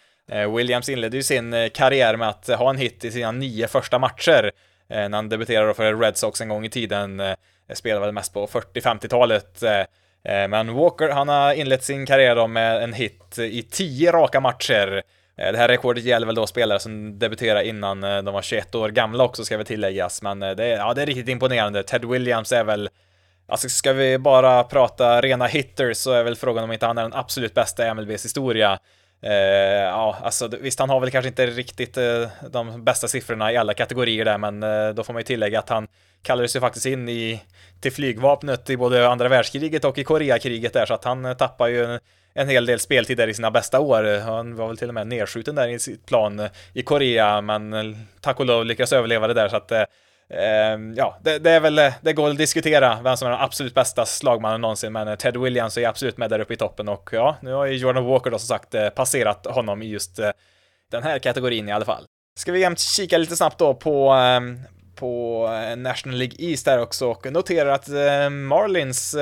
Williams 0.56 0.90
inledde 0.90 1.18
ju 1.18 1.24
sin 1.24 1.70
karriär 1.74 2.16
med 2.16 2.30
att 2.30 2.48
ha 2.48 2.70
en 2.70 2.78
hit 2.78 3.06
i 3.06 3.12
sina 3.12 3.32
nio 3.32 3.68
första 3.68 4.00
matcher 4.00 4.52
Eh, 4.90 5.10
när 5.10 5.18
han 5.18 5.30
debuterade 5.30 5.74
för 5.74 5.96
Red 5.96 6.18
Sox 6.18 6.42
en 6.42 6.50
gång 6.50 6.66
i 6.66 6.70
tiden. 6.70 7.20
Eh, 7.20 7.36
spelade 7.74 8.06
väl 8.06 8.14
mest 8.14 8.34
på 8.34 8.48
40-50-talet. 8.48 9.64
Eh, 9.64 9.84
men 10.24 10.74
Walker, 10.74 11.10
han 11.10 11.28
har 11.30 11.54
inlett 11.54 11.84
sin 11.84 12.06
karriär 12.06 12.36
då 12.36 12.48
med 12.48 12.84
en 12.84 12.94
hit 12.94 13.38
i 13.40 13.64
10 13.64 14.12
raka 14.12 14.40
matcher. 14.40 15.04
Det 15.36 15.58
här 15.58 15.68
rekordet 15.68 16.04
gäller 16.04 16.26
väl 16.26 16.36
då 16.36 16.48
spelare 16.48 16.80
som 16.80 17.20
debuterade 17.20 17.68
innan 17.68 18.02
de 18.02 18.26
var 18.26 18.42
21 18.42 18.76
år 18.76 18.90
gamla 18.90 19.24
också, 19.24 19.46
ska 19.46 19.58
väl 19.58 19.66
tilläggas. 19.66 20.22
Men 20.22 20.40
det 20.40 20.66
är, 20.66 20.78
ja, 20.78 20.94
det 20.94 21.02
är 21.02 21.06
riktigt 21.06 21.28
imponerande. 21.28 21.84
Ted 21.84 22.06
Williams 22.06 22.52
är 22.52 22.64
väl 22.64 22.90
Alltså 23.48 23.70
ska 23.70 23.94
vi 23.94 24.18
bara 24.18 24.64
prata 24.64 25.22
rena 25.22 25.46
hitters 25.46 25.98
så 25.98 26.12
är 26.12 26.24
väl 26.24 26.36
frågan 26.36 26.64
om 26.64 26.72
inte 26.72 26.86
han 26.86 26.98
är 26.98 27.02
den 27.02 27.14
absolut 27.14 27.54
bästa 27.54 27.88
i 27.88 27.94
MLBs 27.94 28.26
historia. 28.26 28.80
Eh, 29.22 29.32
ja, 29.84 30.18
alltså 30.24 30.48
visst, 30.62 30.80
han 30.80 30.90
har 30.90 31.00
väl 31.00 31.12
kanske 31.12 31.30
inte 31.30 31.46
riktigt 31.46 31.98
eh, 31.98 32.28
de 32.50 32.84
bästa 32.84 33.08
siffrorna 33.08 33.52
i 33.52 33.58
alla 33.58 33.74
kategorier 33.74 34.26
där, 34.26 34.38
men 34.38 34.64
eh, 34.64 34.90
då 34.90 35.04
får 35.04 35.14
man 35.14 35.20
ju 35.20 35.24
tillägga 35.24 35.60
att 35.60 35.70
han 35.70 35.88
kallades 36.22 36.56
ju 36.56 36.60
faktiskt 36.60 36.86
in 36.86 37.10
i, 37.10 37.42
till 37.82 37.92
flygvapnet 37.92 38.70
i 38.70 38.78
både 38.78 39.10
andra 39.10 39.28
världskriget 39.28 39.86
och 39.86 39.98
i 39.98 40.04
Koreakriget 40.04 40.74
där, 40.74 40.86
så 40.86 40.94
att 40.94 41.04
han 41.04 41.26
eh, 41.26 41.34
tappar 41.34 41.68
ju 41.68 41.86
en, 41.86 42.00
en 42.34 42.50
hel 42.50 42.66
del 42.66 42.80
speltid 42.80 43.18
där 43.18 43.28
i 43.28 43.34
sina 43.34 43.52
bästa 43.52 43.80
år. 43.80 44.20
Han 44.20 44.56
var 44.56 44.68
väl 44.68 44.78
till 44.78 44.88
och 44.88 44.94
med 44.94 45.08
nedskjuten 45.08 45.56
där 45.56 45.68
i 45.68 45.80
sitt 45.80 46.06
plan 46.06 46.40
eh, 46.40 46.50
i 46.74 46.82
Korea, 46.82 47.42
men 47.42 47.74
eh, 47.74 47.98
tack 48.22 48.40
och 48.40 48.46
lov 48.46 48.66
lyckades 48.66 48.94
överleva 48.94 49.28
det 49.28 49.34
där, 49.34 49.50
så 49.50 49.56
att 49.56 49.72
Ehm, 49.72 49.86
Ehm, 50.34 50.94
ja, 50.94 51.18
det, 51.22 51.40
det, 51.40 51.52
är 51.52 51.60
väl, 51.60 51.80
eh, 51.80 51.94
det 52.02 52.14
går 52.14 52.30
att 52.30 52.38
diskutera 52.38 53.00
vem 53.04 53.18
som 53.18 53.28
är 53.28 53.32
den 53.32 53.42
absolut 53.42 53.74
bästa 53.74 54.06
slagmannen 54.06 54.62
någonsin, 54.62 54.94
men 54.94 55.08
eh, 55.08 55.16
Ted 55.16 55.38
Williams 55.38 55.78
är 55.78 55.88
absolut 55.88 56.18
med 56.18 56.30
där 56.30 56.40
uppe 56.40 56.54
i 56.54 56.58
toppen 56.58 56.90
och 56.90 57.10
ja, 57.12 57.38
nu 57.42 57.54
har 57.54 57.66
ju 57.66 57.78
Jordan 57.78 58.06
Walker 58.06 58.32
då 58.32 58.40
som 58.40 58.48
sagt 58.48 58.76
eh, 58.76 58.90
passerat 58.90 59.46
honom 59.46 59.82
i 59.82 59.88
just 59.88 60.20
den 60.92 61.04
här 61.04 61.20
kategorin 61.20 61.70
i 61.70 61.72
alla 61.72 61.86
fall. 61.86 62.04
Ska 62.40 62.52
vi 62.52 62.60
jämt 62.60 62.80
kika 62.80 63.18
lite 63.18 63.36
snabbt 63.36 63.58
då 63.58 63.74
på, 63.74 64.10
ehm, 64.10 64.60
på 64.96 65.48
National 65.78 66.18
League 66.18 66.36
East 66.40 66.66
där 66.66 66.80
också 66.80 67.08
och 67.08 67.32
notera 67.32 67.74
att 67.74 67.88
Marlins 68.32 69.16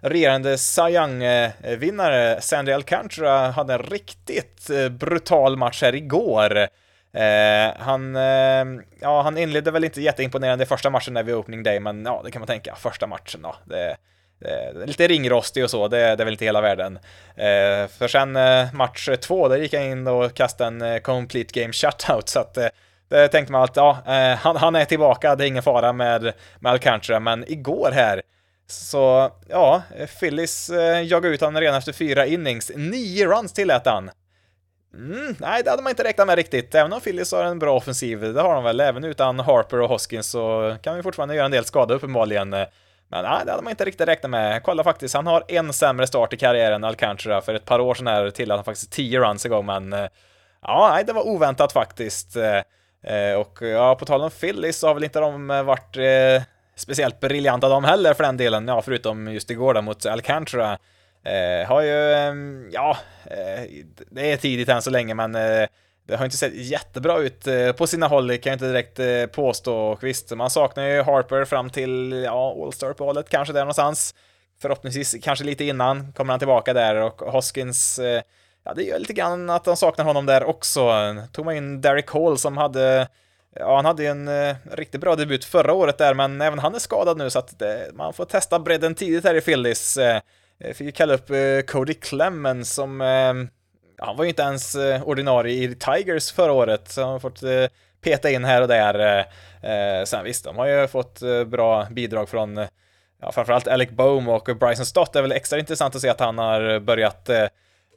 regerande 0.00 0.58
Cy 0.58 0.82
Young-vinnare 0.82 2.40
Sandy 2.40 2.72
Alcantara 2.72 3.50
hade 3.50 3.74
en 3.74 3.82
riktigt 3.82 4.70
brutal 4.90 5.56
match 5.56 5.82
här 5.82 5.94
igår. 5.94 6.68
Eh, 7.16 7.72
han, 7.78 8.16
eh, 8.16 8.82
ja, 9.00 9.22
han 9.22 9.38
inledde 9.38 9.70
väl 9.70 9.84
inte 9.84 10.00
jätteimponerande 10.00 10.64
i 10.64 10.66
första 10.66 10.90
matchen 10.90 11.14
där 11.14 11.22
vid 11.22 11.34
opening 11.34 11.62
day, 11.62 11.80
men 11.80 12.04
ja, 12.04 12.20
det 12.24 12.30
kan 12.30 12.40
man 12.40 12.46
tänka. 12.46 12.74
Första 12.74 13.06
matchen 13.06 13.42
då. 13.42 13.54
Det, 13.64 13.96
det, 14.40 14.86
lite 14.86 15.08
ringrostig 15.08 15.64
och 15.64 15.70
så, 15.70 15.88
det, 15.88 15.96
det 15.98 16.22
är 16.22 16.24
väl 16.24 16.34
inte 16.34 16.44
hela 16.44 16.60
världen. 16.60 16.98
Eh, 17.36 17.88
för 17.98 18.08
sen 18.08 18.36
eh, 18.36 18.74
match 18.74 19.08
två, 19.20 19.48
där 19.48 19.56
gick 19.56 19.74
han 19.74 19.82
in 19.82 20.06
och 20.06 20.34
kastade 20.34 20.68
en 20.68 20.82
eh, 20.82 20.98
complete 20.98 21.60
game 21.60 21.72
shutout, 21.72 22.28
så 22.28 22.40
att 22.40 22.56
eh, 22.56 22.68
det 23.08 23.28
tänkte 23.28 23.52
man 23.52 23.62
att 23.62 23.76
ja, 23.76 23.98
eh, 24.06 24.36
han, 24.36 24.56
han 24.56 24.76
är 24.76 24.84
tillbaka, 24.84 25.36
det 25.36 25.44
är 25.44 25.48
ingen 25.48 25.62
fara 25.62 25.92
med, 25.92 26.32
med 26.60 26.72
Alcantara, 26.72 27.20
men 27.20 27.52
igår 27.52 27.90
här 27.94 28.22
så 28.66 29.30
ja, 29.48 29.82
Phillies 30.20 30.70
eh, 30.70 31.02
jagade 31.02 31.34
ut 31.34 31.40
honom 31.40 31.60
redan 31.60 31.78
efter 31.78 31.92
fyra 31.92 32.26
innings. 32.26 32.72
Nio 32.76 33.26
runs 33.26 33.52
tillät 33.52 33.86
han. 33.86 34.10
Mm, 34.96 35.36
nej, 35.40 35.62
det 35.62 35.70
hade 35.70 35.82
man 35.82 35.90
inte 35.90 36.04
räknat 36.04 36.26
med 36.26 36.36
riktigt. 36.36 36.74
Även 36.74 36.92
om 36.92 37.00
Phillies 37.00 37.32
har 37.32 37.44
en 37.44 37.58
bra 37.58 37.76
offensiv, 37.76 38.20
det 38.20 38.40
har 38.40 38.54
de 38.54 38.64
väl. 38.64 38.80
Även 38.80 39.04
utan 39.04 39.40
Harper 39.40 39.80
och 39.80 39.88
Hoskins 39.88 40.30
så 40.30 40.76
kan 40.82 40.96
vi 40.96 41.02
fortfarande 41.02 41.34
göra 41.34 41.44
en 41.44 41.50
del 41.50 41.64
skada 41.64 41.94
uppenbarligen. 41.94 42.50
Men 43.08 43.24
nej, 43.24 43.42
det 43.44 43.50
hade 43.50 43.62
man 43.62 43.70
inte 43.70 43.84
riktigt 43.84 44.08
räknat 44.08 44.30
med. 44.30 44.62
Kolla 44.62 44.84
faktiskt, 44.84 45.14
han 45.14 45.26
har 45.26 45.44
en 45.48 45.72
sämre 45.72 46.06
start 46.06 46.32
i 46.32 46.36
karriären, 46.36 46.84
Alcantara. 46.84 47.40
För 47.40 47.54
ett 47.54 47.64
par 47.64 47.80
år 47.80 47.94
sedan 47.94 48.06
här 48.06 48.30
till 48.30 48.50
att 48.50 48.56
han 48.56 48.64
faktiskt 48.64 48.92
10 48.92 49.20
runs 49.20 49.46
igång, 49.46 49.66
men 49.66 49.92
eh, 49.92 50.06
ja, 50.62 50.90
nej, 50.94 51.04
det 51.04 51.12
var 51.12 51.26
oväntat 51.26 51.72
faktiskt. 51.72 52.36
Eh, 53.06 53.40
och 53.40 53.58
ja, 53.62 53.94
på 53.94 54.04
tal 54.04 54.22
om 54.22 54.30
Phillies 54.30 54.78
så 54.78 54.86
har 54.86 54.94
väl 54.94 55.04
inte 55.04 55.20
de 55.20 55.50
eh, 55.50 55.62
varit 55.62 55.96
eh, 55.96 56.42
speciellt 56.76 57.20
briljanta 57.20 57.68
de 57.68 57.84
heller 57.84 58.14
för 58.14 58.24
den 58.24 58.36
delen, 58.36 58.68
ja, 58.68 58.82
förutom 58.82 59.32
just 59.32 59.50
igår 59.50 59.74
då 59.74 59.82
mot 59.82 60.06
Alcantara. 60.06 60.78
Eh, 61.26 61.68
har 61.68 61.82
ju, 61.82 62.12
ehm, 62.12 62.68
ja, 62.72 62.96
eh, 63.24 63.84
det 64.10 64.32
är 64.32 64.36
tidigt 64.36 64.68
än 64.68 64.82
så 64.82 64.90
länge, 64.90 65.14
men 65.14 65.34
eh, 65.34 65.68
det 66.06 66.16
har 66.16 66.24
inte 66.24 66.36
sett 66.36 66.54
jättebra 66.54 67.18
ut 67.18 67.46
eh, 67.46 67.72
på 67.72 67.86
sina 67.86 68.06
håll, 68.06 68.38
kan 68.38 68.50
jag 68.50 68.54
inte 68.54 68.68
direkt 68.68 68.98
eh, 68.98 69.26
påstå. 69.26 69.76
Och 69.76 70.04
visst, 70.04 70.36
man 70.36 70.50
saknar 70.50 70.84
ju 70.84 71.02
Harper 71.02 71.44
fram 71.44 71.70
till, 71.70 72.22
ja, 72.24 72.56
All-Star-uppehållet, 72.62 73.28
kanske 73.28 73.54
där 73.54 73.60
någonstans. 73.60 74.14
Förhoppningsvis 74.62 75.16
kanske 75.22 75.44
lite 75.44 75.64
innan 75.64 76.12
kommer 76.12 76.32
han 76.32 76.38
tillbaka 76.40 76.72
där 76.72 76.96
och 76.96 77.20
Hoskins, 77.20 77.98
eh, 77.98 78.22
ja, 78.64 78.74
det 78.74 78.82
gör 78.82 78.98
lite 78.98 79.12
grann 79.12 79.50
att 79.50 79.64
de 79.64 79.76
saknar 79.76 80.04
honom 80.04 80.26
där 80.26 80.44
också. 80.44 80.90
Tog 81.32 81.44
man 81.44 81.56
in 81.56 81.80
Derek 81.80 82.10
Hall 82.10 82.38
som 82.38 82.56
hade 82.56 83.08
Ja, 83.58 83.76
han 83.76 83.84
hade 83.84 84.02
ju 84.02 84.08
en 84.08 84.28
eh, 84.28 84.56
riktigt 84.72 85.00
bra 85.00 85.16
debut 85.16 85.44
förra 85.44 85.72
året 85.72 85.98
där, 85.98 86.14
men 86.14 86.40
även 86.40 86.58
han 86.58 86.74
är 86.74 86.78
skadad 86.78 87.18
nu 87.18 87.30
så 87.30 87.38
att 87.38 87.58
det, 87.58 87.90
man 87.94 88.12
får 88.12 88.24
testa 88.24 88.58
bredden 88.58 88.94
tidigt 88.94 89.24
här 89.24 89.34
i 89.34 89.40
Phillies. 89.40 89.96
Eh. 89.96 90.20
Eh, 90.60 90.74
fick 90.74 90.84
ju 90.86 90.92
kalla 90.92 91.14
upp 91.14 91.30
eh, 91.30 91.60
Cody 91.66 91.94
Clemens 91.94 92.74
som, 92.74 93.00
eh, 93.00 93.34
han 93.98 94.16
var 94.16 94.24
ju 94.24 94.28
inte 94.28 94.42
ens 94.42 94.76
ordinarie 95.04 95.64
i 95.64 95.74
Tigers 95.74 96.32
förra 96.32 96.52
året, 96.52 96.88
så 96.88 97.00
han 97.02 97.10
har 97.10 97.18
fått 97.18 97.40
peta 98.00 98.30
in 98.30 98.44
här 98.44 98.62
och 98.62 98.68
där. 98.68 99.26
Sen 100.04 100.24
visst, 100.24 100.44
de 100.44 100.56
har 100.56 100.66
ju 100.66 100.86
fått 100.86 101.20
bra 101.46 101.86
bidrag 101.90 102.28
från 102.28 102.66
ja, 103.20 103.32
framförallt 103.32 103.68
Alec 103.68 103.90
Bohm 103.90 104.28
och 104.28 104.48
Bryson 104.60 104.86
Stott. 104.86 105.12
Det 105.12 105.18
är 105.18 105.22
väl 105.22 105.32
extra 105.32 105.58
intressant 105.58 105.94
att 105.94 106.00
se 106.00 106.08
att 106.08 106.20
han 106.20 106.38
har 106.38 106.80
börjat 106.80 107.30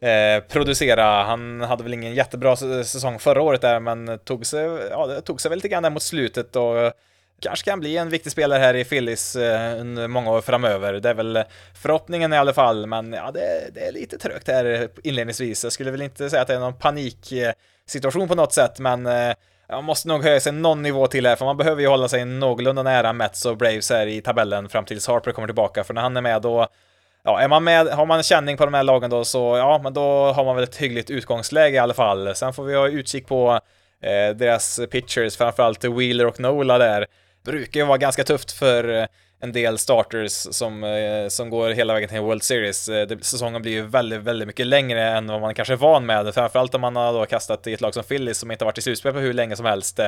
Eh, 0.02 0.44
producera. 0.44 1.24
Han 1.24 1.62
hade 1.62 1.84
väl 1.84 1.94
ingen 1.94 2.14
jättebra 2.14 2.56
säsong 2.56 3.20
förra 3.20 3.42
året 3.42 3.62
där, 3.62 3.80
men 3.80 4.20
tog 4.20 4.46
sig, 4.46 4.66
ja, 4.92 5.08
det 5.08 5.22
tog 5.22 5.42
sig 5.42 5.50
väl 5.50 5.58
lite 5.58 5.68
grann 5.68 5.84
där 5.84 5.90
mot 5.90 6.04
slutet 6.04 6.56
och 6.56 6.94
kanske 7.42 7.70
kan 7.70 7.80
bli 7.80 7.98
en 7.98 8.10
viktig 8.10 8.32
spelare 8.32 8.60
här 8.60 8.74
i 8.74 8.84
Phillies 8.84 9.36
eh, 9.36 9.82
under 9.82 10.08
många 10.08 10.32
år 10.32 10.42
framöver. 10.42 10.94
Det 10.94 11.10
är 11.10 11.14
väl 11.14 11.44
förhoppningen 11.82 12.34
i 12.34 12.38
alla 12.38 12.54
fall, 12.54 12.88
men 12.88 13.14
ja, 13.14 13.32
det, 13.32 13.70
det 13.74 13.88
är 13.88 13.92
lite 13.92 14.18
trögt 14.18 14.48
här 14.48 14.90
inledningsvis. 15.04 15.64
Jag 15.64 15.74
skulle 15.74 15.92
väl 15.92 16.02
inte 16.02 16.30
säga 16.30 16.42
att 16.42 16.48
det 16.48 16.56
är 16.56 16.60
någon 16.60 16.80
paniksituation 16.80 18.28
på 18.28 18.36
något 18.36 18.54
sätt, 18.54 18.80
men 18.80 19.06
eh, 19.06 19.34
jag 19.68 19.76
man 19.76 19.84
måste 19.84 20.08
nog 20.08 20.24
höja 20.24 20.40
sig 20.40 20.52
någon 20.52 20.82
nivå 20.82 21.08
till 21.08 21.26
här, 21.26 21.36
för 21.36 21.46
man 21.46 21.58
behöver 21.58 21.82
ju 21.82 21.88
hålla 21.88 22.08
sig 22.08 22.26
någorlunda 22.26 22.84
nära 22.84 23.14
Mets 23.14 23.46
och 23.46 23.58
Braves 23.58 23.90
här 23.90 24.08
i 24.08 24.22
tabellen 24.22 24.70
fram 24.70 24.86
tills 24.86 25.08
Harper 25.08 25.32
kommer 25.32 25.48
tillbaka, 25.48 25.84
för 25.84 25.94
när 25.94 26.02
han 26.02 26.18
är 26.18 26.22
med 26.22 26.42
då 26.42 26.68
ja, 27.24 27.40
är 27.40 27.48
man 27.48 27.64
med, 27.64 27.88
har 27.88 28.06
man 28.06 28.24
känning 28.24 28.58
på 28.58 28.66
de 28.66 28.74
här 28.74 28.84
lagen 28.84 29.10
då 29.10 29.26
så, 29.26 29.58
ja, 29.58 29.80
men 29.84 29.94
då 29.94 30.32
har 30.32 30.46
man 30.46 30.56
väl 30.56 30.64
ett 30.64 30.76
hyggligt 30.76 31.10
utgångsläge 31.10 31.76
i 31.76 31.80
alla 31.80 31.94
fall. 31.94 32.36
Sen 32.36 32.54
får 32.54 32.64
vi 32.64 32.76
ha 32.76 32.88
utkik 32.88 33.28
på 33.28 33.60
eh, 34.02 34.36
deras 34.36 34.80
pitchers, 34.92 35.38
framförallt 35.38 35.84
Wheeler 35.84 36.26
och 36.26 36.40
Nola 36.40 36.78
där. 36.78 37.06
Brukar 37.50 37.80
ju 37.80 37.86
vara 37.86 37.98
ganska 37.98 38.24
tufft 38.24 38.52
för 38.52 39.02
eh, 39.02 39.06
en 39.42 39.52
del 39.52 39.78
starters 39.78 40.32
som, 40.32 40.84
eh, 40.84 41.28
som 41.28 41.50
går 41.50 41.70
hela 41.70 41.94
vägen 41.94 42.10
till 42.10 42.20
World 42.20 42.44
Series. 42.44 42.90
Eh, 42.90 43.18
säsongen 43.22 43.62
blir 43.62 43.72
ju 43.72 43.82
väldigt, 43.82 44.20
väldigt 44.20 44.48
mycket 44.48 44.68
längre 44.68 45.08
än 45.08 45.28
vad 45.28 45.42
man 45.42 45.54
kanske 45.54 45.74
är 45.74 45.78
van 45.78 46.06
med, 46.06 46.34
framförallt 46.34 46.76
om 46.76 46.82
man 46.82 46.96
har 46.96 47.14
då 47.14 47.26
kastat 47.26 47.68
i 47.68 47.74
ett 47.74 47.82
lag 47.82 47.94
som 47.94 48.04
Phillies 48.04 48.38
som 48.38 48.52
inte 48.52 48.66
varit 48.66 48.78
i 48.78 48.82
slutspel 48.82 49.14
på 49.14 49.20
hur 49.20 49.34
länge 49.34 49.56
som 49.56 49.66
helst. 49.66 50.00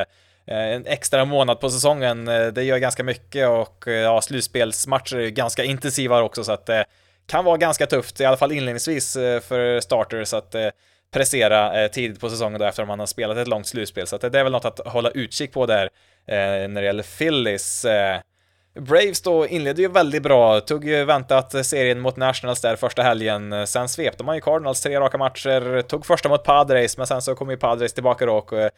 En 0.45 0.85
extra 0.85 1.25
månad 1.25 1.59
på 1.59 1.69
säsongen, 1.69 2.25
det 2.25 2.63
gör 2.63 2.77
ganska 2.77 3.03
mycket 3.03 3.47
och 3.47 3.83
ja, 3.87 4.21
slutspelsmatcher 4.21 5.15
är 5.15 5.21
ju 5.21 5.31
ganska 5.31 5.63
intensiva 5.63 6.21
också 6.21 6.43
så 6.43 6.51
att 6.51 6.65
det 6.65 6.85
kan 7.27 7.45
vara 7.45 7.57
ganska 7.57 7.85
tufft, 7.85 8.21
i 8.21 8.25
alla 8.25 8.37
fall 8.37 8.51
inledningsvis 8.51 9.13
för 9.13 9.79
starters 9.79 10.33
att 10.33 10.55
prestera 11.13 11.89
tidigt 11.89 12.19
på 12.19 12.29
säsongen 12.29 12.59
då 12.59 12.65
efter 12.65 12.81
att 12.81 12.87
man 12.87 12.99
har 12.99 13.05
spelat 13.05 13.37
ett 13.37 13.47
långt 13.47 13.67
slutspel. 13.67 14.07
Så 14.07 14.17
det 14.17 14.39
är 14.39 14.43
väl 14.43 14.51
något 14.51 14.65
att 14.65 14.79
hålla 14.79 15.09
utkik 15.09 15.53
på 15.53 15.65
där 15.65 15.89
Eh, 16.27 16.67
när 16.69 16.81
det 16.81 16.85
gäller 16.85 17.17
Phillies. 17.17 17.85
Eh, 17.85 18.19
Braves 18.79 19.21
då 19.21 19.47
inledde 19.47 19.81
ju 19.81 19.87
väldigt 19.87 20.23
bra, 20.23 20.59
tog 20.59 20.85
ju 20.85 21.05
väntat 21.05 21.65
serien 21.65 21.99
mot 21.99 22.17
Nationals 22.17 22.61
där 22.61 22.75
första 22.75 23.01
helgen. 23.01 23.67
Sen 23.67 23.89
svepte 23.89 24.23
man 24.23 24.35
ju 24.35 24.41
Cardinals 24.41 24.81
tre 24.81 24.99
raka 24.99 25.17
matcher, 25.17 25.81
tog 25.81 26.05
första 26.05 26.29
mot 26.29 26.43
Padres, 26.43 26.97
men 26.97 27.07
sen 27.07 27.21
så 27.21 27.35
kom 27.35 27.49
ju 27.49 27.57
Padres 27.57 27.93
tillbaka 27.93 28.25
då 28.25 28.37
och 28.37 28.53
eh, 28.53 28.69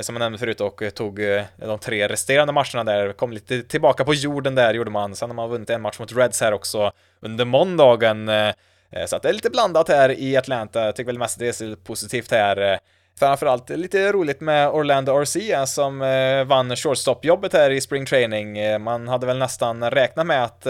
som 0.00 0.14
jag 0.14 0.20
nämnde 0.20 0.38
förut 0.38 0.60
och 0.60 0.82
tog 0.94 1.20
de 1.56 1.78
tre 1.78 2.08
resterande 2.08 2.52
matcherna 2.52 2.84
där, 2.84 3.12
kom 3.12 3.32
lite 3.32 3.62
tillbaka 3.62 4.04
på 4.04 4.14
jorden 4.14 4.54
där 4.54 4.74
gjorde 4.74 4.90
man. 4.90 5.16
Sen 5.16 5.30
har 5.30 5.34
man 5.34 5.50
vunnit 5.50 5.70
en 5.70 5.82
match 5.82 5.98
mot 5.98 6.12
Reds 6.12 6.40
här 6.40 6.52
också 6.52 6.92
under 7.20 7.44
måndagen. 7.44 8.30
Så 9.06 9.16
att 9.16 9.22
det 9.22 9.28
är 9.28 9.32
lite 9.32 9.50
blandat 9.50 9.88
här 9.88 10.18
i 10.18 10.36
Atlanta. 10.36 10.84
Jag 10.84 10.96
tycker 10.96 11.06
väl 11.06 11.18
mest 11.18 11.38
det 11.38 11.60
är 11.60 11.76
positivt 11.76 12.30
här. 12.30 12.78
Framförallt 13.18 13.70
lite 13.70 14.12
roligt 14.12 14.40
med 14.40 14.68
Orlando 14.68 15.12
Arcia 15.12 15.58
eh, 15.58 15.64
som 15.64 16.02
eh, 16.02 16.44
vann 16.44 16.76
shortstop-jobbet 16.76 17.52
här 17.52 17.70
i 17.70 17.80
spring 17.80 18.06
training. 18.06 18.58
Eh, 18.58 18.78
man 18.78 19.08
hade 19.08 19.26
väl 19.26 19.38
nästan 19.38 19.90
räknat 19.90 20.26
med 20.26 20.44
att 20.44 20.66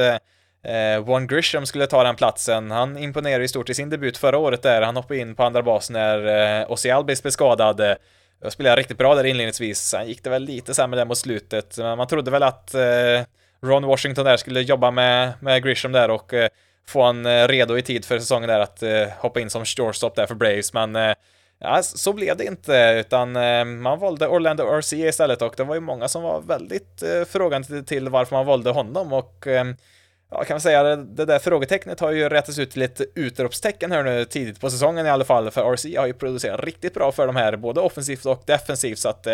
One 1.07 1.27
Grisham 1.27 1.67
skulle 1.67 1.87
ta 1.87 2.05
den 2.05 2.17
platsen. 2.17 2.71
Han 2.71 2.99
imponerade 2.99 3.45
i 3.45 3.49
stort 3.49 3.71
i 3.71 3.75
sin 3.75 3.91
debut 3.91 4.17
förra 4.17 4.39
året 4.39 4.63
där. 4.63 4.83
Han 4.83 4.97
hoppade 4.97 5.21
in 5.21 5.35
på 5.35 5.43
andra 5.43 5.63
bas 5.63 5.91
när 5.91 6.27
eh, 6.61 6.71
Ozzy 6.71 6.91
Albis 6.91 7.23
blev 7.23 7.31
skadad. 7.31 7.97
Jag 8.43 8.53
spelade 8.53 8.77
riktigt 8.77 8.99
bra 8.99 9.15
där 9.15 9.25
inledningsvis, 9.25 9.79
sen 9.79 10.09
gick 10.09 10.25
det 10.25 10.31
väl 10.31 10.43
lite 10.43 10.75
sämre 10.75 11.01
där 11.01 11.05
mot 11.05 11.19
slutet. 11.19 11.79
Men 11.79 11.99
man 11.99 12.07
trodde 12.07 12.31
väl 12.31 12.43
att 12.43 12.75
eh, 12.75 12.81
Ron 13.63 13.87
Washington 13.87 14.25
där 14.25 14.37
skulle 14.37 14.61
jobba 14.61 14.91
med, 14.91 15.33
med 15.41 15.65
Grisham 15.65 15.93
där 15.93 16.11
och 16.11 16.35
eh, 16.35 16.49
få 16.87 17.03
han 17.03 17.49
redo 17.49 17.79
i 17.79 17.83
tid 17.83 18.05
för 18.05 18.19
säsongen 18.19 18.49
där 18.49 18.61
att 18.61 18.83
eh, 18.83 19.09
hoppa 19.19 19.41
in 19.41 19.51
som 19.51 19.65
shortstop 19.65 20.17
där 20.17 20.27
för 20.27 20.35
Braves, 20.35 20.73
men 20.73 20.97
eh, 20.97 21.15
ja, 21.61 21.83
så 21.83 22.13
blev 22.13 22.37
det 22.37 22.45
inte, 22.45 22.97
utan 23.01 23.37
eh, 23.37 23.65
man 23.65 23.99
valde 23.99 24.29
Orlando 24.29 24.65
RC 24.65 24.93
istället 24.93 25.43
och 25.43 25.55
det 25.57 25.65
var 25.65 25.75
ju 25.75 25.81
många 25.81 26.09
som 26.09 26.23
var 26.23 26.41
väldigt 26.41 27.03
eh, 27.03 27.25
frågande 27.25 27.83
till 27.83 28.09
varför 28.09 28.37
man 28.37 28.47
valde 28.47 28.71
honom 28.71 29.13
och 29.13 29.47
eh, 29.47 29.67
ja, 30.31 30.45
kan 30.45 30.55
man 30.55 30.61
säga, 30.61 30.83
det, 30.83 30.97
det 30.97 31.25
där 31.25 31.39
frågetecknet 31.39 32.01
har 32.01 32.11
ju 32.11 32.29
rättats 32.29 32.59
ut 32.59 32.71
till 32.71 32.83
ett 32.83 33.01
utropstecken 33.15 33.93
här 33.93 34.03
nu 34.03 34.25
tidigt 34.25 34.61
på 34.61 34.71
säsongen 34.71 35.07
i 35.07 35.11
alla 35.11 35.25
fall, 35.25 35.51
för 35.51 35.75
RC 35.75 35.97
har 35.97 36.07
ju 36.07 36.13
producerat 36.13 36.65
riktigt 36.65 36.95
bra 36.95 37.13
för 37.13 37.27
de 37.27 37.37
här, 37.37 37.57
både 37.57 37.81
offensivt 37.81 38.27
och 38.27 38.43
defensivt, 38.47 38.99
så 38.99 39.09
att 39.09 39.27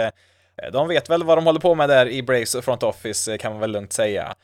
de 0.73 0.89
vet 0.89 1.11
väl 1.11 1.25
vad 1.25 1.39
de 1.39 1.47
håller 1.47 1.61
på 1.61 1.75
med 1.75 1.89
där 1.89 2.09
i 2.09 2.23
Braves 2.23 2.57
front 2.63 2.83
office, 2.83 3.39
kan 3.39 3.53
man 3.53 3.61
väl 3.61 3.71
lugnt 3.71 3.93
säga. 3.93 4.35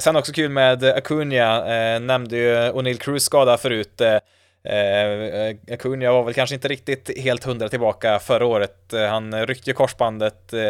Sen 0.00 0.16
också 0.16 0.32
kul 0.32 0.50
med 0.50 0.84
Acuna, 0.84 1.64
nämnde 1.98 2.36
ju 2.36 2.54
O'Neill 2.54 2.98
Cruz 2.98 3.24
skada 3.24 3.58
förut, 3.58 4.02
eh, 4.64 5.74
Acuna 5.74 6.12
var 6.12 6.24
väl 6.24 6.34
kanske 6.34 6.54
inte 6.54 6.68
riktigt 6.68 7.18
helt 7.18 7.44
hundra 7.44 7.68
tillbaka 7.68 8.18
förra 8.18 8.46
året. 8.46 8.92
Eh, 8.92 9.06
han 9.06 9.46
ryckte 9.46 9.70
ju 9.70 9.74
korsbandet. 9.74 10.52
Eh, 10.52 10.60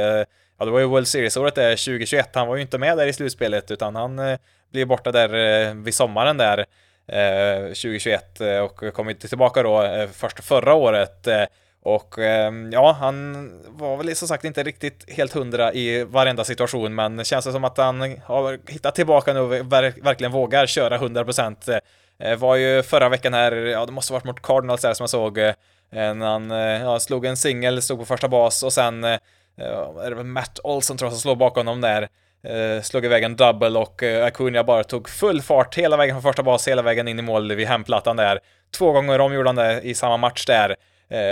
ja, 0.59 0.64
det 0.64 0.70
var 0.70 0.81
ju 0.81 0.87
World 0.87 1.09
Series-året 1.09 1.55
där 1.55 1.70
2021. 1.70 2.35
Han 2.35 2.48
var 2.48 2.57
ju 2.57 2.62
inte 2.62 2.79
med 2.79 2.98
där 2.98 3.07
i 3.07 3.12
slutspelet 3.12 3.70
utan 3.70 3.96
han 3.96 4.18
eh, 4.18 4.38
blev 4.72 4.87
borta 4.87 5.12
där 5.12 5.35
eh, 5.35 5.74
vid 5.74 5.94
sommaren 5.94 6.37
där 6.37 6.59
eh, 7.07 7.66
2021 7.66 8.40
eh, 8.40 8.59
och 8.59 8.94
kom 8.94 9.11
inte 9.11 9.29
tillbaka 9.29 9.62
då 9.62 10.07
först 10.12 10.44
förra 10.44 10.74
året. 10.74 11.29
Och 11.83 12.18
ehm, 12.18 12.72
ja, 12.72 12.92
han 12.92 13.48
var 13.68 13.96
väl 13.96 14.16
som 14.16 14.29
sagt 14.29 14.44
inte 14.44 14.62
riktigt 14.62 15.11
helt 15.11 15.33
hundra 15.33 15.72
i 15.72 16.05
varenda 16.05 16.44
situation, 16.44 16.94
men 16.94 17.24
känns 17.24 17.44
det 17.44 17.53
som 17.53 17.64
att 17.64 17.79
han 17.79 18.00
har 18.24 18.70
hittat 18.70 18.94
tillbaka 18.94 19.33
nu 19.33 19.40
och 19.40 19.53
verkligen 19.53 20.33
vågar 20.33 20.66
köra 20.66 20.98
100%. 20.98 21.81
Eh, 22.20 22.37
var 22.37 22.56
ju 22.56 22.83
förra 22.83 23.09
veckan 23.09 23.35
här, 23.35 23.52
ja 23.52 23.87
det 23.87 23.92
måste 23.92 24.12
varit 24.12 24.24
mot 24.24 24.42
Cardinals 24.42 24.80
där 24.80 24.94
som 24.94 25.02
jag 25.02 25.11
såg, 25.11 25.38
eh, 25.38 25.54
när 25.90 26.26
han 26.26 26.50
eh, 26.50 26.83
ja, 26.83 27.00
slog 27.00 27.26
en 27.26 27.37
singel, 27.37 27.83
stod 27.83 27.98
på 27.98 28.04
första 28.04 28.28
bas 28.28 28.62
och 28.62 28.72
sen 28.72 29.04
är 29.04 30.11
det 30.11 30.14
väl 30.14 30.24
Matt 30.24 30.61
Olson 30.64 30.96
tror 30.96 31.06
jag 31.06 31.12
som 31.12 31.20
slår 31.20 31.37
bakom 31.37 31.66
honom 31.66 31.80
där 31.80 32.09
slog 32.83 33.04
iväg 33.04 33.22
en 33.24 33.37
double 33.37 33.78
och 33.78 34.02
Acuna 34.02 34.64
bara 34.64 34.85
tog 34.85 35.09
full 35.09 35.42
fart 35.42 35.74
hela 35.74 35.96
vägen 35.96 36.14
från 36.14 36.22
första 36.22 36.42
bas, 36.42 36.68
hela 36.68 36.83
vägen 36.83 37.09
in 37.09 37.18
i 37.18 37.22
mål 37.22 37.52
vid 37.52 37.66
hemplattan 37.66 38.16
där. 38.16 38.38
Två 38.78 38.92
gånger 38.92 39.18
om 39.18 39.35
gjorde 39.35 39.48
han 39.48 39.56
det 39.56 39.80
i 39.80 39.94
samma 39.94 40.16
match 40.16 40.46
där. 40.46 40.76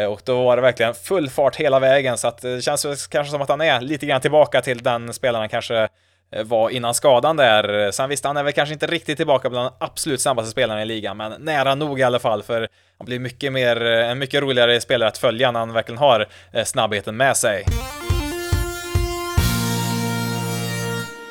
Och 0.09 0.21
då 0.25 0.45
var 0.45 0.57
det 0.57 0.63
verkligen 0.63 0.95
full 0.95 1.31
fart 1.31 1.57
hela 1.57 1.79
vägen, 1.79 2.19
så 2.19 2.29
att 2.29 2.39
det 2.43 2.63
känns 2.63 3.07
kanske 3.07 3.31
som 3.31 3.43
att 3.43 3.49
han 3.49 3.61
är 3.61 3.81
lite 3.81 4.07
grann 4.07 4.21
tillbaka 4.21 4.61
till 4.61 4.83
den 4.83 5.15
spelaren 5.15 5.49
kanske 5.49 5.89
Eh, 6.31 6.45
var 6.45 6.71
innan 6.71 6.95
skadan 6.95 7.37
där. 7.37 7.91
Sen 7.91 8.09
visst, 8.09 8.25
han 8.25 8.37
är 8.37 8.43
väl 8.43 8.53
kanske 8.53 8.73
inte 8.73 8.87
riktigt 8.87 9.17
tillbaka 9.17 9.51
bland 9.51 9.67
de 9.67 9.85
absolut 9.85 10.21
snabbaste 10.21 10.51
spelarna 10.51 10.83
i 10.83 10.85
ligan, 10.85 11.17
men 11.17 11.33
nära 11.43 11.75
nog 11.75 12.01
i 12.01 12.03
alla 12.03 12.19
fall, 12.19 12.43
för 12.43 12.69
han 12.99 13.07
blir 13.07 13.19
mycket 13.19 13.53
mer, 13.53 13.87
eh, 13.87 14.11
en 14.11 14.19
mycket 14.19 14.43
roligare 14.43 14.81
spelare 14.81 15.09
att 15.09 15.19
följa 15.19 15.51
när 15.51 15.61
han 15.61 15.73
verkligen 15.73 15.99
har 15.99 16.27
eh, 16.53 16.65
snabbheten 16.65 17.17
med 17.17 17.37
sig. 17.37 17.65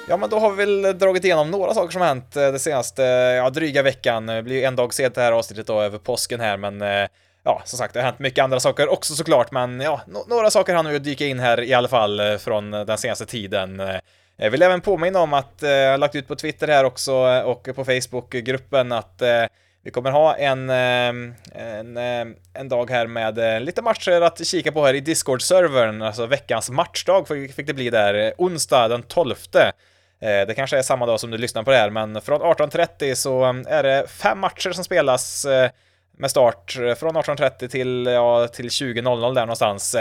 Ja, 0.09 0.17
men 0.17 0.29
då 0.29 0.39
har 0.39 0.51
vi 0.51 0.65
väl 0.65 0.97
dragit 0.97 1.25
igenom 1.25 1.51
några 1.51 1.73
saker 1.73 1.91
som 1.91 2.01
har 2.01 2.07
hänt 2.07 2.31
det 2.31 2.59
senaste, 2.59 3.01
ja, 3.03 3.49
dryga 3.49 3.83
veckan. 3.83 4.25
Det 4.25 4.43
blir 4.43 4.55
ju 4.55 4.63
en 4.63 4.75
dag 4.75 4.93
sent 4.93 5.15
det 5.15 5.21
här 5.21 5.31
avsnittet 5.31 5.67
då 5.67 5.81
över 5.81 5.97
påsken 5.97 6.39
här, 6.39 6.57
men 6.57 6.81
ja, 7.43 7.61
som 7.65 7.77
sagt, 7.77 7.93
det 7.93 7.99
har 7.99 8.05
hänt 8.05 8.19
mycket 8.19 8.43
andra 8.43 8.59
saker 8.59 8.91
också 8.91 9.13
såklart, 9.13 9.51
men 9.51 9.79
ja, 9.79 10.01
några 10.27 10.51
saker 10.51 10.73
hann 10.73 10.91
ju 10.93 10.99
dyka 10.99 11.25
in 11.25 11.39
här 11.39 11.61
i 11.61 11.73
alla 11.73 11.87
fall 11.87 12.21
från 12.39 12.71
den 12.71 12.97
senaste 12.97 13.25
tiden. 13.25 13.81
Jag 14.39 14.51
vill 14.51 14.61
även 14.61 14.81
påminna 14.81 15.19
om 15.19 15.33
att 15.33 15.63
eh, 15.63 15.69
jag 15.69 15.91
har 15.91 15.97
lagt 15.97 16.15
ut 16.15 16.27
på 16.27 16.35
Twitter 16.35 16.67
här 16.67 16.83
också 16.83 17.11
eh, 17.11 17.41
och 17.41 17.69
på 17.75 17.85
Facebookgruppen 17.85 18.91
att 18.91 19.21
eh, 19.21 19.43
vi 19.83 19.91
kommer 19.91 20.11
ha 20.11 20.35
en, 20.35 20.69
en, 20.69 21.97
en 22.53 22.69
dag 22.69 22.89
här 22.89 23.07
med 23.07 23.63
lite 23.63 23.81
matcher 23.81 24.21
att 24.21 24.45
kika 24.45 24.71
på 24.71 24.85
här 24.85 24.93
i 24.93 24.99
Discord-servern, 24.99 26.01
alltså 26.01 26.25
veckans 26.25 26.69
matchdag 26.69 27.27
fick 27.27 27.67
det 27.67 27.73
bli 27.73 27.89
där, 27.89 28.33
onsdag 28.37 28.87
den 28.87 29.03
12. 29.03 29.35
Det 30.19 30.55
kanske 30.55 30.77
är 30.77 30.81
samma 30.81 31.05
dag 31.05 31.19
som 31.19 31.31
du 31.31 31.37
lyssnar 31.37 31.63
på 31.63 31.71
det 31.71 31.77
här, 31.77 31.89
men 31.89 32.21
från 32.21 32.41
18.30 32.41 33.15
så 33.15 33.43
är 33.67 33.83
det 33.83 34.07
fem 34.09 34.39
matcher 34.39 34.71
som 34.71 34.83
spelas 34.83 35.45
med 36.17 36.31
start 36.31 36.71
från 36.97 37.17
18.30 37.17 37.67
till, 37.67 38.05
ja, 38.05 38.47
till 38.47 38.67
20.00 38.67 39.33
där 39.35 39.41
någonstans. 39.41 39.95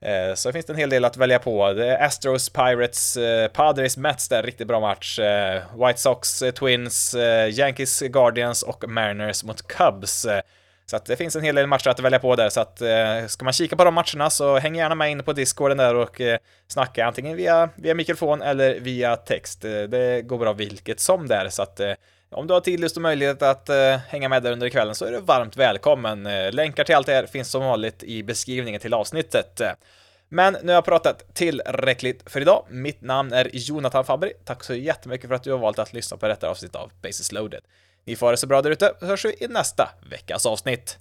Eh, 0.00 0.34
så 0.34 0.52
finns 0.52 0.66
det 0.66 0.72
en 0.72 0.78
hel 0.78 0.90
del 0.90 1.04
att 1.04 1.16
välja 1.16 1.38
på. 1.38 1.72
Det 1.72 1.86
är 1.86 2.04
Astros, 2.04 2.48
Pirates, 2.48 3.16
eh, 3.16 3.48
Padres, 3.48 3.96
Mets 3.96 4.28
där, 4.28 4.42
riktigt 4.42 4.66
bra 4.66 4.80
match. 4.80 5.18
Eh, 5.18 5.62
White 5.86 6.00
Sox, 6.00 6.42
Twins, 6.58 7.14
Yankees, 7.50 8.00
Guardians 8.00 8.62
och 8.62 8.88
Mariners 8.88 9.44
mot 9.44 9.68
Cubs. 9.68 10.26
Så 10.90 10.96
att 10.96 11.06
det 11.06 11.16
finns 11.16 11.36
en 11.36 11.42
hel 11.42 11.54
del 11.54 11.66
matcher 11.66 11.88
att 11.88 12.00
välja 12.00 12.18
på 12.18 12.36
där, 12.36 12.48
så 12.48 12.60
att 12.60 12.82
ska 13.30 13.44
man 13.44 13.52
kika 13.52 13.76
på 13.76 13.84
de 13.84 13.94
matcherna 13.94 14.30
så 14.30 14.58
häng 14.58 14.76
gärna 14.76 14.94
med 14.94 15.10
in 15.10 15.22
på 15.22 15.32
discorden 15.32 15.76
där 15.76 15.94
och 15.94 16.20
snacka 16.68 17.06
antingen 17.06 17.36
via, 17.36 17.68
via 17.76 17.94
mikrofon 17.94 18.42
eller 18.42 18.80
via 18.80 19.16
text. 19.16 19.62
Det 19.62 20.22
går 20.22 20.38
bra 20.38 20.52
vilket 20.52 21.00
som 21.00 21.28
där, 21.28 21.48
så 21.48 21.62
att 21.62 21.80
om 22.36 22.46
du 22.46 22.54
har 22.54 22.60
tid, 22.60 22.80
lust 22.80 22.96
och 22.96 23.02
möjlighet 23.02 23.42
att 23.42 23.68
eh, 23.68 23.96
hänga 24.08 24.28
med 24.28 24.42
där 24.42 24.52
under 24.52 24.68
kvällen 24.68 24.94
så 24.94 25.04
är 25.04 25.12
du 25.12 25.20
varmt 25.20 25.56
välkommen. 25.56 26.26
Eh, 26.26 26.52
länkar 26.52 26.84
till 26.84 26.94
allt 26.94 27.06
det 27.06 27.12
här 27.12 27.26
finns 27.26 27.50
som 27.50 27.64
vanligt 27.64 28.02
i 28.02 28.22
beskrivningen 28.22 28.80
till 28.80 28.94
avsnittet. 28.94 29.60
Men 30.28 30.56
nu 30.62 30.66
har 30.66 30.74
jag 30.74 30.84
pratat 30.84 31.34
tillräckligt 31.34 32.30
för 32.30 32.40
idag. 32.40 32.66
Mitt 32.70 33.02
namn 33.02 33.32
är 33.32 33.50
Jonathan 33.52 34.04
Fabri. 34.04 34.32
Tack 34.44 34.64
så 34.64 34.74
jättemycket 34.74 35.28
för 35.28 35.34
att 35.34 35.42
du 35.42 35.50
har 35.50 35.58
valt 35.58 35.78
att 35.78 35.92
lyssna 35.92 36.16
på 36.16 36.28
detta 36.28 36.48
avsnitt 36.48 36.74
av 36.74 36.92
Basis 37.02 37.32
loaded. 37.32 37.60
Ni 38.04 38.16
får 38.16 38.26
ha 38.26 38.30
det 38.30 38.36
så 38.36 38.46
bra 38.46 38.62
där 38.62 38.70
ute, 38.70 38.92
så 39.00 39.06
hörs 39.06 39.24
vi 39.24 39.36
i 39.40 39.48
nästa 39.48 39.88
veckas 40.10 40.46
avsnitt. 40.46 40.98